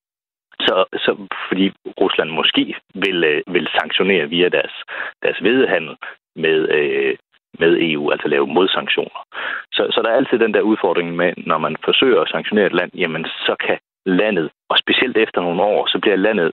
så, 0.60 0.84
så 1.04 1.10
fordi 1.48 1.72
Rusland 2.00 2.30
måske 2.30 2.74
vil, 2.94 3.24
øh, 3.24 3.42
vil 3.54 3.68
sanktionere 3.80 4.28
via 4.28 4.48
deres, 4.48 4.74
deres 5.22 5.38
hvedehandel 5.38 5.96
med, 6.36 6.68
øh, 6.78 7.16
med 7.60 7.72
EU, 7.90 8.10
altså 8.10 8.28
lave 8.28 8.46
modsanktioner. 8.46 9.20
Så, 9.72 9.82
så 9.90 10.02
der 10.02 10.10
er 10.10 10.16
altid 10.16 10.38
den 10.38 10.54
der 10.54 10.60
udfordring 10.60 11.16
med, 11.16 11.32
når 11.36 11.58
man 11.58 11.76
forsøger 11.84 12.20
at 12.20 12.28
sanktionere 12.28 12.66
et 12.66 12.78
land, 12.80 12.90
jamen 12.94 13.24
så 13.24 13.54
kan 13.66 13.78
landet, 14.06 14.50
og 14.70 14.78
specielt 14.78 15.16
efter 15.16 15.40
nogle 15.40 15.62
år, 15.62 15.86
så 15.86 15.98
bliver 16.02 16.16
landet 16.16 16.52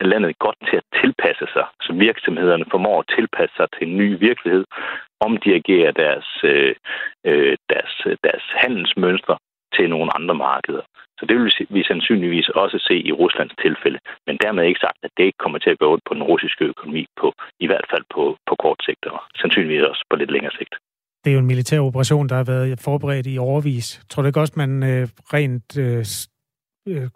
landet 0.00 0.38
godt 0.38 0.56
til 0.68 0.76
at 0.76 1.00
tilpasse 1.00 1.46
sig, 1.52 1.66
så 1.82 1.92
virksomhederne 1.92 2.64
formår 2.70 2.98
at 3.00 3.10
tilpasse 3.16 3.56
sig 3.56 3.68
til 3.70 3.88
en 3.88 3.96
ny 3.96 4.18
virkelighed, 4.18 4.64
omdirigere 5.20 5.92
deres, 5.92 6.28
øh, 6.44 6.74
øh 7.26 7.56
deres, 7.70 7.92
deres 8.24 8.44
handelsmønstre 8.62 9.36
til 9.74 9.90
nogle 9.90 10.10
andre 10.16 10.34
markeder. 10.34 10.82
Så 11.18 11.26
det 11.28 11.36
vil 11.36 11.52
vi 11.76 11.82
sandsynligvis 11.82 12.48
også 12.48 12.78
se 12.88 12.94
i 13.08 13.12
Ruslands 13.12 13.54
tilfælde. 13.64 13.98
Men 14.26 14.38
dermed 14.44 14.64
ikke 14.64 14.84
sagt, 14.86 14.98
at 15.02 15.10
det 15.16 15.24
ikke 15.24 15.42
kommer 15.44 15.58
til 15.58 15.70
at 15.70 15.78
gå 15.78 15.86
ud 15.94 16.00
på 16.08 16.14
den 16.14 16.22
russiske 16.22 16.64
økonomi, 16.64 17.06
på, 17.20 17.34
i 17.60 17.66
hvert 17.66 17.86
fald 17.90 18.04
på, 18.14 18.22
på 18.48 18.54
kort 18.64 18.80
sigt, 18.86 19.06
og 19.06 19.20
sandsynligvis 19.40 19.82
også 19.90 20.04
på 20.10 20.16
lidt 20.16 20.30
længere 20.30 20.52
sigt. 20.58 20.74
Det 21.24 21.30
er 21.30 21.34
jo 21.34 21.40
en 21.40 21.52
militær 21.54 21.80
operation, 21.80 22.28
der 22.28 22.36
har 22.36 22.44
været 22.44 22.80
forberedt 22.84 23.26
i 23.26 23.38
overvis. 23.38 23.86
Tror 24.10 24.22
du 24.22 24.26
ikke 24.26 24.40
også, 24.40 24.54
man 24.56 24.82
øh, 24.82 25.08
rent 25.34 25.78
øh, 25.78 26.02
øh, 26.88 27.08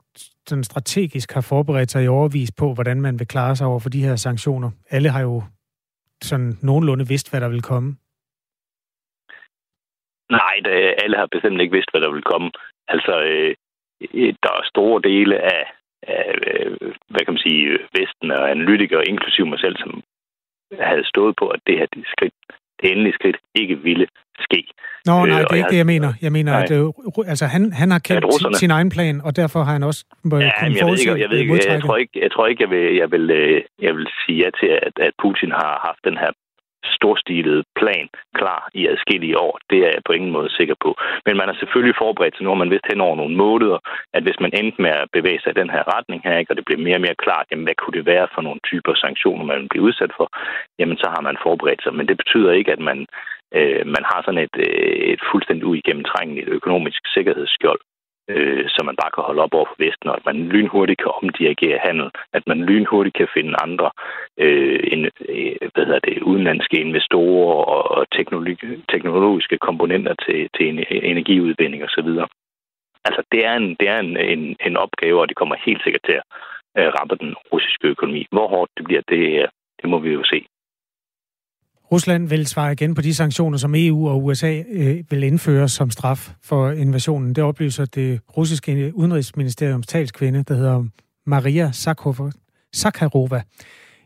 sådan 0.49 0.65
strategisk 0.65 1.33
har 1.33 1.41
forberedt 1.41 1.91
sig 1.91 2.05
i 2.05 2.09
overvis 2.09 2.53
på, 2.53 2.75
hvordan 2.75 3.01
man 3.01 3.19
vil 3.19 3.29
klare 3.29 3.57
sig 3.57 3.67
over 3.67 3.81
for 3.81 3.89
de 3.89 4.05
her 4.07 4.17
sanktioner? 4.17 4.71
Alle 4.91 5.09
har 5.09 5.23
jo 5.23 5.43
sådan 6.23 6.53
nogenlunde 6.63 7.09
vidst, 7.09 7.31
hvad 7.31 7.41
der 7.41 7.49
vil 7.49 7.63
komme. 7.63 7.97
Nej, 10.31 10.55
det, 10.65 10.95
alle 11.03 11.17
har 11.17 11.29
bestemt 11.33 11.61
ikke 11.61 11.75
vidst, 11.77 11.91
hvad 11.93 12.01
der 12.01 12.13
vil 12.13 12.23
komme. 12.23 12.51
Altså, 12.89 13.15
øh, 13.31 13.55
der 14.45 14.53
er 14.59 14.71
store 14.73 15.01
dele 15.11 15.37
af, 15.57 15.65
af 16.03 16.25
øh, 16.47 16.77
hvad 17.13 17.23
kan 17.25 17.35
man 17.35 17.45
sige, 17.47 17.79
Vesten 17.99 18.31
og 18.31 18.51
analytikere, 18.51 19.09
inklusive 19.09 19.47
mig 19.47 19.61
selv, 19.61 19.77
som 19.77 20.03
havde 20.81 21.05
stået 21.05 21.35
på, 21.37 21.47
at 21.49 21.61
det 21.67 21.79
her 21.79 21.87
det 21.95 22.05
skridt, 22.15 22.35
det 22.81 22.93
endelige 22.93 23.15
skridt 23.15 23.37
ikke 23.55 23.77
ville 23.79 24.07
ske. 24.47 24.61
Nå, 25.07 25.13
nej, 25.13 25.41
øh, 25.41 25.45
det 25.47 25.53
er 25.53 25.61
ikke 25.63 25.75
det, 25.77 25.83
jeg 25.85 25.87
mener. 25.95 26.11
Jeg 26.23 26.33
mener, 26.33 26.53
nej. 26.53 26.63
at 26.63 26.71
øh, 26.71 27.31
altså, 27.33 27.47
han, 27.47 27.73
han 27.73 27.91
har 27.91 27.99
kendt 27.99 28.25
russerne... 28.25 28.55
sin 28.55 28.71
egen 28.71 28.91
plan, 28.97 29.21
og 29.27 29.37
derfor 29.37 29.61
har 29.63 29.73
han 29.73 29.83
også 29.83 30.05
ja, 30.25 30.39
jeg 30.79 30.87
ved 30.87 30.99
ikke, 30.99 31.21
jeg, 31.23 31.31
ved 31.31 31.39
ikke, 31.39 31.73
jeg, 31.73 31.83
tror 31.83 31.97
ikke, 31.97 32.17
jeg 32.25 32.31
tror 32.33 32.47
ikke, 32.47 32.63
jeg 32.63 32.71
vil, 32.71 32.97
jeg 33.03 33.11
vil, 33.11 33.27
jeg 33.87 33.93
vil 33.97 34.07
sige 34.27 34.39
ja 34.45 34.51
til, 34.61 34.71
at, 34.87 34.95
at 35.07 35.13
Putin 35.23 35.51
har 35.51 35.73
haft 35.87 36.03
den 36.05 36.17
her 36.23 36.33
storstilet 36.85 37.65
plan 37.81 38.09
klar 38.39 38.63
i 38.75 38.87
adskillige 38.93 39.39
år. 39.39 39.59
Det 39.71 39.79
er 39.79 39.91
jeg 39.95 40.03
på 40.07 40.13
ingen 40.13 40.33
måde 40.37 40.51
sikker 40.59 40.75
på. 40.85 40.91
Men 41.27 41.37
man 41.37 41.49
er 41.49 41.57
selvfølgelig 41.61 41.97
forberedt 41.99 42.35
til, 42.37 42.45
når 42.45 42.55
man 42.55 42.71
vidst 42.71 42.87
hen 42.91 43.01
over 43.01 43.17
nogle 43.17 43.37
måneder, 43.37 43.79
at 44.17 44.23
hvis 44.23 44.41
man 44.41 44.53
endte 44.61 44.83
med 44.83 44.91
at 44.91 45.09
bevæge 45.13 45.41
sig 45.41 45.51
i 45.51 45.61
den 45.61 45.71
her 45.71 45.83
retning 45.97 46.21
her, 46.25 46.39
ikke, 46.39 46.53
og 46.53 46.57
det 46.57 46.65
bliver 46.65 46.87
mere 46.87 46.99
og 47.01 47.05
mere 47.07 47.23
klart, 47.25 47.47
jamen, 47.51 47.67
hvad 47.67 47.75
kunne 47.79 47.97
det 47.99 48.07
være 48.07 48.29
for 48.35 48.43
nogle 48.43 48.61
typer 48.71 48.95
sanktioner, 48.95 49.45
man 49.45 49.69
bliver 49.71 49.85
udsat 49.89 50.13
for, 50.17 50.29
jamen 50.79 50.97
så 51.03 51.07
har 51.15 51.23
man 51.29 51.37
forberedt 51.43 51.83
sig. 51.83 51.95
Men 51.95 52.09
det 52.09 52.17
betyder 52.17 52.53
ikke, 52.53 52.73
at 52.73 52.83
man, 52.91 52.99
øh, 53.59 53.83
man 53.95 54.05
har 54.11 54.21
sådan 54.23 54.45
et, 54.47 54.57
øh, 54.67 54.95
et 55.15 55.21
fuldstændig 55.33 55.67
uigennemtrængeligt 55.67 56.49
økonomisk 56.49 57.01
sikkerhedsskjold 57.15 57.81
øh, 58.31 58.65
som 58.75 58.87
man 58.87 59.01
bare 59.03 59.15
kan 59.15 59.27
holde 59.29 59.43
op 59.45 59.55
over 59.55 59.69
for 59.71 59.79
Vesten, 59.85 60.09
og 60.11 60.17
at 60.17 60.27
man 60.27 60.37
lynhurtigt 60.55 61.01
kan 61.03 61.13
omdirigere 61.23 61.79
handel, 61.87 62.09
at 62.37 62.45
man 62.47 62.59
lynhurtigt 62.71 63.17
kan 63.17 63.29
finde 63.37 63.63
andre 63.67 63.91
øh, 64.45 64.81
en, 64.93 65.01
øh, 65.05 65.57
hvad 65.73 65.85
hedder 65.87 66.07
det, 66.09 66.23
udenlandske 66.31 66.77
investorer 66.87 67.63
og, 67.75 67.83
og 67.97 68.07
teknologi, 68.19 68.67
teknologiske 68.95 69.59
komponenter 69.59 70.15
til, 70.25 70.49
til 70.57 70.65
en, 70.69 70.79
e-, 70.79 71.05
energiudvinding 71.13 71.85
osv. 71.85 72.09
Altså, 73.05 73.23
det 73.33 73.41
er, 73.47 73.55
en, 73.57 73.77
det 73.81 73.89
er 73.89 73.99
en, 73.99 74.17
en, 74.17 74.57
en 74.67 74.77
opgave, 74.77 75.21
og 75.21 75.29
det 75.29 75.37
kommer 75.37 75.57
helt 75.67 75.83
sikkert 75.83 76.05
til 76.05 76.17
at 76.21 76.25
øh, 76.79 76.89
ramme 76.97 77.17
den 77.21 77.35
russiske 77.53 77.87
økonomi. 77.89 78.27
Hvor 78.31 78.49
hårdt 78.49 78.71
det 78.77 78.85
bliver, 78.85 79.03
det, 79.09 79.43
øh, 79.43 79.49
det 79.81 79.91
må 79.91 79.99
vi 79.99 80.11
jo 80.13 80.25
se. 80.25 80.47
Rusland 81.93 82.29
vil 82.29 82.47
svare 82.47 82.73
igen 82.73 82.95
på 82.95 83.03
de 83.03 83.15
sanktioner, 83.15 83.59
som 83.59 83.75
EU 83.75 84.09
og 84.09 84.25
USA 84.25 84.63
øh, 84.69 85.05
vil 85.11 85.23
indføre 85.23 85.69
som 85.69 85.91
straf 85.91 86.31
for 86.43 86.71
invasionen. 86.71 87.35
Det 87.35 87.45
oplyser 87.45 87.85
det 87.85 88.21
russiske 88.37 88.93
udenrigsministeriums 88.95 89.87
talskvinde, 89.87 90.43
der 90.43 90.55
hedder 90.55 90.85
Maria 91.27 91.71
Sakharova, 92.73 93.43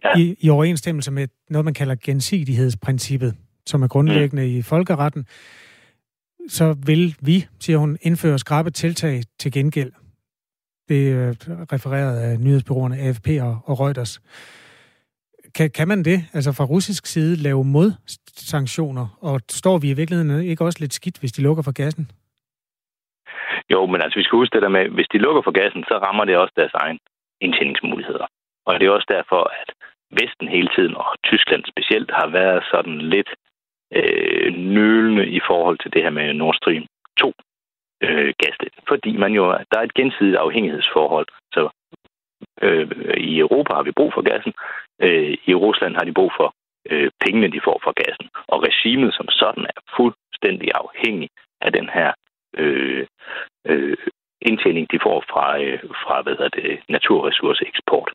ja. 0.04 0.18
i, 0.18 0.36
i 0.40 0.50
overensstemmelse 0.50 1.10
med 1.10 1.28
noget, 1.50 1.64
man 1.64 1.74
kalder 1.74 1.94
gensidighedsprincippet, 2.04 3.34
som 3.66 3.82
er 3.82 3.88
grundlæggende 3.88 4.42
mm. 4.42 4.56
i 4.56 4.62
folkeretten. 4.62 5.26
Så 6.48 6.72
vil 6.72 7.16
vi, 7.20 7.46
siger 7.60 7.78
hun, 7.78 7.98
indføre 8.02 8.38
skrabe 8.38 8.70
tiltag 8.70 9.22
til 9.38 9.52
gengæld. 9.52 9.92
Det 10.88 11.08
er 11.12 11.34
refereret 11.72 12.18
af 12.18 12.40
nyhedsbyråerne 12.40 12.98
AFP 12.98 13.28
og, 13.40 13.58
og 13.64 13.80
Reuters. 13.80 14.20
Kan, 15.56 15.70
kan 15.70 15.88
man 15.88 16.02
det, 16.10 16.18
altså 16.36 16.50
fra 16.58 16.64
russisk 16.64 17.06
side, 17.06 17.42
lave 17.42 17.64
modsanktioner? 17.64 19.06
Og 19.20 19.40
står 19.48 19.78
vi 19.78 19.90
i 19.90 19.98
virkeligheden 20.00 20.42
ikke 20.50 20.64
også 20.64 20.80
lidt 20.80 20.94
skidt, 20.94 21.20
hvis 21.20 21.32
de 21.32 21.42
lukker 21.42 21.62
for 21.62 21.72
gassen? 21.82 22.04
Jo, 23.72 23.86
men 23.86 24.02
altså 24.02 24.18
vi 24.18 24.24
skal 24.24 24.36
huske 24.36 24.54
det 24.54 24.62
der 24.62 24.76
med, 24.76 24.84
hvis 24.88 25.12
de 25.12 25.18
lukker 25.18 25.42
for 25.44 25.54
gassen, 25.60 25.84
så 25.88 25.94
rammer 26.06 26.24
det 26.24 26.36
også 26.36 26.54
deres 26.56 26.74
egen 26.74 26.98
indtjeningsmuligheder. 27.40 28.26
Og 28.66 28.80
det 28.80 28.86
er 28.86 28.90
også 28.90 29.10
derfor, 29.16 29.42
at 29.62 29.68
Vesten 30.20 30.48
hele 30.48 30.70
tiden, 30.76 30.94
og 30.96 31.10
Tyskland 31.24 31.62
specielt, 31.72 32.10
har 32.10 32.28
været 32.40 32.62
sådan 32.72 32.98
lidt 33.14 33.30
øh, 33.98 34.48
nølende 34.76 35.26
i 35.38 35.40
forhold 35.48 35.78
til 35.78 35.92
det 35.92 36.02
her 36.02 36.10
med 36.10 36.34
Nord 36.34 36.54
Stream 36.54 36.84
2 37.20 37.32
øh, 38.02 38.32
gaslet. 38.42 38.74
Fordi 38.88 39.16
man 39.16 39.32
jo, 39.32 39.44
der 39.70 39.76
er 39.78 39.86
et 39.86 39.94
gensidigt 39.94 40.36
afhængighedsforhold. 40.36 41.28
Så 41.54 41.68
øh, 42.62 42.90
i 43.16 43.38
Europa 43.38 43.74
har 43.74 43.82
vi 43.82 43.92
brug 43.92 44.12
for 44.14 44.22
gassen. 44.22 44.52
Øh, 45.02 45.36
I 45.46 45.54
Rusland 45.54 45.94
har 45.94 46.04
de 46.04 46.12
brug 46.12 46.32
for 46.36 46.54
øh, 46.90 47.10
pengene, 47.24 47.52
de 47.52 47.60
får 47.64 47.80
fra 47.84 47.92
gassen. 48.02 48.28
Og 48.46 48.62
regimet 48.62 49.14
som 49.14 49.28
sådan 49.28 49.64
er 49.64 49.80
fuldstændig 49.96 50.68
afhængig 50.74 51.30
af 51.60 51.72
den 51.72 51.88
her 51.88 52.12
øh, 52.58 53.06
øh, 53.66 53.96
indtjening, 54.40 54.86
de 54.92 54.98
får 55.02 55.24
fra, 55.30 55.60
øh, 55.62 55.78
fra 56.04 56.22
hvad 56.22 56.32
hedder 56.32 56.48
det, 56.60 56.80
naturressourceeksport. 56.88 58.12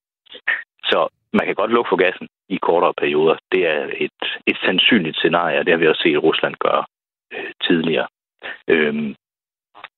Så 0.84 1.08
man 1.34 1.46
kan 1.46 1.56
godt 1.56 1.72
lukke 1.72 1.90
for 1.90 1.96
gassen 2.06 2.28
i 2.50 2.58
kortere 2.62 2.94
perioder. 2.94 3.36
Det 3.52 3.68
er 3.68 3.90
et, 4.06 4.22
et 4.48 4.58
sandsynligt 4.66 5.18
scenarie, 5.18 5.60
og 5.60 5.66
det 5.66 5.74
har 5.74 5.80
vi 5.80 5.88
også 5.88 6.02
set 6.02 6.24
Rusland 6.24 6.56
gøre 6.60 6.84
øh, 7.34 7.52
tidligere. 7.68 8.08
Øhm, 8.68 9.16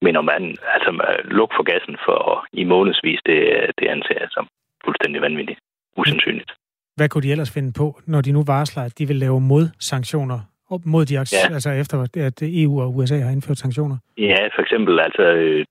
men 0.02 0.16
om 0.16 0.26
man 0.26 0.44
altså 0.76 0.92
lukke 1.24 1.56
for 1.58 1.64
gassen 1.64 1.98
for 2.06 2.46
i 2.54 2.64
månedsvis, 2.64 3.20
det, 3.26 3.40
det 3.80 3.88
anser 3.88 4.16
jeg 4.22 4.28
som 4.32 4.48
fuldstændig 4.86 5.22
vanvittigt. 5.22 5.60
Usandsynligt. 5.98 6.52
Hvad 6.96 7.10
kunne 7.10 7.22
de 7.22 7.32
ellers 7.32 7.54
finde 7.54 7.74
på, 7.78 7.88
når 8.08 8.22
de 8.22 8.32
nu 8.32 8.44
varsler, 8.44 8.84
at 8.84 9.00
de 9.00 9.08
vil 9.08 9.16
lave 9.16 9.42
modsanktioner 9.42 10.40
mod 10.86 11.06
de 11.06 11.14
ja. 11.14 11.54
altså 11.58 11.70
efter 11.84 11.96
at 12.30 12.38
EU 12.42 12.82
og 12.82 12.96
USA 12.96 13.18
har 13.26 13.32
indført 13.32 13.58
sanktioner? 13.58 13.98
Ja, 14.18 14.42
for 14.56 14.62
eksempel 14.62 15.00
altså 15.00 15.24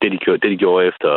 det 0.02 0.12
de 0.12 0.18
gjorde, 0.24 0.40
det 0.42 0.50
de 0.50 0.56
gjorde 0.56 0.86
efter 0.86 1.12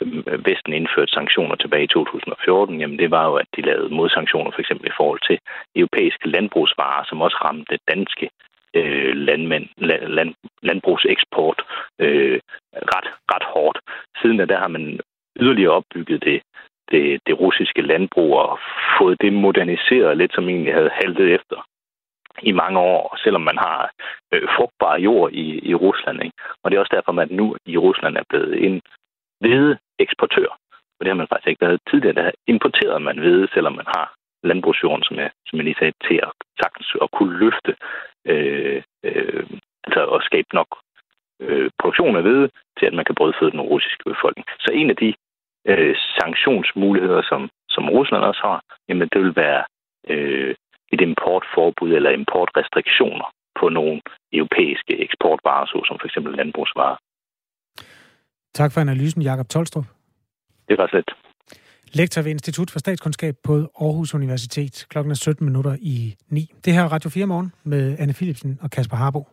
øh, 0.00 0.46
Vesten 0.48 0.72
indførte 0.72 1.12
sanktioner 1.12 1.56
tilbage 1.56 1.84
i 1.84 1.94
2014, 1.94 2.80
jamen 2.80 2.98
det 2.98 3.10
var 3.10 3.24
jo, 3.30 3.34
at 3.34 3.48
de 3.56 3.62
lavede 3.62 3.94
modsanktioner 3.94 4.50
for 4.50 4.60
eksempel 4.60 4.86
i 4.88 4.96
forhold 4.96 5.20
til 5.28 5.38
europæiske 5.76 6.28
landbrugsvarer, 6.28 7.04
som 7.08 7.22
også 7.26 7.36
ramte 7.44 7.78
danske 7.94 8.28
øh, 8.76 9.16
landmænd, 9.16 9.66
land, 10.18 10.34
landbrugseksport 10.62 11.62
øh, 11.98 12.40
ret, 12.72 13.08
ret 13.32 13.46
hårdt. 13.54 13.78
Siden 14.22 14.36
da 14.36 14.44
der 14.44 14.58
har 14.58 14.68
man 14.68 15.00
yderligere 15.40 15.72
opbygget 15.72 16.24
det, 16.24 16.42
det, 16.90 17.20
det 17.26 17.40
russiske 17.40 17.82
landbrug 17.82 18.38
og 18.38 18.58
fået 18.98 19.20
det 19.20 19.32
moderniseret 19.32 20.16
lidt, 20.16 20.34
som 20.34 20.48
egentlig 20.48 20.74
havde 20.74 20.90
haltet 21.00 21.34
efter 21.34 21.66
i 22.42 22.52
mange 22.52 22.78
år, 22.78 23.16
selvom 23.24 23.40
man 23.40 23.58
har 23.58 23.90
øh, 24.32 24.48
frugtbar 24.56 24.98
jord 24.98 25.32
i, 25.32 25.68
i 25.70 25.74
Rusland. 25.74 26.22
Ikke? 26.24 26.36
Og 26.62 26.70
det 26.70 26.76
er 26.76 26.80
også 26.80 26.96
derfor, 26.96 27.12
man 27.12 27.28
nu 27.30 27.56
i 27.66 27.76
Rusland 27.76 28.16
er 28.16 28.22
blevet 28.28 28.64
en 28.66 28.82
hvide 29.40 29.78
eksportør. 29.98 30.50
Og 30.96 31.00
det 31.00 31.08
har 31.08 31.14
man 31.14 31.28
faktisk 31.28 31.48
ikke 31.48 31.66
været 31.66 31.80
tidligere. 31.90 32.14
Der 32.14 32.30
importerede 32.46 33.00
man 33.00 33.18
hvide, 33.18 33.48
selvom 33.54 33.72
man 33.72 33.86
har 33.96 34.14
landbrugsjorden, 34.42 35.02
som 35.02 35.16
jeg, 35.16 35.30
som 35.46 35.56
jeg 35.56 35.64
lige 35.64 35.78
sagde, 35.78 35.92
til 36.06 36.20
at 36.22 36.32
sagtens 36.62 36.88
at 37.02 37.10
kunne 37.10 37.38
løfte, 37.38 37.72
øh, 38.32 38.82
øh, 39.08 39.46
altså 39.84 40.02
at 40.16 40.20
skabe 40.28 40.50
nok 40.52 40.70
øh, 41.40 41.70
produktion 41.80 42.16
af 42.16 42.22
hvede, 42.22 42.48
til 42.78 42.86
at 42.86 42.94
man 42.98 43.04
kan 43.04 43.14
brødføde 43.14 43.50
den 43.50 43.60
russiske 43.60 44.04
befolkning. 44.12 44.46
Så 44.64 44.70
en 44.72 44.90
af 44.90 44.96
de 44.96 45.14
øh, 45.70 45.96
sanktionsmuligheder, 46.20 47.22
som, 47.30 47.50
som 47.68 47.90
Rusland 47.90 48.22
også 48.24 48.42
har, 48.48 48.58
jamen 48.88 49.08
det 49.12 49.20
vil 49.22 49.36
være 49.36 49.64
øh, 50.12 50.54
et 50.92 51.00
importforbud 51.00 51.90
eller 51.92 52.10
importrestriktioner 52.10 53.28
på 53.60 53.68
nogle 53.68 54.00
europæiske 54.32 54.92
eksportvarer, 55.04 55.66
såsom 55.66 55.98
for 56.00 56.06
eksempel 56.06 56.32
landbrugsvarer. 56.36 56.96
Tak 58.54 58.72
for 58.72 58.80
analysen, 58.80 59.22
Jakob 59.22 59.48
Tolstrup. 59.48 59.84
Det 60.68 60.78
var 60.78 60.86
slet. 60.86 61.10
Lektor 61.92 62.22
ved 62.22 62.30
Institut 62.30 62.70
for 62.70 62.78
Statskundskab 62.78 63.36
på 63.44 63.54
Aarhus 63.80 64.14
Universitet. 64.14 64.86
Klokken 64.88 65.10
er 65.10 65.14
17 65.14 65.44
minutter 65.44 65.76
i 65.80 66.14
9. 66.30 66.54
Det 66.64 66.72
her 66.72 66.82
er 66.82 66.88
Radio 66.88 67.10
4 67.10 67.26
morgen 67.26 67.52
med 67.64 67.96
Anne 67.98 68.12
Philipsen 68.12 68.58
og 68.62 68.70
Kasper 68.70 68.96
Harbo. 68.96 69.28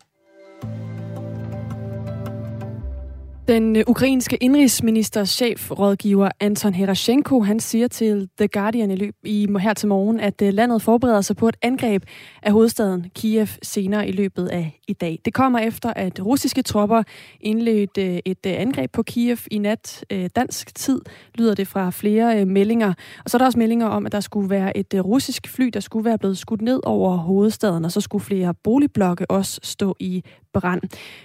Den 3.48 3.76
øh, 3.76 3.84
ukrainske 3.88 4.38
indrigsministers 4.38 5.30
chefrådgiver 5.30 6.30
Anton 6.40 6.74
Herashenko, 6.74 7.42
han 7.42 7.60
siger 7.60 7.88
til 7.88 8.30
The 8.38 8.48
Guardian 8.48 8.92
i, 8.92 8.96
løb, 8.96 9.16
i 9.24 9.48
her 9.62 9.74
til 9.74 9.88
morgen, 9.88 10.20
at 10.20 10.42
øh, 10.42 10.54
landet 10.54 10.82
forbereder 10.82 11.22
sig 11.22 11.36
på 11.36 11.48
et 11.48 11.56
angreb 11.62 12.04
af 12.44 12.52
hovedstaden 12.52 13.06
Kiev 13.16 13.48
senere 13.64 14.08
i 14.08 14.12
løbet 14.12 14.48
af 14.48 14.80
i 14.88 14.94
dag. 14.94 15.20
Det 15.26 15.34
kommer 15.34 15.60
efter, 15.60 15.94
at 15.96 16.26
russiske 16.26 16.62
tropper 16.62 17.04
indledte 17.42 18.14
øh, 18.14 18.20
et 18.26 18.46
angreb 18.46 18.92
på 18.92 19.04
Kiev 19.04 19.38
i 19.52 19.58
nat 19.58 20.06
dansk 20.36 20.76
tid, 20.76 21.02
lyder 21.36 21.56
det 21.56 21.68
fra 21.68 21.90
flere 21.90 22.46
meldinger. 22.46 22.94
Og 23.26 23.30
så 23.30 23.38
er 23.38 23.40
der 23.40 23.46
også 23.46 23.60
meldinger 23.60 23.88
om, 23.88 24.06
at 24.06 24.12
der 24.12 24.20
skulle 24.20 24.50
være 24.50 24.78
et 24.78 24.94
russisk 25.06 25.48
fly, 25.48 25.70
der 25.74 25.80
skulle 25.80 26.06
være 26.06 26.18
blevet 26.18 26.38
skudt 26.38 26.62
ned 26.62 26.80
over 26.84 27.18
hovedstaden, 27.18 27.86
og 27.86 27.92
så 27.92 28.02
skulle 28.02 28.26
flere 28.26 28.54
boligblokke 28.64 29.32
også 29.32 29.60
stå 29.64 29.96
i 30.00 30.24
brand. 30.54 30.82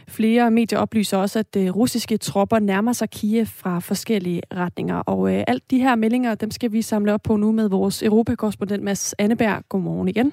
Flere 0.08 0.50
medier 0.50 0.78
oplyser 0.78 1.16
også, 1.16 1.38
at 1.38 1.54
de 1.54 1.70
russiske 1.70 2.16
tropper 2.16 2.58
nærmer 2.58 2.92
sig 2.92 3.10
Kiev 3.10 3.46
fra 3.46 3.78
forskellige 3.78 4.42
retninger. 4.54 4.96
Og 4.96 5.34
øh, 5.34 5.44
alt 5.46 5.70
de 5.70 5.78
her 5.78 5.94
meldinger, 5.94 6.34
dem 6.34 6.50
skal 6.50 6.72
vi 6.72 6.82
samle 6.82 7.14
op 7.14 7.22
på 7.22 7.36
nu 7.36 7.52
med 7.52 7.68
vores 7.68 8.02
europakorrespondent 8.02 8.82
Mads 8.82 9.14
Anneberg. 9.18 9.62
Godmorgen 9.68 10.08
igen. 10.08 10.32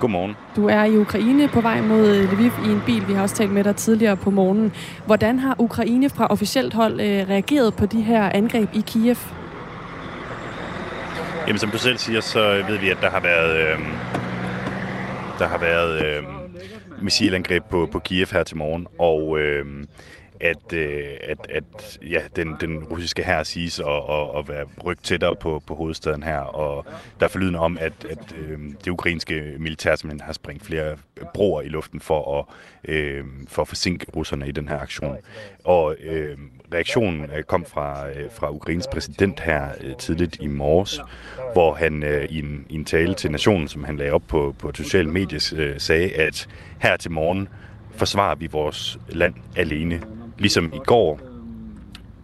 Godmorgen. 0.00 0.34
Du 0.56 0.66
er 0.66 0.84
i 0.84 0.96
Ukraine 0.96 1.48
på 1.48 1.60
vej 1.60 1.80
mod 1.80 2.26
Lviv 2.36 2.52
i 2.66 2.72
en 2.72 2.82
bil. 2.86 3.08
Vi 3.08 3.12
har 3.12 3.22
også 3.22 3.36
talt 3.36 3.50
med 3.52 3.64
dig 3.64 3.76
tidligere 3.76 4.16
på 4.16 4.30
morgenen. 4.30 4.72
Hvordan 5.06 5.38
har 5.38 5.56
Ukraine 5.58 6.10
fra 6.10 6.26
officielt 6.26 6.74
hold 6.74 7.00
øh, 7.00 7.28
reageret 7.28 7.74
på 7.74 7.86
de 7.86 8.02
her 8.02 8.30
angreb 8.30 8.68
i 8.74 8.82
Kiev? 8.86 9.16
Jamen, 11.46 11.58
som 11.58 11.70
du 11.70 11.78
selv 11.78 11.98
siger, 11.98 12.20
så 12.20 12.64
ved 12.68 12.78
vi, 12.78 12.90
at 12.90 12.98
der 13.00 13.10
har 13.10 13.20
været, 13.20 13.56
øh, 13.56 13.78
der 15.38 15.46
har 15.46 15.58
været 15.58 16.04
øh, 16.04 16.33
missilangreb 17.04 17.64
på, 17.70 17.88
på 17.92 17.98
Kiev 17.98 18.26
her 18.32 18.42
til 18.42 18.56
morgen, 18.56 18.86
og 18.98 19.38
øh, 19.38 19.66
at, 20.44 20.72
øh, 20.72 21.04
at, 21.20 21.38
at 21.50 21.98
ja, 22.10 22.20
den, 22.36 22.56
den 22.60 22.84
russiske 22.84 23.22
her 23.22 23.42
siges 23.42 23.80
at, 23.80 23.86
at, 23.86 24.38
at 24.38 24.48
være 24.48 24.64
rygt 24.84 25.04
tættere 25.04 25.36
på, 25.36 25.62
på 25.66 25.74
hovedstaden 25.74 26.22
her, 26.22 26.38
og 26.38 26.86
der 27.20 27.26
er 27.26 27.30
forlydende 27.30 27.58
om, 27.58 27.78
at, 27.80 27.92
at 28.10 28.34
øh, 28.38 28.58
det 28.84 28.90
ukrainske 28.90 29.54
militær 29.58 29.96
simpelthen 29.96 30.26
har 30.26 30.32
sprængt 30.32 30.64
flere 30.64 30.96
broer 31.34 31.62
i 31.62 31.68
luften 31.68 32.00
for 32.00 32.38
at, 32.38 32.44
øh, 32.94 33.24
for 33.48 33.62
at 33.62 33.68
forsinke 33.68 34.06
russerne 34.16 34.48
i 34.48 34.52
den 34.52 34.68
her 34.68 34.78
aktion. 34.78 35.16
Og 35.64 35.96
øh, 36.00 36.38
reaktionen 36.74 37.30
øh, 37.36 37.42
kom 37.42 37.64
fra, 37.64 38.08
øh, 38.08 38.30
fra 38.30 38.50
Ukraines 38.50 38.86
præsident 38.86 39.40
her 39.40 39.68
øh, 39.80 39.96
tidligt 39.96 40.36
i 40.40 40.46
morges, 40.46 41.00
hvor 41.52 41.74
han 41.74 42.02
øh, 42.02 42.24
i, 42.30 42.38
en, 42.38 42.66
i 42.68 42.74
en 42.74 42.84
tale 42.84 43.14
til 43.14 43.30
nationen, 43.30 43.68
som 43.68 43.84
han 43.84 43.96
lagde 43.96 44.12
op 44.12 44.22
på, 44.28 44.54
på 44.58 44.70
sociale 44.74 45.10
medier, 45.10 45.52
øh, 45.56 45.80
sagde, 45.80 46.12
at 46.12 46.48
her 46.78 46.96
til 46.96 47.10
morgen 47.10 47.48
forsvarer 47.96 48.34
vi 48.34 48.46
vores 48.46 48.98
land 49.08 49.34
alene 49.56 50.02
ligesom 50.38 50.72
i 50.74 50.78
går, 50.86 51.20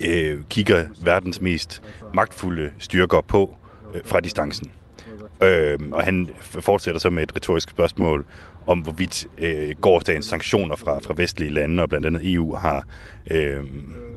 øh, 0.00 0.38
kigger 0.50 0.84
verdens 1.02 1.40
mest 1.40 1.82
magtfulde 2.14 2.70
styrker 2.78 3.20
på 3.20 3.56
øh, 3.94 4.00
fra 4.04 4.20
distancen. 4.20 4.70
Øh, 5.42 5.78
og 5.92 6.02
han 6.04 6.28
fortsætter 6.40 7.00
så 7.00 7.10
med 7.10 7.22
et 7.22 7.36
retorisk 7.36 7.70
spørgsmål 7.70 8.26
om, 8.66 8.78
hvorvidt 8.78 9.26
øh, 9.38 9.70
gårdsdagens 9.80 10.26
sanktioner 10.26 10.76
fra, 10.76 10.98
fra 10.98 11.14
vestlige 11.16 11.50
lande, 11.50 11.82
og 11.82 11.88
blandt 11.88 12.06
andet 12.06 12.32
EU, 12.32 12.54
har 12.54 12.84
øh, 13.30 13.64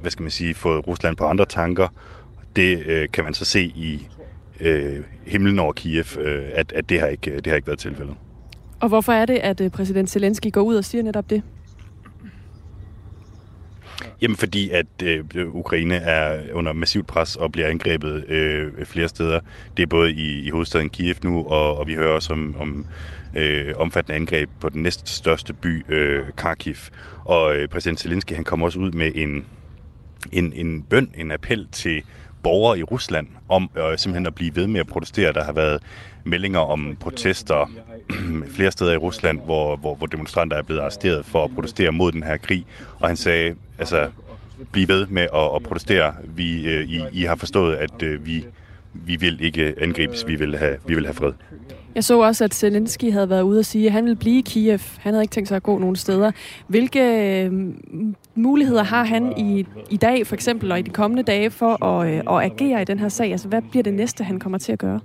hvad 0.02 0.12
skal 0.12 0.24
man 0.24 0.32
sige, 0.32 0.54
fået 0.54 0.88
Rusland 0.88 1.18
på 1.18 1.26
andre 1.26 1.46
tanker. 1.46 1.88
Det 2.56 2.84
øh, 2.86 3.10
kan 3.14 3.24
man 3.24 3.34
så 3.34 3.46
se 3.46 3.62
i 3.64 4.08
øh, 4.60 5.00
himlen 5.26 5.60
over 5.60 5.74
Kiev, 5.74 6.06
øh, 6.20 6.44
at, 6.54 6.72
at 6.72 6.89
det, 6.89 7.00
har 7.00 7.08
ikke, 7.08 7.36
det 7.36 7.48
har 7.48 7.56
ikke 7.56 7.68
været 7.68 7.80
tilfældet. 7.80 8.16
Og 8.80 8.89
hvorfor 8.89 9.12
er 9.12 9.26
det, 9.26 9.38
at 9.38 9.62
øh, 9.62 9.70
præsident 9.70 10.10
Zelensky 10.10 10.52
går 10.52 10.62
ud 10.62 10.76
og 10.76 10.86
siger 10.86 11.04
netop 11.04 11.30
det? 11.30 11.41
Jamen 14.22 14.38
fordi, 14.38 14.70
at 14.70 14.86
øh, 15.04 15.56
Ukraine 15.56 15.95
er 15.95 16.54
under 16.54 16.74
massivt 16.74 17.08
pres 17.08 17.36
og 17.36 17.51
bliver 17.51 17.68
angrebet 17.68 18.30
øh, 18.30 18.86
flere 18.86 19.08
steder. 19.08 19.39
Det 19.78 19.84
er 19.84 19.88
både 19.88 20.12
i, 20.12 20.39
i 20.39 20.49
hovedstaden 20.49 20.89
Kiev 20.89 21.16
nu, 21.24 21.45
og, 21.45 21.78
og 21.78 21.88
vi 21.88 21.93
hører 21.93 22.14
også 22.14 22.34
om, 22.34 22.56
om 22.60 22.86
øh, 23.36 23.74
omfattende 23.78 24.16
angreb 24.16 24.49
på 24.60 24.70
den 24.70 24.84
næststørste 24.84 25.54
by, 25.54 25.93
øh, 25.93 26.26
Kharkiv. 26.38 26.76
Og 27.26 27.56
øh, 27.56 27.68
præsident 27.68 27.99
Zelensky 27.99 28.34
han 28.34 28.43
kommer 28.43 28.66
også 28.66 28.80
ud 28.80 28.91
med 28.91 29.12
en, 29.16 29.45
en, 30.32 30.54
en 30.54 30.84
bøn, 30.84 31.12
en 31.18 31.32
appel 31.32 31.68
til 31.72 32.04
borgere 32.43 32.80
i 32.80 32.84
Rusland 32.84 33.28
om 33.49 33.70
øh, 33.78 33.97
simpelthen 33.97 34.26
at 34.26 34.36
blive 34.36 34.56
ved 34.56 34.68
med 34.68 34.80
at 34.80 34.88
protestere. 34.88 35.34
Der 35.34 35.43
har 35.43 35.54
været 35.54 35.84
meldinger 36.24 36.59
om 36.59 36.97
protester 36.99 37.71
flere 38.55 38.71
steder 38.71 38.93
i 38.93 38.97
Rusland, 38.97 39.39
hvor, 39.45 39.76
hvor, 39.76 39.95
hvor 39.95 40.07
demonstranter 40.07 40.57
er 40.57 40.61
blevet 40.61 40.82
arresteret 40.82 41.26
for 41.26 41.43
at 41.43 41.51
protestere 41.55 41.91
mod 41.91 42.11
den 42.11 42.24
her 42.24 42.38
krig. 42.38 42.65
Og 42.99 43.07
han 43.07 43.17
sagde, 43.17 43.55
altså, 43.80 44.09
bliv 44.71 44.88
ved 44.88 45.07
med 45.07 45.21
at, 45.21 45.55
at 45.55 45.63
protestere. 45.63 46.13
Vi, 46.36 46.67
øh, 46.67 46.89
I, 46.89 47.01
I 47.11 47.24
har 47.24 47.36
forstået, 47.36 47.76
at 47.76 48.03
øh, 48.03 48.26
vi, 48.26 48.45
vi 48.93 49.15
vil 49.15 49.38
ikke 49.41 49.76
angribes, 49.82 50.28
vi 50.28 50.36
vil, 50.36 50.57
have, 50.57 50.78
vi 50.88 50.95
vil 50.95 51.05
have 51.05 51.13
fred. 51.13 51.34
Jeg 51.95 52.03
så 52.03 52.19
også, 52.19 52.43
at 52.43 52.53
Zelensky 52.53 53.11
havde 53.11 53.30
været 53.30 53.41
ude 53.41 53.59
og 53.59 53.65
sige, 53.65 53.86
at 53.86 53.91
han 53.91 54.05
vil 54.05 54.15
blive 54.15 54.39
i 54.39 54.41
Kiev. 54.41 54.80
Han 54.99 55.13
havde 55.13 55.24
ikke 55.24 55.32
tænkt 55.32 55.47
sig 55.47 55.55
at 55.55 55.63
gå 55.63 55.78
nogen 55.78 55.95
steder. 55.95 56.32
Hvilke 56.67 56.99
øh, 57.43 57.74
muligheder 58.36 58.84
har 58.84 59.03
han 59.03 59.34
i, 59.38 59.65
i 59.89 59.97
dag, 59.97 60.28
for 60.28 60.36
eksempel, 60.36 60.71
og 60.71 60.80
i 60.80 60.82
de 60.82 60.89
kommende 60.89 61.24
dage, 61.24 61.51
for 61.51 61.86
at, 61.86 62.13
øh, 62.13 62.17
at 62.17 62.51
agere 62.51 62.82
i 62.82 62.86
den 62.86 62.99
her 62.99 63.09
sag? 63.09 63.32
Altså, 63.32 63.47
hvad 63.47 63.61
bliver 63.61 63.84
det 63.84 63.93
næste, 63.93 64.24
han 64.24 64.39
kommer 64.39 64.57
til 64.57 64.71
at 64.71 64.80
gøre? 64.80 64.99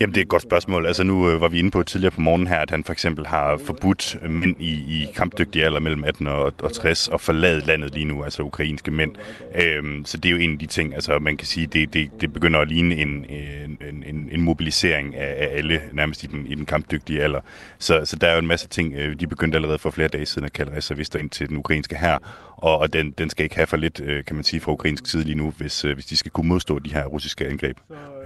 Jamen, 0.00 0.14
det 0.14 0.20
er 0.20 0.22
et 0.22 0.28
godt 0.28 0.42
spørgsmål. 0.42 0.86
Altså, 0.86 1.04
nu 1.04 1.30
øh, 1.30 1.40
var 1.40 1.48
vi 1.48 1.58
inde 1.58 1.70
på 1.70 1.82
tidligere 1.82 2.10
på 2.10 2.20
morgenen 2.20 2.46
her, 2.46 2.58
at 2.58 2.70
han 2.70 2.84
for 2.84 2.92
eksempel 2.92 3.26
har 3.26 3.60
forbudt 3.64 4.18
øh, 4.22 4.30
mænd 4.30 4.56
i, 4.58 4.70
i 4.70 5.08
kampdygtige 5.14 5.64
alder 5.64 5.80
mellem 5.80 6.04
18 6.04 6.26
og, 6.26 6.52
og 6.62 6.72
60 6.72 7.08
at 7.08 7.20
forlade 7.20 7.66
landet 7.66 7.94
lige 7.94 8.04
nu, 8.04 8.24
altså 8.24 8.42
ukrainske 8.42 8.90
mænd. 8.90 9.14
Øhm, 9.54 10.04
så 10.04 10.16
det 10.16 10.28
er 10.28 10.32
jo 10.32 10.38
en 10.38 10.52
af 10.52 10.58
de 10.58 10.66
ting, 10.66 10.94
altså 10.94 11.18
man 11.18 11.36
kan 11.36 11.46
sige, 11.46 11.66
det, 11.66 11.94
det, 11.94 12.10
det 12.20 12.32
begynder 12.32 12.60
at 12.60 12.68
ligne 12.68 12.94
en, 12.94 13.08
en, 13.08 14.04
en, 14.06 14.28
en 14.32 14.40
mobilisering 14.40 15.16
af, 15.16 15.48
af 15.48 15.56
alle, 15.56 15.80
nærmest 15.92 16.22
i 16.22 16.26
den, 16.26 16.46
i 16.46 16.54
den 16.54 16.66
kampdygtige 16.66 17.22
alder. 17.22 17.40
Så, 17.78 18.00
så 18.04 18.16
der 18.16 18.26
er 18.26 18.32
jo 18.32 18.38
en 18.38 18.46
masse 18.46 18.68
ting, 18.68 18.94
øh, 18.94 19.20
de 19.20 19.26
begyndte 19.26 19.56
allerede 19.56 19.78
for 19.78 19.90
flere 19.90 20.08
dage 20.08 20.26
siden 20.26 20.46
at 20.46 20.52
kalde 20.52 20.76
reservister 20.76 21.18
ind 21.18 21.30
til 21.30 21.48
den 21.48 21.56
ukrainske 21.56 21.96
her, 21.96 22.18
og, 22.56 22.78
og 22.78 22.92
den, 22.92 23.10
den 23.10 23.30
skal 23.30 23.44
ikke 23.44 23.56
have 23.56 23.66
for 23.66 23.76
lidt, 23.76 24.00
øh, 24.00 24.24
kan 24.24 24.36
man 24.36 24.44
sige, 24.44 24.60
fra 24.60 24.72
ukrainsk 24.72 25.06
side 25.06 25.24
lige 25.24 25.34
nu, 25.34 25.52
hvis, 25.56 25.84
øh, 25.84 25.94
hvis 25.94 26.06
de 26.06 26.16
skal 26.16 26.30
kunne 26.30 26.48
modstå 26.48 26.78
de 26.78 26.92
her 26.92 27.04
russiske 27.04 27.46
angreb. 27.46 27.76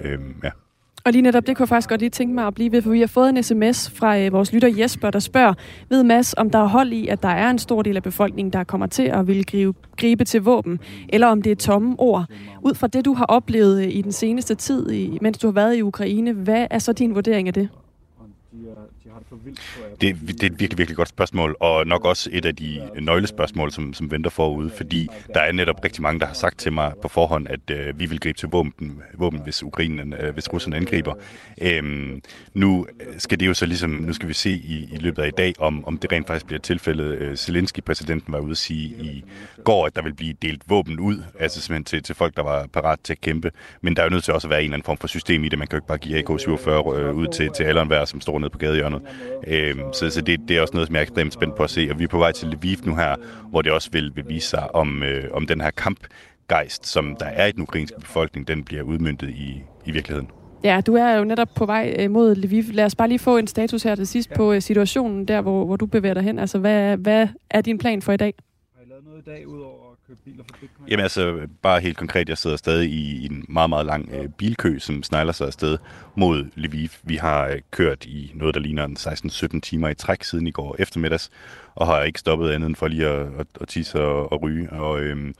Øhm, 0.02 0.34
ja. 0.44 0.50
Og 1.06 1.12
lige 1.12 1.22
netop, 1.22 1.46
det 1.46 1.56
kunne 1.56 1.62
jeg 1.62 1.68
faktisk 1.68 1.88
godt 1.88 2.00
lige 2.00 2.10
tænke 2.10 2.34
mig 2.34 2.46
at 2.46 2.54
blive 2.54 2.72
ved, 2.72 2.82
for 2.82 2.90
vi 2.90 3.00
har 3.00 3.06
fået 3.06 3.28
en 3.28 3.42
sms 3.42 3.90
fra 3.90 4.18
øh, 4.18 4.32
vores 4.32 4.52
lytter 4.52 4.68
Jesper, 4.68 5.10
der 5.10 5.18
spørger, 5.18 5.54
ved 5.88 6.02
Mads, 6.02 6.34
om 6.36 6.50
der 6.50 6.58
er 6.58 6.66
hold 6.66 6.92
i, 6.92 7.08
at 7.08 7.22
der 7.22 7.28
er 7.28 7.50
en 7.50 7.58
stor 7.58 7.82
del 7.82 7.96
af 7.96 8.02
befolkningen, 8.02 8.52
der 8.52 8.64
kommer 8.64 8.86
til 8.86 9.02
at 9.02 9.26
ville 9.26 9.44
gribe, 9.44 9.74
gribe 9.96 10.24
til 10.24 10.42
våben, 10.42 10.80
eller 11.08 11.26
om 11.26 11.42
det 11.42 11.52
er 11.52 11.56
tomme 11.56 11.96
ord. 11.98 12.24
Ud 12.62 12.74
fra 12.74 12.86
det, 12.86 13.04
du 13.04 13.14
har 13.14 13.24
oplevet 13.24 13.84
øh, 13.84 13.88
i 13.94 14.02
den 14.02 14.12
seneste 14.12 14.54
tid, 14.54 14.90
i, 14.90 15.18
mens 15.20 15.38
du 15.38 15.46
har 15.46 15.52
været 15.52 15.76
i 15.76 15.82
Ukraine, 15.82 16.32
hvad 16.32 16.66
er 16.70 16.78
så 16.78 16.92
din 16.92 17.14
vurdering 17.14 17.48
af 17.48 17.54
det? 17.54 17.68
Det, 20.00 20.16
det 20.28 20.42
er 20.42 20.46
et 20.46 20.60
virkelig, 20.60 20.78
virkelig 20.78 20.96
godt 20.96 21.08
spørgsmål, 21.08 21.56
og 21.60 21.86
nok 21.86 22.04
også 22.04 22.30
et 22.32 22.44
af 22.44 22.56
de 22.56 22.88
nøglespørgsmål, 23.00 23.72
som, 23.72 23.94
som 23.94 24.10
venter 24.10 24.30
forude, 24.30 24.70
fordi 24.76 25.08
der 25.34 25.40
er 25.40 25.52
netop 25.52 25.84
rigtig 25.84 26.02
mange, 26.02 26.20
der 26.20 26.26
har 26.26 26.34
sagt 26.34 26.58
til 26.58 26.72
mig 26.72 26.92
på 27.02 27.08
forhånd, 27.08 27.48
at 27.48 27.70
øh, 27.70 27.98
vi 27.98 28.06
vil 28.06 28.20
gribe 28.20 28.38
til 28.38 28.48
våben, 28.48 29.02
våben 29.14 29.40
hvis 29.40 29.62
Ukraine, 29.62 30.22
øh, 30.22 30.34
hvis 30.34 30.52
Rusland 30.52 30.74
angriber. 30.74 31.14
Øhm, 31.62 32.22
nu 32.54 32.86
skal 33.18 33.40
det 33.40 33.46
jo 33.46 33.54
så 33.54 33.66
ligesom, 33.66 33.90
nu 33.90 34.12
skal 34.12 34.28
vi 34.28 34.34
se 34.34 34.50
i, 34.50 34.88
i 34.92 34.96
løbet 34.96 35.22
af 35.22 35.28
i 35.28 35.30
dag, 35.30 35.54
om, 35.58 35.84
om 35.84 35.98
det 35.98 36.12
rent 36.12 36.26
faktisk 36.26 36.46
bliver 36.46 36.60
tilfældet. 36.60 37.18
Øh, 37.18 37.36
Zelensky-præsidenten 37.36 38.32
var 38.32 38.38
ude 38.38 38.50
at 38.50 38.56
sige 38.56 38.88
i 38.88 39.24
går, 39.64 39.86
at 39.86 39.96
der 39.96 40.02
vil 40.02 40.14
blive 40.14 40.34
delt 40.42 40.62
våben 40.66 41.00
ud, 41.00 41.22
altså 41.40 41.60
simpelthen 41.60 41.84
til, 41.84 42.02
til 42.02 42.14
folk, 42.14 42.36
der 42.36 42.42
var 42.42 42.66
parat 42.72 42.98
til 43.04 43.12
at 43.12 43.20
kæmpe. 43.20 43.50
Men 43.80 43.96
der 43.96 44.02
er 44.02 44.06
jo 44.06 44.10
nødt 44.10 44.24
til 44.24 44.34
også 44.34 44.46
at 44.46 44.50
være 44.50 44.60
en 44.60 44.64
eller 44.64 44.74
anden 44.74 44.86
form 44.86 44.98
for 44.98 45.08
system 45.08 45.44
i 45.44 45.48
det. 45.48 45.58
Man 45.58 45.68
kan 45.68 45.76
jo 45.76 45.78
ikke 45.78 45.88
bare 45.88 45.98
give 45.98 46.18
AK-47 46.18 46.98
øh, 46.98 47.16
ud 47.16 47.26
til, 47.26 47.50
til 47.56 47.64
alle 47.64 47.80
enhver, 47.80 48.04
som 48.04 48.20
står 48.20 48.38
nede 48.38 48.50
på 48.50 48.58
gadehjørnet. 48.58 49.02
Øh, 49.46 49.76
så 49.92 50.10
så 50.10 50.20
det, 50.20 50.40
det 50.48 50.56
er 50.56 50.60
også 50.60 50.74
noget, 50.74 50.86
som 50.86 50.94
jeg 50.94 51.00
er 51.00 51.02
ekstremt 51.02 51.32
spændt 51.32 51.54
på 51.54 51.62
at 51.62 51.70
se. 51.70 51.88
Og 51.90 51.98
vi 51.98 52.04
er 52.04 52.08
på 52.08 52.18
vej 52.18 52.32
til 52.32 52.48
Lviv 52.48 52.76
nu 52.84 52.96
her, 52.96 53.16
hvor 53.50 53.62
det 53.62 53.72
også 53.72 53.90
vil, 53.92 54.12
vil 54.16 54.24
vise 54.28 54.48
sig, 54.48 54.74
om, 54.74 55.02
øh, 55.02 55.24
om 55.32 55.46
den 55.46 55.60
her 55.60 55.70
kampgejst, 55.70 56.86
som 56.86 57.16
der 57.20 57.26
er 57.26 57.46
i 57.46 57.52
den 57.52 57.62
ukrainske 57.62 58.00
befolkning, 58.00 58.48
den 58.48 58.64
bliver 58.64 58.82
udmyndtet 58.82 59.28
i, 59.28 59.62
i 59.84 59.90
virkeligheden. 59.90 60.30
Ja, 60.64 60.80
du 60.86 60.94
er 60.94 61.16
jo 61.16 61.24
netop 61.24 61.48
på 61.56 61.66
vej 61.66 61.96
øh, 61.98 62.10
mod 62.10 62.34
Lviv. 62.34 62.64
Lad 62.72 62.84
os 62.84 62.94
bare 62.94 63.08
lige 63.08 63.18
få 63.18 63.36
en 63.36 63.46
status 63.46 63.82
her 63.82 63.94
til 63.94 64.06
sidst 64.06 64.30
på 64.36 64.52
øh, 64.52 64.62
situationen 64.62 65.28
der, 65.28 65.40
hvor, 65.40 65.64
hvor 65.64 65.76
du 65.76 65.86
bevæger 65.86 66.14
dig 66.14 66.22
hen. 66.22 66.38
Altså, 66.38 66.58
hvad, 66.58 66.96
hvad 66.96 67.28
er 67.50 67.60
din 67.60 67.78
plan 67.78 68.02
for 68.02 68.12
i 68.12 68.16
dag? 68.16 68.34
Har 68.76 68.82
I 68.84 68.88
lavet 68.88 69.04
noget 69.04 69.18
i 69.26 69.30
dag, 69.30 69.48
udover 69.48 69.93
købe 70.06 70.20
biler 70.24 70.44
for 70.50 70.58
Bitcoin? 70.60 70.88
Jamen 70.88 71.02
altså, 71.02 71.48
bare 71.62 71.80
helt 71.80 71.96
konkret, 71.96 72.28
jeg 72.28 72.38
sidder 72.38 72.56
stadig 72.56 72.90
i, 72.90 73.26
en 73.26 73.44
meget, 73.48 73.70
meget 73.70 73.86
lang 73.86 74.10
øh, 74.12 74.28
bilkø, 74.28 74.78
som 74.78 75.02
snegler 75.02 75.32
sig 75.32 75.46
afsted 75.46 75.78
mod 76.14 76.44
Lviv. 76.54 76.88
Vi 77.02 77.16
har 77.16 77.46
øh, 77.46 77.60
kørt 77.70 78.04
i 78.04 78.32
noget, 78.34 78.54
der 78.54 78.60
ligner 78.60 78.86
16-17 79.56 79.60
timer 79.60 79.88
i 79.88 79.94
træk 79.94 80.24
siden 80.24 80.46
i 80.46 80.50
går 80.50 80.76
eftermiddags, 80.78 81.30
og 81.74 81.86
har 81.86 82.02
ikke 82.02 82.18
stoppet 82.18 82.50
andet 82.50 82.66
end 82.66 82.76
for 82.76 82.88
lige 82.88 83.06
at, 83.06 83.26
at, 83.38 83.46
at 83.60 83.68
tisse 83.68 84.00
og, 84.00 84.32
og 84.32 84.42
ryge. 84.42 84.72
Og 84.72 85.00
øh, 85.00 85.34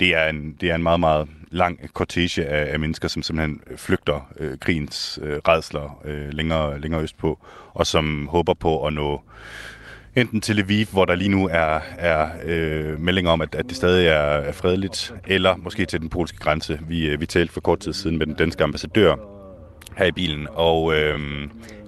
det, 0.00 0.14
er 0.14 0.28
en, 0.28 0.56
det 0.60 0.70
er 0.70 0.74
en 0.74 0.82
meget, 0.82 1.00
meget 1.00 1.28
lang 1.50 1.94
kortege 1.94 2.44
af, 2.44 2.72
af 2.72 2.80
mennesker, 2.80 3.08
som 3.08 3.22
simpelthen 3.22 3.60
øh, 3.66 3.78
flygter 3.78 4.32
øh, 4.36 4.58
krigens 4.58 5.18
øh, 5.22 5.38
redsler 5.48 6.00
øh, 6.04 6.32
længere, 6.32 6.80
længere 6.80 7.02
østpå, 7.02 7.38
og 7.74 7.86
som 7.86 8.26
håber 8.26 8.54
på 8.54 8.86
at 8.86 8.92
nå 8.92 9.22
enten 10.16 10.40
til 10.40 10.56
Lviv, 10.56 10.86
hvor 10.86 11.04
der 11.04 11.14
lige 11.14 11.28
nu 11.28 11.48
er, 11.48 11.80
er 11.98 12.28
øh, 12.44 13.00
meldinger 13.00 13.30
om, 13.30 13.40
at, 13.40 13.54
at 13.54 13.68
det 13.68 13.76
stadig 13.76 14.06
er, 14.06 14.12
er 14.12 14.52
fredeligt, 14.52 15.14
eller 15.26 15.56
måske 15.56 15.84
til 15.84 16.00
den 16.00 16.08
polske 16.08 16.38
grænse. 16.38 16.80
Vi, 16.88 17.08
øh, 17.08 17.20
vi 17.20 17.26
talte 17.26 17.52
for 17.52 17.60
kort 17.60 17.78
tid 17.78 17.92
siden 17.92 18.18
med 18.18 18.26
den 18.26 18.34
danske 18.34 18.64
ambassadør 18.64 19.14
her 19.96 20.06
i 20.06 20.12
bilen, 20.12 20.46
og 20.50 20.94
øh, 20.94 21.18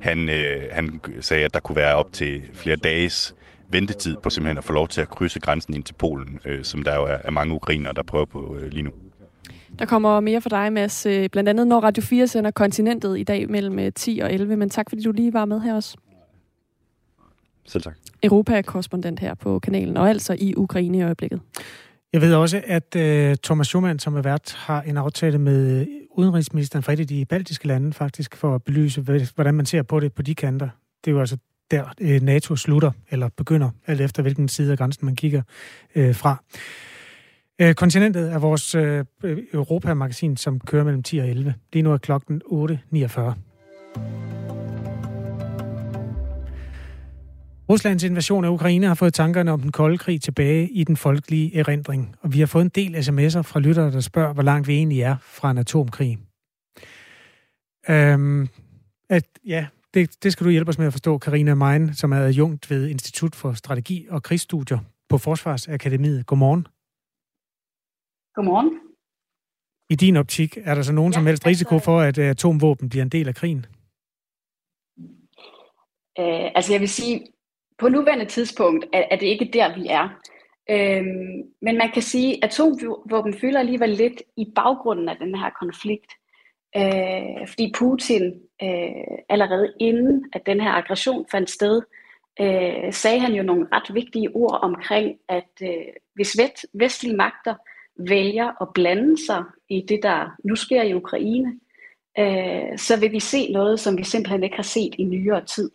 han, 0.00 0.28
øh, 0.28 0.62
han 0.72 1.00
sagde, 1.20 1.44
at 1.44 1.54
der 1.54 1.60
kunne 1.60 1.76
være 1.76 1.94
op 1.94 2.12
til 2.12 2.42
flere 2.54 2.76
dages 2.76 3.34
ventetid 3.68 4.16
på 4.22 4.30
simpelthen 4.30 4.58
at 4.58 4.64
få 4.64 4.72
lov 4.72 4.88
til 4.88 5.00
at 5.00 5.08
krydse 5.08 5.40
grænsen 5.40 5.74
ind 5.74 5.84
til 5.84 5.94
Polen, 5.94 6.38
øh, 6.44 6.64
som 6.64 6.82
der 6.82 6.94
jo 6.94 7.04
er, 7.04 7.16
er 7.24 7.30
mange 7.30 7.54
ukrainere, 7.54 7.92
der 7.92 8.02
prøver 8.02 8.24
på 8.24 8.56
øh, 8.60 8.72
lige 8.72 8.82
nu. 8.82 8.90
Der 9.78 9.84
kommer 9.86 10.20
mere 10.20 10.40
for 10.40 10.48
dig, 10.48 10.72
Mads. 10.72 11.06
Øh, 11.06 11.28
blandt 11.28 11.48
andet 11.48 11.66
når 11.66 11.80
Radio 11.80 12.02
4 12.02 12.26
sender 12.26 12.50
Kontinentet 12.50 13.18
i 13.18 13.24
dag 13.24 13.50
mellem 13.50 13.78
øh, 13.78 13.92
10 13.92 14.20
og 14.22 14.32
11. 14.32 14.56
Men 14.56 14.70
tak, 14.70 14.90
fordi 14.90 15.02
du 15.02 15.12
lige 15.12 15.32
var 15.32 15.44
med 15.44 15.60
her 15.60 15.74
også. 15.74 15.96
Selv 17.66 17.82
tak. 17.82 17.94
Europa-korrespondent 18.22 19.20
her 19.20 19.34
på 19.34 19.58
kanalen, 19.58 19.96
og 19.96 20.08
altså 20.08 20.36
i 20.38 20.54
Ukraine 20.56 20.98
i 20.98 21.02
øjeblikket. 21.02 21.40
Jeg 22.12 22.20
ved 22.20 22.34
også, 22.34 22.62
at 22.66 22.96
uh, 22.96 23.36
Thomas 23.44 23.66
Schumann, 23.66 23.98
som 23.98 24.16
er 24.16 24.22
vært, 24.22 24.54
har 24.58 24.82
en 24.82 24.96
aftale 24.96 25.38
med 25.38 25.86
udenrigsministeren 26.10 26.82
fra 26.82 26.92
et 26.92 27.00
af 27.00 27.06
de 27.06 27.24
baltiske 27.24 27.66
lande, 27.66 27.92
faktisk, 27.92 28.36
for 28.36 28.54
at 28.54 28.62
belyse, 28.62 29.00
hvordan 29.34 29.54
man 29.54 29.66
ser 29.66 29.82
på 29.82 30.00
det 30.00 30.12
på 30.12 30.22
de 30.22 30.34
kanter. 30.34 30.68
Det 31.04 31.10
er 31.10 31.14
jo 31.14 31.20
altså 31.20 31.36
der, 31.70 31.84
uh, 32.00 32.22
NATO 32.22 32.56
slutter, 32.56 32.90
eller 33.10 33.28
begynder, 33.36 33.70
alt 33.86 34.00
efter 34.00 34.22
hvilken 34.22 34.48
side 34.48 34.72
af 34.72 34.78
grænsen 34.78 35.06
man 35.06 35.16
kigger 35.16 35.42
uh, 35.96 36.14
fra. 36.14 36.44
Uh, 37.62 37.72
kontinentet 37.72 38.32
er 38.32 38.38
vores 38.38 38.74
uh, 38.74 38.82
Europa-magasin, 39.52 40.36
som 40.36 40.60
kører 40.60 40.84
mellem 40.84 41.02
10 41.02 41.18
og 41.18 41.28
11. 41.28 41.54
Lige 41.72 41.82
nu 41.82 41.92
er 41.92 41.98
klokken 41.98 42.42
8.49. 42.46 44.21
Ruslands 47.72 48.04
invasion 48.04 48.44
af 48.44 48.48
Ukraine 48.48 48.86
har 48.86 48.94
fået 48.94 49.14
tankerne 49.14 49.52
om 49.52 49.60
den 49.60 49.72
kolde 49.72 49.98
krig 49.98 50.22
tilbage 50.22 50.68
i 50.68 50.84
den 50.84 50.96
folkelige 50.96 51.58
erindring, 51.58 52.16
og 52.20 52.32
vi 52.32 52.38
har 52.38 52.46
fået 52.46 52.62
en 52.62 52.68
del 52.68 52.96
sms'er 52.96 53.42
fra 53.42 53.60
lyttere, 53.60 53.90
der 53.90 54.00
spørger, 54.00 54.32
hvor 54.32 54.42
langt 54.42 54.68
vi 54.68 54.74
egentlig 54.74 55.00
er 55.00 55.16
fra 55.20 55.50
en 55.50 55.58
atomkrig. 55.58 56.18
Øhm, 57.88 58.48
at, 59.08 59.24
ja, 59.46 59.66
det, 59.94 60.24
det 60.24 60.32
skal 60.32 60.46
du 60.46 60.50
hjælpe 60.50 60.68
os 60.68 60.78
med 60.78 60.86
at 60.86 60.92
forstå, 60.92 61.18
Karina 61.18 61.54
Mein, 61.54 61.94
som 61.94 62.12
er 62.12 62.16
adjunkt 62.16 62.70
ved 62.70 62.88
Institut 62.88 63.34
for 63.34 63.52
Strategi 63.52 64.06
og 64.10 64.22
Krigsstudier 64.22 64.78
på 65.08 65.18
Forsvarsakademiet. 65.18 66.26
Godmorgen. 66.26 66.66
Godmorgen. 68.34 68.80
I 69.90 69.94
din 69.94 70.16
optik, 70.16 70.58
er 70.64 70.74
der 70.74 70.82
så 70.82 70.92
nogen 70.92 71.12
ja, 71.12 71.18
som 71.18 71.26
helst 71.26 71.46
risiko 71.46 71.78
for, 71.78 72.00
at 72.00 72.18
atomvåben 72.18 72.88
bliver 72.88 73.02
en 73.02 73.08
del 73.08 73.28
af 73.28 73.34
krigen? 73.34 73.66
Øh, 76.18 76.50
altså 76.54 76.72
jeg 76.72 76.80
vil 76.80 76.88
sige, 76.88 77.32
på 77.78 77.88
nuværende 77.88 78.24
tidspunkt 78.24 78.86
er, 78.92 79.04
er 79.10 79.16
det 79.16 79.26
ikke 79.26 79.50
der, 79.52 79.74
vi 79.74 79.86
er. 79.90 80.08
Øhm, 80.70 81.42
men 81.62 81.78
man 81.78 81.90
kan 81.92 82.02
sige, 82.02 82.44
at 82.44 82.44
atomvåben 82.44 83.34
fylder 83.34 83.60
alligevel 83.60 83.90
lidt 83.90 84.22
i 84.36 84.52
baggrunden 84.54 85.08
af 85.08 85.16
den 85.16 85.34
her 85.34 85.50
konflikt. 85.60 86.12
Øh, 86.76 87.48
fordi 87.48 87.72
Putin 87.78 88.40
øh, 88.62 89.16
allerede 89.28 89.72
inden 89.80 90.24
at 90.32 90.46
den 90.46 90.60
her 90.60 90.70
aggression 90.70 91.26
fandt 91.30 91.50
sted, 91.50 91.82
øh, 92.40 92.92
sagde 92.92 93.20
han 93.20 93.32
jo 93.32 93.42
nogle 93.42 93.66
ret 93.72 93.94
vigtige 93.94 94.36
ord 94.36 94.58
omkring, 94.62 95.16
at 95.28 95.50
øh, 95.62 95.92
hvis 96.14 96.40
vestlige 96.74 97.16
magter 97.16 97.54
vælger 97.98 98.62
at 98.62 98.68
blande 98.74 99.26
sig 99.26 99.44
i 99.68 99.84
det, 99.88 100.00
der 100.02 100.30
nu 100.44 100.54
sker 100.54 100.82
i 100.82 100.94
Ukraine, 100.94 101.60
øh, 102.18 102.78
så 102.78 103.00
vil 103.00 103.12
vi 103.12 103.20
se 103.20 103.52
noget, 103.52 103.80
som 103.80 103.98
vi 103.98 104.04
simpelthen 104.04 104.44
ikke 104.44 104.56
har 104.56 104.62
set 104.62 104.94
i 104.98 105.04
nyere 105.04 105.44
tid. 105.44 105.70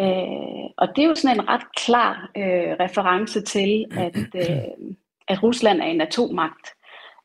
Øh, 0.00 0.66
og 0.78 0.88
det 0.96 1.04
er 1.04 1.08
jo 1.08 1.14
sådan 1.14 1.36
en 1.36 1.48
ret 1.48 1.74
klar 1.76 2.30
øh, 2.36 2.76
reference 2.80 3.40
til, 3.40 3.84
at, 3.96 4.16
øh, 4.42 4.94
at 5.28 5.42
Rusland 5.42 5.80
er 5.80 5.86
en 5.86 6.00
atommagt, 6.00 6.66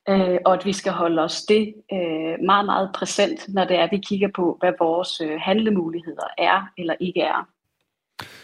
øh, 0.09 0.38
og 0.45 0.53
at 0.53 0.65
vi 0.65 0.74
skal 0.74 0.91
holde 0.91 1.22
os 1.22 1.41
det 1.41 1.74
øh, 1.93 2.45
meget, 2.45 2.65
meget 2.65 2.89
præsent, 2.95 3.53
når 3.53 3.65
det 3.65 3.76
er, 3.80 3.84
at 3.84 3.91
vi 3.91 3.97
kigger 3.97 4.30
på, 4.36 4.57
hvad 4.59 4.74
vores 4.80 5.22
øh, 5.22 5.39
handlemuligheder 5.41 6.28
er 6.38 6.70
eller 6.78 6.95
ikke 6.99 7.22
er. 7.22 7.47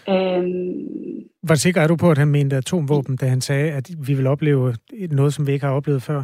Øhm, 0.09 1.29
Hvor 1.43 1.55
sikker 1.55 1.81
er 1.81 1.87
du 1.87 1.95
på, 1.95 2.11
at 2.11 2.17
han 2.17 2.27
mente 2.27 2.55
atomvåben, 2.55 3.17
da 3.17 3.25
han 3.25 3.41
sagde, 3.41 3.71
at 3.71 3.89
vi 4.07 4.13
vil 4.13 4.27
opleve 4.27 4.75
noget, 5.11 5.33
som 5.33 5.47
vi 5.47 5.51
ikke 5.51 5.65
har 5.65 5.73
oplevet 5.73 6.03
før? 6.03 6.23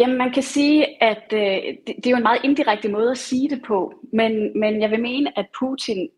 Jamen, 0.00 0.18
man 0.18 0.32
kan 0.32 0.42
sige, 0.42 1.02
at 1.02 1.24
øh, 1.32 1.40
det, 1.86 1.96
det 1.96 2.06
er 2.06 2.10
jo 2.10 2.16
en 2.16 2.22
meget 2.22 2.44
indirekte 2.44 2.88
måde 2.88 3.10
at 3.10 3.18
sige 3.18 3.50
det 3.50 3.62
på, 3.66 3.92
men, 4.12 4.60
men 4.60 4.80
jeg 4.80 4.90
vil 4.90 5.02
mene, 5.02 5.38
at 5.38 5.46
Putin 5.58 6.08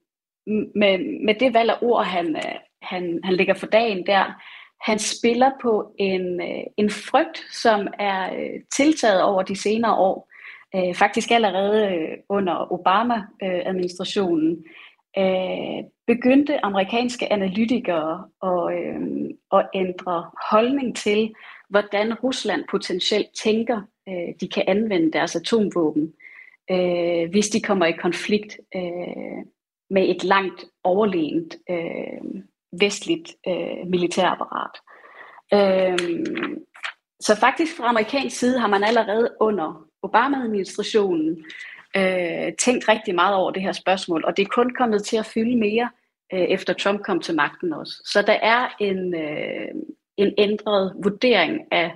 med, 0.74 1.24
med 1.24 1.34
det 1.34 1.54
valg 1.54 1.70
af 1.70 1.78
ord, 1.82 2.04
han, 2.04 2.36
øh, 2.36 2.54
han, 2.82 3.20
han 3.24 3.34
lægger 3.34 3.54
for 3.54 3.66
dagen 3.66 4.06
der, 4.06 4.24
han 4.80 4.98
spiller 4.98 5.50
på 5.62 5.94
en, 5.98 6.40
øh, 6.40 6.64
en 6.76 6.90
frygt, 6.90 7.38
som 7.50 7.88
er 7.98 8.34
øh, 8.34 8.60
tiltaget 8.76 9.22
over 9.22 9.42
de 9.42 9.56
senere 9.56 9.94
år. 9.94 10.28
Øh, 10.76 10.94
faktisk 10.94 11.30
allerede 11.30 12.08
under 12.28 12.72
Obama-administrationen 12.72 14.64
øh, 15.18 15.84
begyndte 16.06 16.64
amerikanske 16.64 17.32
analytikere 17.32 18.24
at, 18.42 18.78
øh, 18.78 19.00
at 19.52 19.68
ændre 19.74 20.30
holdning 20.50 20.96
til, 20.96 21.32
hvordan 21.72 22.14
Rusland 22.14 22.64
potentielt 22.70 23.28
tænker, 23.44 23.80
øh, 24.08 24.34
de 24.40 24.48
kan 24.48 24.64
anvende 24.66 25.12
deres 25.12 25.36
atomvåben, 25.36 26.12
øh, 26.70 27.30
hvis 27.30 27.48
de 27.48 27.60
kommer 27.60 27.86
i 27.86 27.92
konflikt 27.92 28.60
øh, 28.76 29.42
med 29.90 30.08
et 30.08 30.24
langt 30.24 30.64
overlegent 30.84 31.56
øh, 31.70 32.42
vestligt 32.80 33.28
øh, 33.48 33.86
militærapparat. 33.86 34.74
Øh, 35.54 36.24
så 37.20 37.36
faktisk 37.40 37.76
fra 37.76 37.88
amerikansk 37.88 38.38
side 38.38 38.58
har 38.58 38.68
man 38.68 38.84
allerede 38.84 39.30
under 39.40 39.86
Obama-administrationen 40.02 41.44
øh, 41.96 42.52
tænkt 42.58 42.88
rigtig 42.88 43.14
meget 43.14 43.36
over 43.36 43.50
det 43.50 43.62
her 43.62 43.72
spørgsmål, 43.72 44.24
og 44.24 44.36
det 44.36 44.42
er 44.42 44.54
kun 44.54 44.74
kommet 44.78 45.04
til 45.04 45.16
at 45.16 45.26
fylde 45.26 45.56
mere, 45.56 45.90
øh, 46.32 46.40
efter 46.40 46.72
Trump 46.72 47.02
kom 47.02 47.20
til 47.20 47.34
magten 47.34 47.72
også. 47.72 47.92
Så 48.12 48.22
der 48.22 48.32
er 48.32 48.76
en, 48.80 49.14
øh, 49.14 49.74
en 50.16 50.32
ændret 50.38 50.92
vurdering 51.02 51.60
af, 51.70 51.86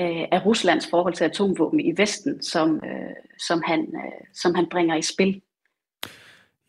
øh, 0.00 0.24
af 0.32 0.46
Ruslands 0.46 0.86
forhold 0.90 1.14
til 1.14 1.24
atomvåben 1.24 1.80
i 1.80 1.92
Vesten, 1.96 2.42
som, 2.42 2.76
øh, 2.76 3.14
som, 3.38 3.62
han, 3.66 3.80
øh, 3.80 4.26
som 4.34 4.54
han 4.54 4.66
bringer 4.70 4.96
i 4.96 5.02
spil. 5.02 5.40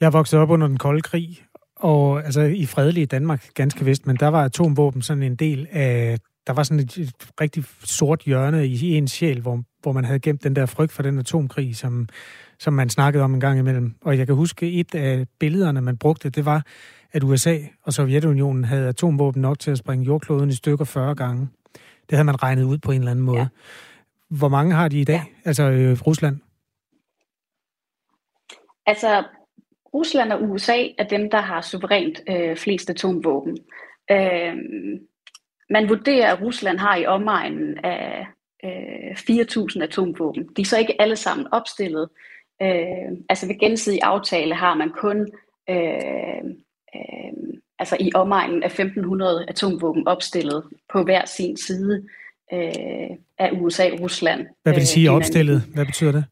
Jeg 0.01 0.13
voksede 0.13 0.41
op 0.41 0.49
under 0.49 0.67
den 0.67 0.77
kolde 0.77 1.01
krig, 1.01 1.43
og 1.75 2.25
altså 2.25 2.41
i 2.41 2.65
fredelige 2.65 3.05
Danmark, 3.05 3.53
ganske 3.53 3.85
vist, 3.85 4.07
men 4.07 4.15
der 4.15 4.27
var 4.27 4.43
atomvåben 4.43 5.01
sådan 5.01 5.23
en 5.23 5.35
del 5.35 5.67
af, 5.71 6.17
der 6.47 6.53
var 6.53 6.63
sådan 6.63 6.83
et, 6.83 6.97
et 6.97 7.13
rigtig 7.41 7.63
sort 7.83 8.21
hjørne 8.21 8.67
i, 8.67 8.73
i 8.73 8.97
en 8.97 9.07
sjæl, 9.07 9.41
hvor, 9.41 9.63
hvor 9.81 9.91
man 9.91 10.05
havde 10.05 10.19
gemt 10.19 10.43
den 10.43 10.55
der 10.55 10.65
frygt 10.65 10.91
for 10.91 11.03
den 11.03 11.19
atomkrig, 11.19 11.75
som, 11.75 12.07
som 12.59 12.73
man 12.73 12.89
snakkede 12.89 13.23
om 13.23 13.33
en 13.33 13.39
gang 13.39 13.59
imellem. 13.59 13.95
Og 14.01 14.17
jeg 14.17 14.27
kan 14.27 14.35
huske, 14.35 14.71
et 14.71 14.95
af 14.95 15.25
billederne, 15.39 15.81
man 15.81 15.97
brugte, 15.97 16.29
det 16.29 16.45
var, 16.45 16.65
at 17.11 17.23
USA 17.23 17.57
og 17.83 17.93
Sovjetunionen 17.93 18.63
havde 18.63 18.87
atomvåben 18.87 19.41
nok 19.41 19.59
til 19.59 19.71
at 19.71 19.77
springe 19.77 20.05
jordkloden 20.05 20.49
i 20.49 20.53
stykker 20.53 20.85
40 20.85 21.15
gange. 21.15 21.49
Det 22.09 22.11
havde 22.11 22.25
man 22.25 22.43
regnet 22.43 22.63
ud 22.63 22.77
på 22.77 22.91
en 22.91 22.99
eller 22.99 23.11
anden 23.11 23.25
måde. 23.25 23.39
Ja. 23.39 23.47
Hvor 24.29 24.47
mange 24.47 24.73
har 24.75 24.87
de 24.87 24.99
i 24.99 25.03
dag, 25.03 25.15
ja. 25.15 25.49
altså 25.49 25.63
øh, 25.63 25.97
Rusland? 26.07 26.37
Altså, 28.85 29.23
Rusland 29.93 30.31
og 30.31 30.43
USA 30.43 30.87
er 30.97 31.03
dem, 31.03 31.29
der 31.29 31.41
har 31.41 31.61
suverænt 31.61 32.21
øh, 32.29 32.57
flest 32.57 32.89
atomvåben. 32.89 33.57
Øh, 34.11 34.55
man 35.69 35.89
vurderer, 35.89 36.33
at 36.35 36.41
Rusland 36.41 36.79
har 36.79 36.95
i 36.95 37.05
omegnen 37.05 37.77
af 37.83 38.27
øh, 38.65 39.11
4.000 39.11 39.83
atomvåben. 39.83 40.49
De 40.57 40.61
er 40.61 40.65
så 40.65 40.77
ikke 40.77 41.01
alle 41.01 41.15
sammen 41.15 41.47
opstillet. 41.51 42.09
Øh, 42.61 43.17
altså 43.29 43.47
ved 43.47 43.59
gensidig 43.59 43.99
aftale 44.03 44.55
har 44.55 44.73
man 44.75 44.89
kun 44.89 45.19
øh, 45.69 46.43
øh, 46.95 47.33
altså 47.79 47.97
i 47.99 48.11
omegnen 48.15 48.63
af 48.63 48.79
1.500 48.79 49.45
atomvåben 49.47 50.07
opstillet 50.07 50.63
på 50.93 51.03
hver 51.03 51.25
sin 51.25 51.57
side 51.57 52.07
øh, 52.53 53.09
af 53.37 53.51
USA 53.61 53.91
og 53.91 54.01
Rusland. 54.01 54.47
Hvad 54.63 54.73
vil 54.73 54.79
det 54.79 54.87
sige 54.87 55.09
øh, 55.09 55.15
opstillet? 55.15 55.61
Hvad 55.73 55.85
betyder 55.85 56.11
det? 56.11 56.25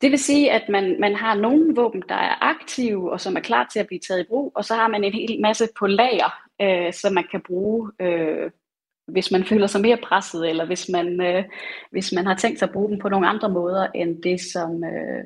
Det 0.00 0.10
vil 0.10 0.18
sige, 0.18 0.52
at 0.52 0.68
man, 0.68 1.00
man 1.00 1.14
har 1.14 1.34
nogle 1.34 1.74
våben, 1.74 2.02
der 2.08 2.14
er 2.14 2.44
aktive 2.44 3.12
og 3.12 3.20
som 3.20 3.36
er 3.36 3.40
klar 3.40 3.68
til 3.72 3.80
at 3.80 3.86
blive 3.86 4.00
taget 4.08 4.20
i 4.20 4.28
brug, 4.28 4.52
og 4.54 4.64
så 4.64 4.74
har 4.74 4.88
man 4.88 5.04
en 5.04 5.12
hel 5.12 5.40
masse 5.40 5.68
på 5.78 5.86
lager, 5.86 6.32
øh, 6.62 6.92
som 6.92 7.14
man 7.14 7.24
kan 7.30 7.40
bruge, 7.46 7.90
øh, 8.00 8.50
hvis 9.08 9.30
man 9.30 9.44
føler 9.44 9.66
sig 9.66 9.80
mere 9.80 9.98
presset, 10.02 10.48
eller 10.48 10.66
hvis 10.66 10.88
man, 10.88 11.20
øh, 11.20 11.44
hvis 11.90 12.12
man 12.12 12.26
har 12.26 12.36
tænkt 12.36 12.58
sig 12.58 12.68
at 12.68 12.72
bruge 12.72 12.90
dem 12.90 12.98
på 12.98 13.08
nogle 13.08 13.28
andre 13.28 13.48
måder, 13.48 13.86
end 13.94 14.22
det, 14.22 14.40
som, 14.40 14.84
øh, 14.84 15.24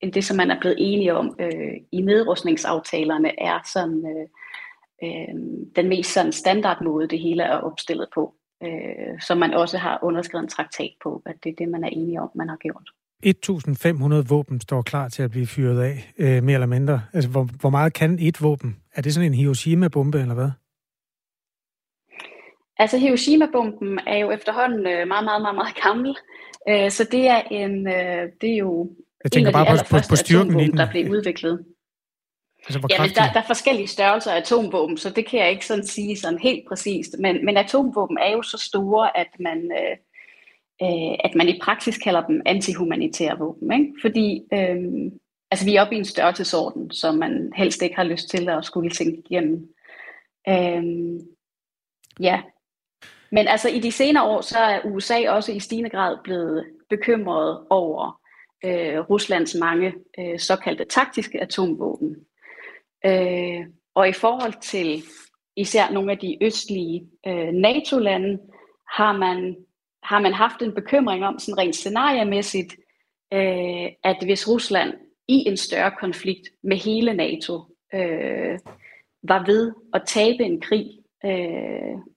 end 0.00 0.12
det, 0.12 0.24
som 0.24 0.36
man 0.36 0.50
er 0.50 0.60
blevet 0.60 0.76
enige 0.78 1.14
om 1.14 1.36
øh, 1.40 1.74
i 1.92 2.00
nedrustningsaftalerne, 2.00 3.40
er 3.40 3.58
sådan, 3.72 4.04
øh, 4.12 4.26
øh, 5.04 5.34
den 5.76 5.88
mest 5.88 6.12
sådan 6.12 6.32
standardmåde, 6.32 7.08
det 7.08 7.18
hele 7.18 7.42
er 7.42 7.56
opstillet 7.56 8.06
på. 8.14 8.34
Øh, 8.64 9.20
som 9.20 9.38
man 9.38 9.54
også 9.54 9.78
har 9.78 9.98
underskrevet 10.02 10.42
en 10.42 10.48
traktat 10.48 10.92
på, 11.02 11.22
at 11.26 11.34
det 11.44 11.50
er 11.50 11.54
det, 11.58 11.68
man 11.68 11.84
er 11.84 11.88
enige 11.88 12.20
om, 12.20 12.30
man 12.34 12.48
har 12.48 12.56
gjort. 12.56 12.88
1.500 13.26 14.28
våben 14.28 14.60
står 14.60 14.82
klar 14.82 15.08
til 15.08 15.22
at 15.22 15.30
blive 15.30 15.46
fyret 15.46 15.82
af, 15.82 16.12
øh, 16.18 16.42
mere 16.42 16.54
eller 16.54 16.66
mindre. 16.66 17.02
Altså, 17.12 17.30
hvor, 17.30 17.48
hvor 17.60 17.70
meget 17.70 17.92
kan 17.92 18.18
et 18.20 18.42
våben? 18.42 18.76
Er 18.94 19.02
det 19.02 19.14
sådan 19.14 19.32
en 19.32 19.34
Hiroshima-bombe, 19.34 20.20
eller 20.20 20.34
hvad? 20.34 20.50
Altså, 22.78 22.98
Hiroshima-bomben 22.98 24.00
er 24.06 24.18
jo 24.18 24.30
efterhånden 24.30 24.86
øh, 24.86 25.08
meget, 25.08 25.24
meget, 25.24 25.42
meget, 25.42 25.54
meget 25.54 25.74
gammel. 25.82 26.16
Øh, 26.68 26.90
så 26.90 27.08
det 27.12 27.28
er, 27.28 27.42
en, 27.50 27.86
øh, 27.86 28.28
det 28.40 28.52
er 28.52 28.56
jo 28.56 28.90
Jeg 29.24 29.32
tænker 29.32 29.50
en 29.50 29.56
af 29.56 29.66
bare 29.66 29.76
de 29.76 29.84
på, 29.90 29.96
på, 29.96 30.02
på 30.08 30.16
styrken 30.16 30.60
i 30.60 30.64
den. 30.64 30.76
der 30.76 30.90
blev 30.90 31.10
udviklet. 31.10 31.64
Altså, 32.66 32.78
hvor 32.78 32.88
ja, 32.90 33.02
men 33.02 33.10
der, 33.10 33.32
der 33.32 33.40
er 33.40 33.46
forskellige 33.46 33.86
størrelser 33.86 34.32
af 34.32 34.36
atomvåben, 34.36 34.96
så 34.96 35.10
det 35.10 35.26
kan 35.26 35.40
jeg 35.40 35.50
ikke 35.50 35.66
sådan 35.66 35.86
sige 35.86 36.16
sådan 36.16 36.38
helt 36.38 36.68
præcist. 36.68 37.14
Men, 37.18 37.44
men 37.44 37.56
atomvåben 37.56 38.18
er 38.18 38.32
jo 38.32 38.42
så 38.42 38.58
store, 38.58 39.16
at 39.16 39.28
man, 39.38 39.72
øh, 39.72 39.96
øh, 40.82 41.16
at 41.24 41.34
man 41.34 41.48
i 41.48 41.58
praksis 41.62 41.98
kalder 41.98 42.26
dem 42.26 42.42
antihumanitære 42.46 43.38
våben. 43.38 43.72
Ikke? 43.72 43.92
Fordi 44.00 44.42
øh, 44.52 45.12
altså, 45.50 45.64
vi 45.66 45.76
er 45.76 45.82
oppe 45.82 45.94
i 45.94 45.98
en 45.98 46.04
størrelsesorden, 46.04 46.90
som 46.90 47.14
man 47.14 47.52
helst 47.56 47.82
ikke 47.82 47.96
har 47.96 48.04
lyst 48.04 48.28
til 48.28 48.48
at 48.48 48.64
skulle 48.64 48.90
tænke 48.90 49.22
igennem. 49.30 49.68
Øh, 50.48 50.82
ja, 52.20 52.40
men 53.32 53.48
altså 53.48 53.68
i 53.68 53.78
de 53.78 53.92
senere 53.92 54.24
år, 54.24 54.40
så 54.40 54.58
er 54.58 54.80
USA 54.84 55.30
også 55.30 55.52
i 55.52 55.60
stigende 55.60 55.90
grad 55.90 56.16
blevet 56.24 56.66
bekymret 56.90 57.66
over 57.70 58.20
øh, 58.64 58.98
Ruslands 58.98 59.54
mange 59.60 59.94
øh, 60.18 60.38
såkaldte 60.38 60.84
taktiske 60.84 61.40
atomvåben. 61.40 62.16
Øh, 63.06 63.60
og 63.94 64.08
i 64.08 64.12
forhold 64.12 64.54
til 64.62 65.02
især 65.56 65.90
nogle 65.90 66.12
af 66.12 66.18
de 66.18 66.38
østlige 66.42 67.06
øh, 67.26 67.48
NATO-lande, 67.52 68.38
har 68.88 69.12
man, 69.12 69.56
har 70.02 70.20
man 70.20 70.32
haft 70.32 70.62
en 70.62 70.74
bekymring 70.74 71.24
om, 71.24 71.38
sådan 71.38 71.58
rent 71.58 71.76
scenariemæssigt, 71.76 72.76
øh, 73.32 73.88
at 74.04 74.16
hvis 74.22 74.48
Rusland 74.48 74.94
i 75.28 75.48
en 75.48 75.56
større 75.56 75.90
konflikt 76.00 76.48
med 76.62 76.76
hele 76.76 77.14
NATO 77.14 77.54
øh, 77.94 78.58
var 79.22 79.46
ved 79.46 79.72
at 79.94 80.02
tabe 80.06 80.44
en 80.44 80.60
krig, 80.60 80.90
øh, 81.24 82.11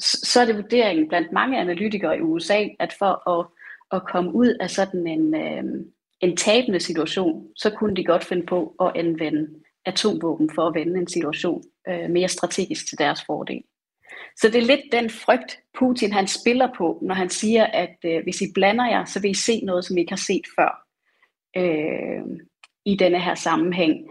så 0.00 0.40
er 0.40 0.44
det 0.44 0.56
vurderingen 0.56 1.08
blandt 1.08 1.32
mange 1.32 1.58
analytikere 1.60 2.18
i 2.18 2.20
USA, 2.20 2.64
at 2.78 2.94
for 2.98 3.28
at, 3.38 3.46
at 3.92 4.08
komme 4.12 4.34
ud 4.34 4.56
af 4.60 4.70
sådan 4.70 5.06
en, 5.06 5.34
øh, 5.34 5.64
en 6.20 6.36
tabende 6.36 6.80
situation, 6.80 7.46
så 7.56 7.70
kunne 7.70 7.96
de 7.96 8.04
godt 8.04 8.24
finde 8.24 8.46
på 8.46 8.74
at 8.80 8.92
anvende 8.94 9.48
atomvåben 9.86 10.50
for 10.54 10.66
at 10.66 10.74
vende 10.74 11.00
en 11.00 11.08
situation 11.08 11.62
øh, 11.88 12.10
mere 12.10 12.28
strategisk 12.28 12.88
til 12.88 12.98
deres 12.98 13.20
fordel. 13.26 13.62
Så 14.36 14.48
det 14.48 14.56
er 14.56 14.66
lidt 14.66 14.92
den 14.92 15.10
frygt, 15.10 15.58
Putin 15.78 16.12
han 16.12 16.26
spiller 16.26 16.68
på, 16.78 16.98
når 17.02 17.14
han 17.14 17.28
siger, 17.28 17.66
at 17.66 17.96
øh, 18.04 18.22
hvis 18.22 18.40
I 18.40 18.44
blander 18.54 18.88
jer, 18.88 19.04
så 19.04 19.20
vil 19.20 19.30
I 19.30 19.34
se 19.34 19.60
noget, 19.64 19.84
som 19.84 19.96
I 19.96 20.00
ikke 20.00 20.12
har 20.12 20.24
set 20.26 20.44
før 20.58 20.84
øh, 21.56 22.22
i 22.84 22.96
denne 22.96 23.20
her 23.20 23.34
sammenhæng. 23.34 24.08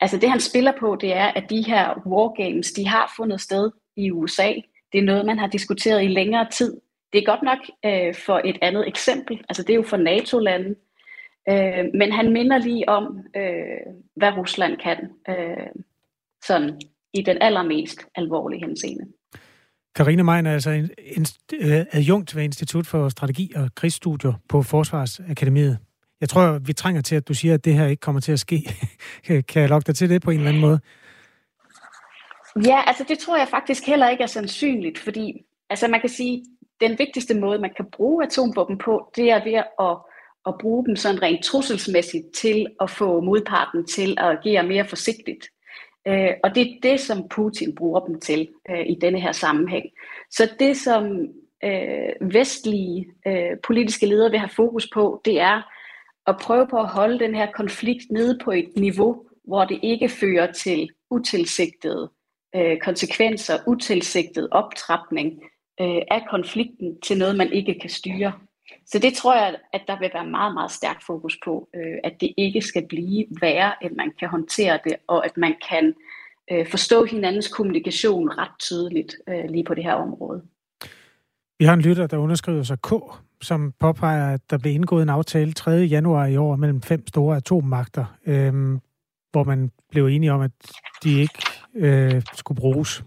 Altså 0.00 0.18
det 0.18 0.30
han 0.30 0.40
spiller 0.40 0.72
på, 0.80 0.96
det 1.00 1.12
er, 1.12 1.26
at 1.26 1.50
de 1.50 1.62
her 1.62 2.02
wargames, 2.06 2.72
de 2.72 2.86
har 2.86 3.12
fundet 3.16 3.40
sted 3.40 3.70
i 3.96 4.10
USA. 4.10 4.52
Det 4.92 4.98
er 4.98 5.04
noget, 5.04 5.26
man 5.26 5.38
har 5.38 5.46
diskuteret 5.46 6.04
i 6.04 6.08
længere 6.08 6.46
tid 6.50 6.80
det 7.12 7.18
er 7.18 7.24
godt 7.24 7.42
nok 7.42 7.58
øh, 7.84 8.14
for 8.26 8.40
et 8.44 8.58
andet 8.62 8.88
eksempel, 8.88 9.40
altså 9.48 9.62
det 9.62 9.70
er 9.70 9.74
jo 9.74 9.82
for 9.82 9.96
NATO-lande, 9.96 10.74
øh, 11.48 11.84
men 11.94 12.12
han 12.12 12.32
minder 12.32 12.58
lige 12.58 12.88
om, 12.88 13.04
øh, 13.36 13.92
hvad 14.16 14.32
Rusland 14.36 14.76
kan, 14.76 14.98
øh, 15.28 15.66
sådan 16.44 16.80
i 17.14 17.22
den 17.22 17.38
allermest 17.40 18.00
alvorlige 18.14 18.60
henseende. 18.66 19.04
Karine 19.94 20.22
Mein 20.22 20.46
er 20.46 20.52
altså 20.52 20.70
en, 20.70 20.90
en, 20.98 21.26
øh, 21.60 21.86
adjunkt 21.92 22.36
ved 22.36 22.42
Institut 22.42 22.86
for 22.86 23.08
Strategi 23.08 23.52
og 23.56 23.74
Krigsstudier 23.74 24.32
på 24.48 24.62
Forsvarsakademiet. 24.62 25.78
Jeg 26.20 26.28
tror, 26.28 26.58
vi 26.58 26.72
trænger 26.72 27.02
til, 27.02 27.16
at 27.16 27.28
du 27.28 27.34
siger, 27.34 27.54
at 27.54 27.64
det 27.64 27.74
her 27.74 27.86
ikke 27.86 28.00
kommer 28.00 28.20
til 28.20 28.32
at 28.32 28.40
ske. 28.40 28.62
kan 29.48 29.62
jeg 29.62 29.68
lokke 29.68 29.86
dig 29.86 29.94
til 29.94 30.10
det 30.10 30.22
på 30.22 30.30
en 30.30 30.36
eller 30.36 30.48
anden 30.48 30.60
måde? 30.60 30.80
Ja, 32.64 32.82
altså 32.86 33.04
det 33.08 33.18
tror 33.18 33.36
jeg 33.36 33.48
faktisk 33.48 33.86
heller 33.86 34.08
ikke 34.08 34.22
er 34.22 34.26
sandsynligt, 34.26 34.98
fordi 34.98 35.44
altså 35.70 35.88
man 35.88 36.00
kan 36.00 36.08
sige, 36.08 36.44
den 36.80 36.98
vigtigste 36.98 37.34
måde, 37.34 37.58
man 37.58 37.74
kan 37.76 37.86
bruge 37.92 38.24
atomvåben 38.24 38.78
på, 38.78 39.12
det 39.16 39.30
er 39.30 39.44
ved 39.44 39.62
at, 39.80 39.96
at 40.46 40.54
bruge 40.60 40.86
dem 40.86 40.96
sådan 40.96 41.22
rent 41.22 41.44
trusselsmæssigt 41.44 42.26
til 42.34 42.66
at 42.80 42.90
få 42.90 43.20
modparten 43.20 43.86
til 43.86 44.14
at 44.18 44.26
agere 44.26 44.62
mere 44.62 44.84
forsigtigt. 44.88 45.48
Øh, 46.08 46.30
og 46.44 46.54
det 46.54 46.62
er 46.62 46.74
det, 46.82 47.00
som 47.00 47.28
Putin 47.28 47.74
bruger 47.74 48.00
dem 48.00 48.20
til 48.20 48.48
øh, 48.70 48.86
i 48.86 48.98
denne 49.00 49.20
her 49.20 49.32
sammenhæng. 49.32 49.84
Så 50.30 50.50
det, 50.58 50.76
som 50.76 51.28
øh, 51.64 52.32
vestlige 52.34 53.06
øh, 53.26 53.50
politiske 53.66 54.06
ledere 54.06 54.30
vil 54.30 54.38
have 54.38 54.56
fokus 54.56 54.88
på, 54.94 55.20
det 55.24 55.40
er 55.40 55.62
at 56.26 56.36
prøve 56.40 56.66
på 56.66 56.76
at 56.76 56.88
holde 56.88 57.18
den 57.18 57.34
her 57.34 57.46
konflikt 57.52 58.04
nede 58.10 58.38
på 58.44 58.50
et 58.50 58.68
niveau, 58.76 59.22
hvor 59.44 59.64
det 59.64 59.78
ikke 59.82 60.08
fører 60.08 60.52
til 60.52 60.88
utilsigtede 61.10 62.10
øh, 62.54 62.78
konsekvenser, 62.78 63.54
utilsigtet 63.66 64.48
optrapning 64.50 65.42
øh, 65.80 66.02
af 66.10 66.22
konflikten 66.30 67.00
til 67.00 67.18
noget, 67.18 67.36
man 67.36 67.52
ikke 67.52 67.78
kan 67.80 67.90
styre. 67.90 68.32
Så 68.86 68.98
det 68.98 69.14
tror 69.14 69.36
jeg, 69.36 69.56
at 69.72 69.82
der 69.86 69.98
vil 69.98 70.10
være 70.14 70.26
meget, 70.26 70.54
meget 70.54 70.70
stærkt 70.70 71.04
fokus 71.06 71.38
på, 71.44 71.68
øh, 71.74 71.98
at 72.04 72.12
det 72.20 72.34
ikke 72.36 72.60
skal 72.60 72.86
blive 72.88 73.26
værre, 73.40 73.84
at 73.84 73.92
man 73.96 74.12
kan 74.18 74.28
håndtere 74.28 74.78
det, 74.84 74.96
og 75.06 75.24
at 75.24 75.36
man 75.36 75.54
kan 75.70 75.94
øh, 76.52 76.66
forstå 76.70 77.04
hinandens 77.04 77.48
kommunikation 77.48 78.30
ret 78.30 78.58
tydeligt 78.58 79.16
øh, 79.28 79.44
lige 79.48 79.64
på 79.64 79.74
det 79.74 79.84
her 79.84 79.94
område. 79.94 80.42
Vi 81.58 81.64
har 81.64 81.74
en 81.74 81.80
lytter, 81.80 82.06
der 82.06 82.16
underskriver 82.16 82.62
sig 82.62 82.78
K, 82.82 82.92
som 83.42 83.72
påpeger, 83.80 84.34
at 84.34 84.40
der 84.50 84.58
blev 84.58 84.72
indgået 84.72 85.02
en 85.02 85.08
aftale 85.08 85.52
3. 85.52 85.70
januar 85.70 86.26
i 86.26 86.36
år 86.36 86.56
mellem 86.56 86.82
fem 86.82 87.06
store 87.06 87.36
atommagter, 87.36 88.04
øh, 88.26 88.52
hvor 89.32 89.44
man 89.44 89.70
blev 89.90 90.06
enige 90.06 90.32
om, 90.32 90.40
at 90.40 90.50
de 91.04 91.20
ikke 91.20 91.38
øh, 91.78 92.22
skulle 92.34 92.60
bruges, 92.60 93.04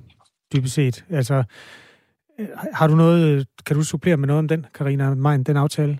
dybest 0.53 0.73
set. 0.73 1.05
Altså, 1.09 1.43
øh, 2.39 2.47
har 2.73 2.87
du 2.87 2.95
noget, 2.95 3.27
øh, 3.27 3.45
kan 3.65 3.75
du 3.75 3.83
supplere 3.83 4.17
med 4.17 4.27
noget 4.27 4.39
om 4.39 4.47
den, 4.47 4.65
Karina 4.73 5.13
Mein, 5.13 5.43
den 5.43 5.57
aftale? 5.57 5.99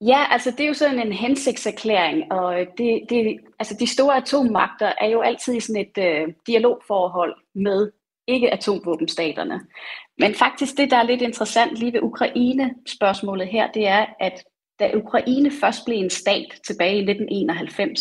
Ja, 0.00 0.26
altså 0.30 0.50
det 0.50 0.60
er 0.60 0.68
jo 0.68 0.74
sådan 0.74 1.06
en 1.06 1.12
hensigtserklæring, 1.12 2.32
og 2.32 2.54
det, 2.78 3.02
det, 3.08 3.40
altså 3.58 3.76
de 3.80 3.86
store 3.86 4.16
atommagter 4.16 4.92
er 5.00 5.06
jo 5.06 5.20
altid 5.20 5.54
i 5.54 5.60
sådan 5.60 5.82
et 5.82 5.98
øh, 5.98 6.34
dialogforhold 6.46 7.34
med 7.54 7.90
ikke-atomvåbenstaterne. 8.28 9.60
Men 10.18 10.34
faktisk 10.34 10.76
det, 10.76 10.90
der 10.90 10.96
er 10.96 11.02
lidt 11.02 11.22
interessant 11.22 11.76
lige 11.76 11.92
ved 11.92 12.02
Ukraine-spørgsmålet 12.02 13.48
her, 13.48 13.72
det 13.72 13.86
er, 13.86 14.06
at 14.20 14.44
da 14.80 14.90
Ukraine 14.94 15.50
først 15.60 15.84
blev 15.86 15.98
en 15.98 16.10
stat 16.10 16.46
tilbage 16.66 16.96
i 16.96 17.10
1991, 17.10 18.00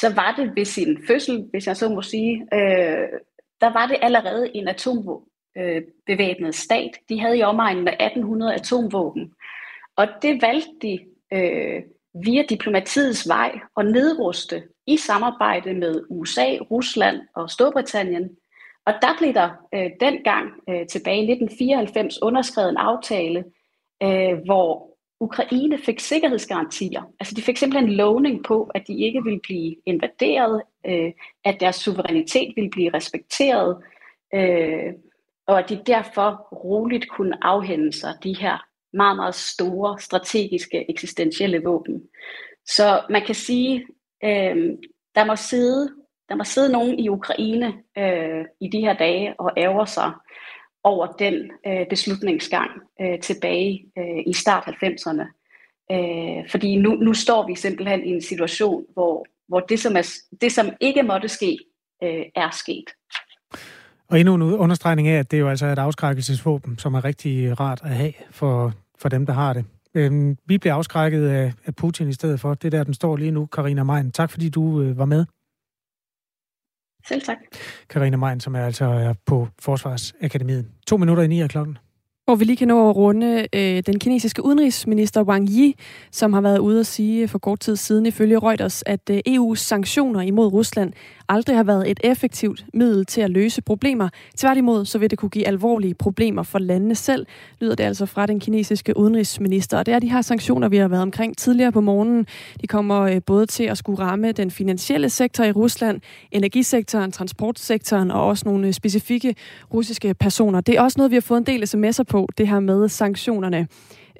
så 0.00 0.14
var 0.14 0.34
det 0.36 0.56
ved 0.56 0.64
sin 0.64 0.98
fødsel, 1.06 1.46
hvis 1.50 1.66
jeg 1.66 1.76
så 1.76 1.88
må 1.88 2.02
sige, 2.02 2.46
øh, 2.52 3.08
der 3.60 3.72
var 3.72 3.86
det 3.86 3.98
allerede 4.02 4.56
en 4.56 4.68
atombevæbnet 4.68 6.48
øh, 6.48 6.52
stat. 6.52 6.90
De 7.08 7.20
havde 7.20 7.38
i 7.38 7.42
omegnen 7.42 7.88
af 7.88 7.92
1800 7.92 8.54
atomvåben. 8.54 9.32
Og 9.96 10.06
det 10.22 10.42
valgte 10.42 10.70
de 10.82 10.98
øh, 11.32 11.82
via 12.24 12.42
diplomatiets 12.48 13.28
vej 13.28 13.60
at 13.76 13.86
nedruste 13.86 14.62
i 14.86 14.96
samarbejde 14.96 15.74
med 15.74 16.04
USA, 16.10 16.56
Rusland 16.70 17.20
og 17.36 17.50
Storbritannien. 17.50 18.30
Og 18.86 18.92
der 19.02 19.18
blev 19.18 19.34
der 19.34 19.50
øh, 19.74 19.90
dengang 20.00 20.52
øh, 20.68 20.86
tilbage 20.86 21.18
i 21.18 21.32
1994 21.32 22.22
underskrevet 22.22 22.70
en 22.70 22.76
aftale, 22.76 23.44
øh, 24.02 24.38
hvor 24.44 24.93
Ukraine 25.24 25.78
fik 25.78 26.00
sikkerhedsgarantier. 26.00 27.02
Altså 27.20 27.34
de 27.34 27.42
fik 27.42 27.56
simpelthen 27.56 27.92
lovning 27.92 28.44
på, 28.44 28.70
at 28.74 28.82
de 28.86 29.04
ikke 29.04 29.22
ville 29.24 29.40
blive 29.42 29.76
invaderet, 29.86 30.62
øh, 30.86 31.12
at 31.44 31.56
deres 31.60 31.76
suverænitet 31.76 32.52
ville 32.56 32.70
blive 32.70 32.94
respekteret, 32.94 33.76
øh, 34.34 34.92
og 35.46 35.58
at 35.58 35.68
de 35.68 35.82
derfor 35.86 36.48
roligt 36.52 37.08
kunne 37.10 37.44
afhænde 37.44 37.92
sig 37.92 38.14
de 38.22 38.36
her 38.40 38.66
meget, 38.92 39.16
meget 39.16 39.34
store 39.34 39.98
strategiske 39.98 40.90
eksistentielle 40.90 41.62
våben. 41.64 42.02
Så 42.66 43.00
man 43.10 43.22
kan 43.26 43.34
sige, 43.34 43.86
øh, 44.24 44.56
der 45.14 45.24
må 45.24 45.36
sidde 45.36 45.88
der 46.28 46.34
må 46.34 46.44
sidde 46.44 46.72
nogen 46.72 46.98
i 46.98 47.08
Ukraine 47.08 47.72
øh, 47.98 48.44
i 48.60 48.68
de 48.68 48.80
her 48.80 48.92
dage 48.92 49.34
og 49.40 49.50
ærger 49.56 49.84
sig 49.84 50.12
over 50.84 51.06
den 51.06 51.50
øh, 51.66 51.86
beslutningsgang 51.90 52.70
øh, 53.00 53.20
tilbage 53.20 53.84
øh, 53.98 54.22
i 54.26 54.32
start 54.32 54.64
90'erne. 54.68 55.24
Øh, 55.92 56.50
fordi 56.50 56.76
nu, 56.76 56.90
nu 56.90 57.14
står 57.14 57.46
vi 57.46 57.54
simpelthen 57.54 58.04
i 58.04 58.10
en 58.10 58.22
situation, 58.22 58.84
hvor, 58.92 59.26
hvor 59.48 59.60
det, 59.60 59.80
som 59.80 59.96
er, 59.96 60.10
det, 60.40 60.52
som 60.52 60.66
ikke 60.80 61.02
måtte 61.02 61.28
ske, 61.28 61.58
øh, 62.02 62.24
er 62.34 62.50
sket. 62.50 62.84
Og 64.08 64.20
endnu 64.20 64.34
en 64.34 64.42
understregning 64.42 65.08
af, 65.08 65.18
at 65.18 65.30
det 65.30 65.40
jo 65.40 65.48
altså 65.48 65.66
er 65.66 65.72
et 65.72 65.78
afskrækkelsesvåben, 65.78 66.78
som 66.78 66.94
er 66.94 67.04
rigtig 67.04 67.60
rart 67.60 67.80
at 67.84 67.90
have 67.90 68.12
for, 68.30 68.72
for 68.98 69.08
dem, 69.08 69.26
der 69.26 69.32
har 69.32 69.52
det. 69.52 69.64
Øhm, 69.94 70.36
vi 70.46 70.58
bliver 70.58 70.74
afskrækket 70.74 71.28
af, 71.28 71.52
af 71.66 71.74
Putin 71.74 72.08
i 72.08 72.12
stedet 72.12 72.40
for. 72.40 72.54
Det 72.54 72.72
der, 72.72 72.84
den 72.84 72.94
står 72.94 73.16
lige 73.16 73.30
nu, 73.30 73.46
Karina 73.46 73.82
Mein. 73.82 74.12
Tak 74.12 74.30
fordi 74.30 74.48
du 74.48 74.82
øh, 74.82 74.98
var 74.98 75.04
med. 75.04 75.26
Selv 77.08 77.22
tak. 77.22 77.36
Karina 77.90 78.16
Mein, 78.16 78.40
som 78.40 78.54
er 78.54 78.64
altså 78.64 78.84
er 78.84 79.14
på 79.26 79.48
Forsvarsakademiet. 79.58 80.66
To 80.86 80.96
minutter 80.96 81.22
i 81.22 81.26
ni 81.26 81.40
af 81.40 81.48
klokken. 81.48 81.78
Og 82.26 82.40
vi 82.40 82.44
lige 82.44 82.56
kan 82.56 82.68
nå 82.68 82.90
at 82.90 82.96
runde 82.96 83.46
øh, 83.54 83.82
den 83.86 83.98
kinesiske 83.98 84.44
udenrigsminister 84.44 85.22
Wang 85.22 85.48
Yi, 85.48 85.74
som 86.12 86.32
har 86.32 86.40
været 86.40 86.58
ude 86.58 86.80
at 86.80 86.86
sige 86.86 87.28
for 87.28 87.38
kort 87.38 87.60
tid 87.60 87.76
siden 87.76 88.06
ifølge 88.06 88.38
Reuters, 88.38 88.82
at 88.86 89.10
øh, 89.10 89.20
EU's 89.28 89.54
sanktioner 89.54 90.20
imod 90.20 90.46
Rusland 90.52 90.92
aldrig 91.28 91.56
har 91.56 91.64
været 91.64 91.90
et 91.90 92.00
effektivt 92.04 92.64
middel 92.74 93.06
til 93.06 93.20
at 93.20 93.30
løse 93.30 93.62
problemer. 93.62 94.08
Tværtimod 94.36 94.84
så 94.84 94.98
vil 94.98 95.10
det 95.10 95.18
kunne 95.18 95.30
give 95.30 95.46
alvorlige 95.46 95.94
problemer 95.94 96.42
for 96.42 96.58
landene 96.58 96.94
selv, 96.94 97.26
lyder 97.60 97.74
det 97.74 97.84
altså 97.84 98.06
fra 98.06 98.26
den 98.26 98.40
kinesiske 98.40 98.96
udenrigsminister. 98.96 99.78
Og 99.78 99.86
det 99.86 99.94
er 99.94 99.98
de 99.98 100.10
her 100.10 100.22
sanktioner, 100.22 100.68
vi 100.68 100.76
har 100.76 100.88
været 100.88 101.02
omkring 101.02 101.36
tidligere 101.36 101.72
på 101.72 101.80
morgenen. 101.80 102.26
De 102.60 102.66
kommer 102.66 103.00
øh, 103.00 103.20
både 103.26 103.46
til 103.46 103.64
at 103.64 103.78
skulle 103.78 103.98
ramme 103.98 104.32
den 104.32 104.50
finansielle 104.50 105.10
sektor 105.10 105.44
i 105.44 105.52
Rusland, 105.52 106.00
energisektoren, 106.32 107.12
transportsektoren 107.12 108.10
og 108.10 108.26
også 108.26 108.42
nogle 108.46 108.66
øh, 108.66 108.72
specifikke 108.72 109.34
russiske 109.74 110.14
personer. 110.14 110.60
Det 110.60 110.76
er 110.76 110.82
også 110.82 110.98
noget, 110.98 111.10
vi 111.10 111.16
har 111.16 111.20
fået 111.20 111.38
en 111.38 111.46
del 111.46 111.62
sms'er 111.62 112.02
på, 112.02 112.28
det 112.38 112.48
her 112.48 112.60
med 112.60 112.88
sanktionerne. 112.88 113.68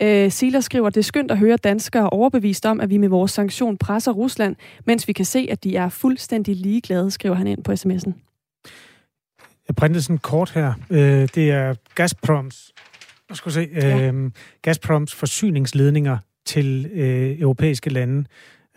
Øh, 0.02 0.30
Sila 0.30 0.60
skriver, 0.60 0.90
det 0.90 0.96
er 0.96 1.04
skønt 1.04 1.30
at 1.30 1.38
høre 1.38 1.56
danskere 1.56 2.10
overbevist 2.10 2.66
om, 2.66 2.80
at 2.80 2.90
vi 2.90 2.96
med 2.96 3.08
vores 3.08 3.32
sanktion 3.32 3.78
presser 3.78 4.12
Rusland, 4.12 4.56
mens 4.84 5.08
vi 5.08 5.12
kan 5.12 5.24
se, 5.24 5.46
at 5.50 5.64
de 5.64 5.76
er 5.76 5.88
fuldstændig 5.88 6.56
ligeglade, 6.56 7.10
skriver 7.10 7.34
han 7.34 7.46
ind 7.46 7.64
på 7.64 7.72
sms'en. 7.72 8.12
Jeg 9.68 9.76
printede 9.76 10.02
sådan 10.02 10.18
kort 10.18 10.50
her. 10.50 10.72
Øh, 10.90 11.28
det 11.34 11.50
er 11.50 11.74
Gazproms, 11.94 12.72
jeg 13.28 13.36
skal 13.36 13.52
se, 13.52 13.60
øh, 13.60 13.82
ja. 13.82 14.12
Gazproms 14.62 15.14
forsyningsledninger 15.14 16.18
til 16.46 16.86
øh, 16.92 17.40
europæiske 17.40 17.90
lande. 17.90 18.24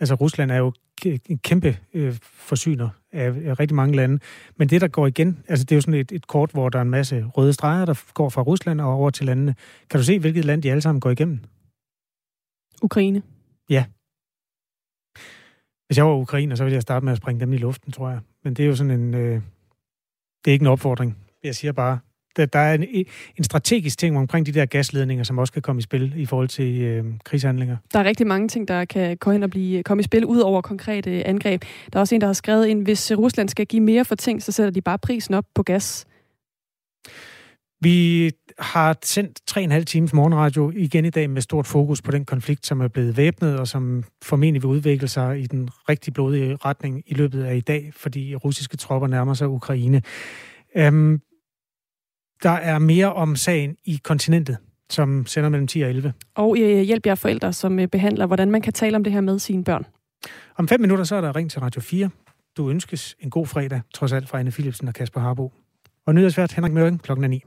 Altså 0.00 0.14
Rusland 0.14 0.50
er 0.50 0.56
jo 0.56 0.72
en 1.04 1.38
kæmpe 1.38 1.76
øh, 1.94 2.14
forsyner 2.22 2.88
af, 3.12 3.58
rigtig 3.60 3.74
mange 3.74 3.96
lande. 3.96 4.18
Men 4.56 4.68
det, 4.68 4.80
der 4.80 4.88
går 4.88 5.06
igen, 5.06 5.44
altså 5.48 5.64
det 5.64 5.72
er 5.72 5.76
jo 5.76 5.80
sådan 5.80 6.00
et, 6.00 6.12
et 6.12 6.26
kort, 6.26 6.50
hvor 6.50 6.68
der 6.68 6.78
er 6.78 6.82
en 6.82 6.90
masse 6.90 7.24
røde 7.24 7.52
streger, 7.52 7.84
der 7.84 8.12
går 8.14 8.28
fra 8.28 8.42
Rusland 8.42 8.80
og 8.80 8.92
over 8.92 9.10
til 9.10 9.26
landene. 9.26 9.54
Kan 9.90 10.00
du 10.00 10.04
se, 10.04 10.18
hvilket 10.18 10.44
land 10.44 10.62
de 10.62 10.70
alle 10.70 10.80
sammen 10.80 11.00
går 11.00 11.10
igennem? 11.10 11.40
Ukraine. 12.82 13.22
Ja. 13.70 13.84
Hvis 15.86 15.98
jeg 15.98 16.06
var 16.06 16.14
ukrainer, 16.14 16.56
så 16.56 16.64
ville 16.64 16.74
jeg 16.74 16.82
starte 16.82 17.04
med 17.04 17.12
at 17.12 17.18
springe 17.18 17.40
dem 17.40 17.52
i 17.52 17.56
luften, 17.56 17.92
tror 17.92 18.10
jeg. 18.10 18.20
Men 18.44 18.54
det 18.54 18.62
er 18.62 18.66
jo 18.66 18.76
sådan 18.76 19.00
en... 19.00 19.14
Øh, 19.14 19.42
det 20.44 20.50
er 20.50 20.52
ikke 20.52 20.62
en 20.62 20.66
opfordring. 20.66 21.18
Jeg 21.44 21.54
siger 21.54 21.72
bare, 21.72 21.98
der, 22.36 22.46
der 22.46 22.58
er 22.58 22.74
en, 22.74 22.84
en 23.36 23.44
strategisk 23.44 23.98
ting 23.98 24.18
omkring 24.18 24.46
de 24.46 24.52
der 24.52 24.66
gasledninger, 24.66 25.24
som 25.24 25.38
også 25.38 25.52
kan 25.52 25.62
komme 25.62 25.78
i 25.78 25.82
spil 25.82 26.12
i 26.16 26.26
forhold 26.26 26.48
til 26.48 26.80
øh, 26.80 27.04
krigshandlinger. 27.24 27.76
Der 27.92 27.98
er 27.98 28.04
rigtig 28.04 28.26
mange 28.26 28.48
ting, 28.48 28.68
der 28.68 28.84
kan 28.84 29.16
gå 29.16 29.30
hen 29.30 29.42
og 29.42 29.50
blive, 29.50 29.82
komme 29.82 30.00
i 30.00 30.04
spil 30.04 30.24
ud 30.24 30.38
over 30.38 30.60
konkrete 30.60 31.26
angreb. 31.26 31.64
Der 31.92 31.98
er 31.98 32.00
også 32.00 32.14
en, 32.14 32.20
der 32.20 32.26
har 32.26 32.34
skrevet 32.34 32.66
ind, 32.66 32.82
hvis 32.82 33.12
Rusland 33.12 33.48
skal 33.48 33.66
give 33.66 33.82
mere 33.82 34.04
for 34.04 34.14
ting, 34.14 34.42
så 34.42 34.52
sætter 34.52 34.70
de 34.70 34.80
bare 34.80 34.98
prisen 34.98 35.34
op 35.34 35.44
på 35.54 35.62
gas. 35.62 36.06
Vi 37.80 38.30
har 38.58 38.96
sendt 39.02 39.40
3,5 39.50 39.84
times 39.84 40.12
morgenradio 40.12 40.72
igen 40.76 41.04
i 41.04 41.10
dag 41.10 41.30
med 41.30 41.42
stort 41.42 41.66
fokus 41.66 42.02
på 42.02 42.10
den 42.10 42.24
konflikt, 42.24 42.66
som 42.66 42.80
er 42.80 42.88
blevet 42.88 43.16
væbnet, 43.16 43.58
og 43.58 43.68
som 43.68 44.04
formentlig 44.24 44.62
vil 44.62 44.70
udvikle 44.70 45.08
sig 45.08 45.40
i 45.40 45.46
den 45.46 45.68
rigtig 45.88 46.14
blodige 46.14 46.56
retning 46.56 47.02
i 47.06 47.14
løbet 47.14 47.44
af 47.44 47.56
i 47.56 47.60
dag, 47.60 47.92
fordi 47.96 48.34
russiske 48.34 48.76
tropper 48.76 49.08
nærmer 49.08 49.34
sig 49.34 49.48
Ukraine. 49.48 50.02
Um, 50.88 51.20
Der 52.42 52.50
er 52.50 52.78
mere 52.78 53.12
om 53.12 53.36
sagen 53.36 53.76
i 53.84 54.00
kontinentet, 54.04 54.56
som 54.90 55.26
sender 55.26 55.48
mellem 55.48 55.66
10 55.66 55.82
og 55.82 55.88
11. 55.90 56.12
Og 56.34 56.56
øh, 56.60 56.80
hjælp 56.80 57.06
jer 57.06 57.14
forældre, 57.14 57.52
som 57.52 57.78
øh, 57.78 57.88
behandler, 57.88 58.26
hvordan 58.26 58.50
man 58.50 58.62
kan 58.62 58.72
tale 58.72 58.96
om 58.96 59.04
det 59.04 59.12
her 59.12 59.20
med 59.20 59.38
sine 59.38 59.64
børn. 59.64 59.86
Om 60.56 60.68
fem 60.68 60.80
minutter 60.80 61.04
så 61.04 61.16
er 61.16 61.20
der 61.20 61.36
ring 61.36 61.50
til 61.50 61.60
Radio 61.60 61.80
4. 61.80 62.10
Du 62.56 62.70
ønskes 62.70 63.16
en 63.20 63.30
god 63.30 63.46
fredag, 63.46 63.80
trods 63.94 64.12
alt 64.12 64.28
fra 64.28 64.38
Anne 64.38 64.50
Philipsen 64.50 64.88
og 64.88 64.94
Kasper 64.94 65.20
Harbo. 65.20 65.52
Og 66.06 66.14
nyhedsvært 66.14 66.52
Henrik 66.52 66.72
Mørken 66.72 66.98
klokken 66.98 67.24
er 67.24 67.28
9. 67.28 67.42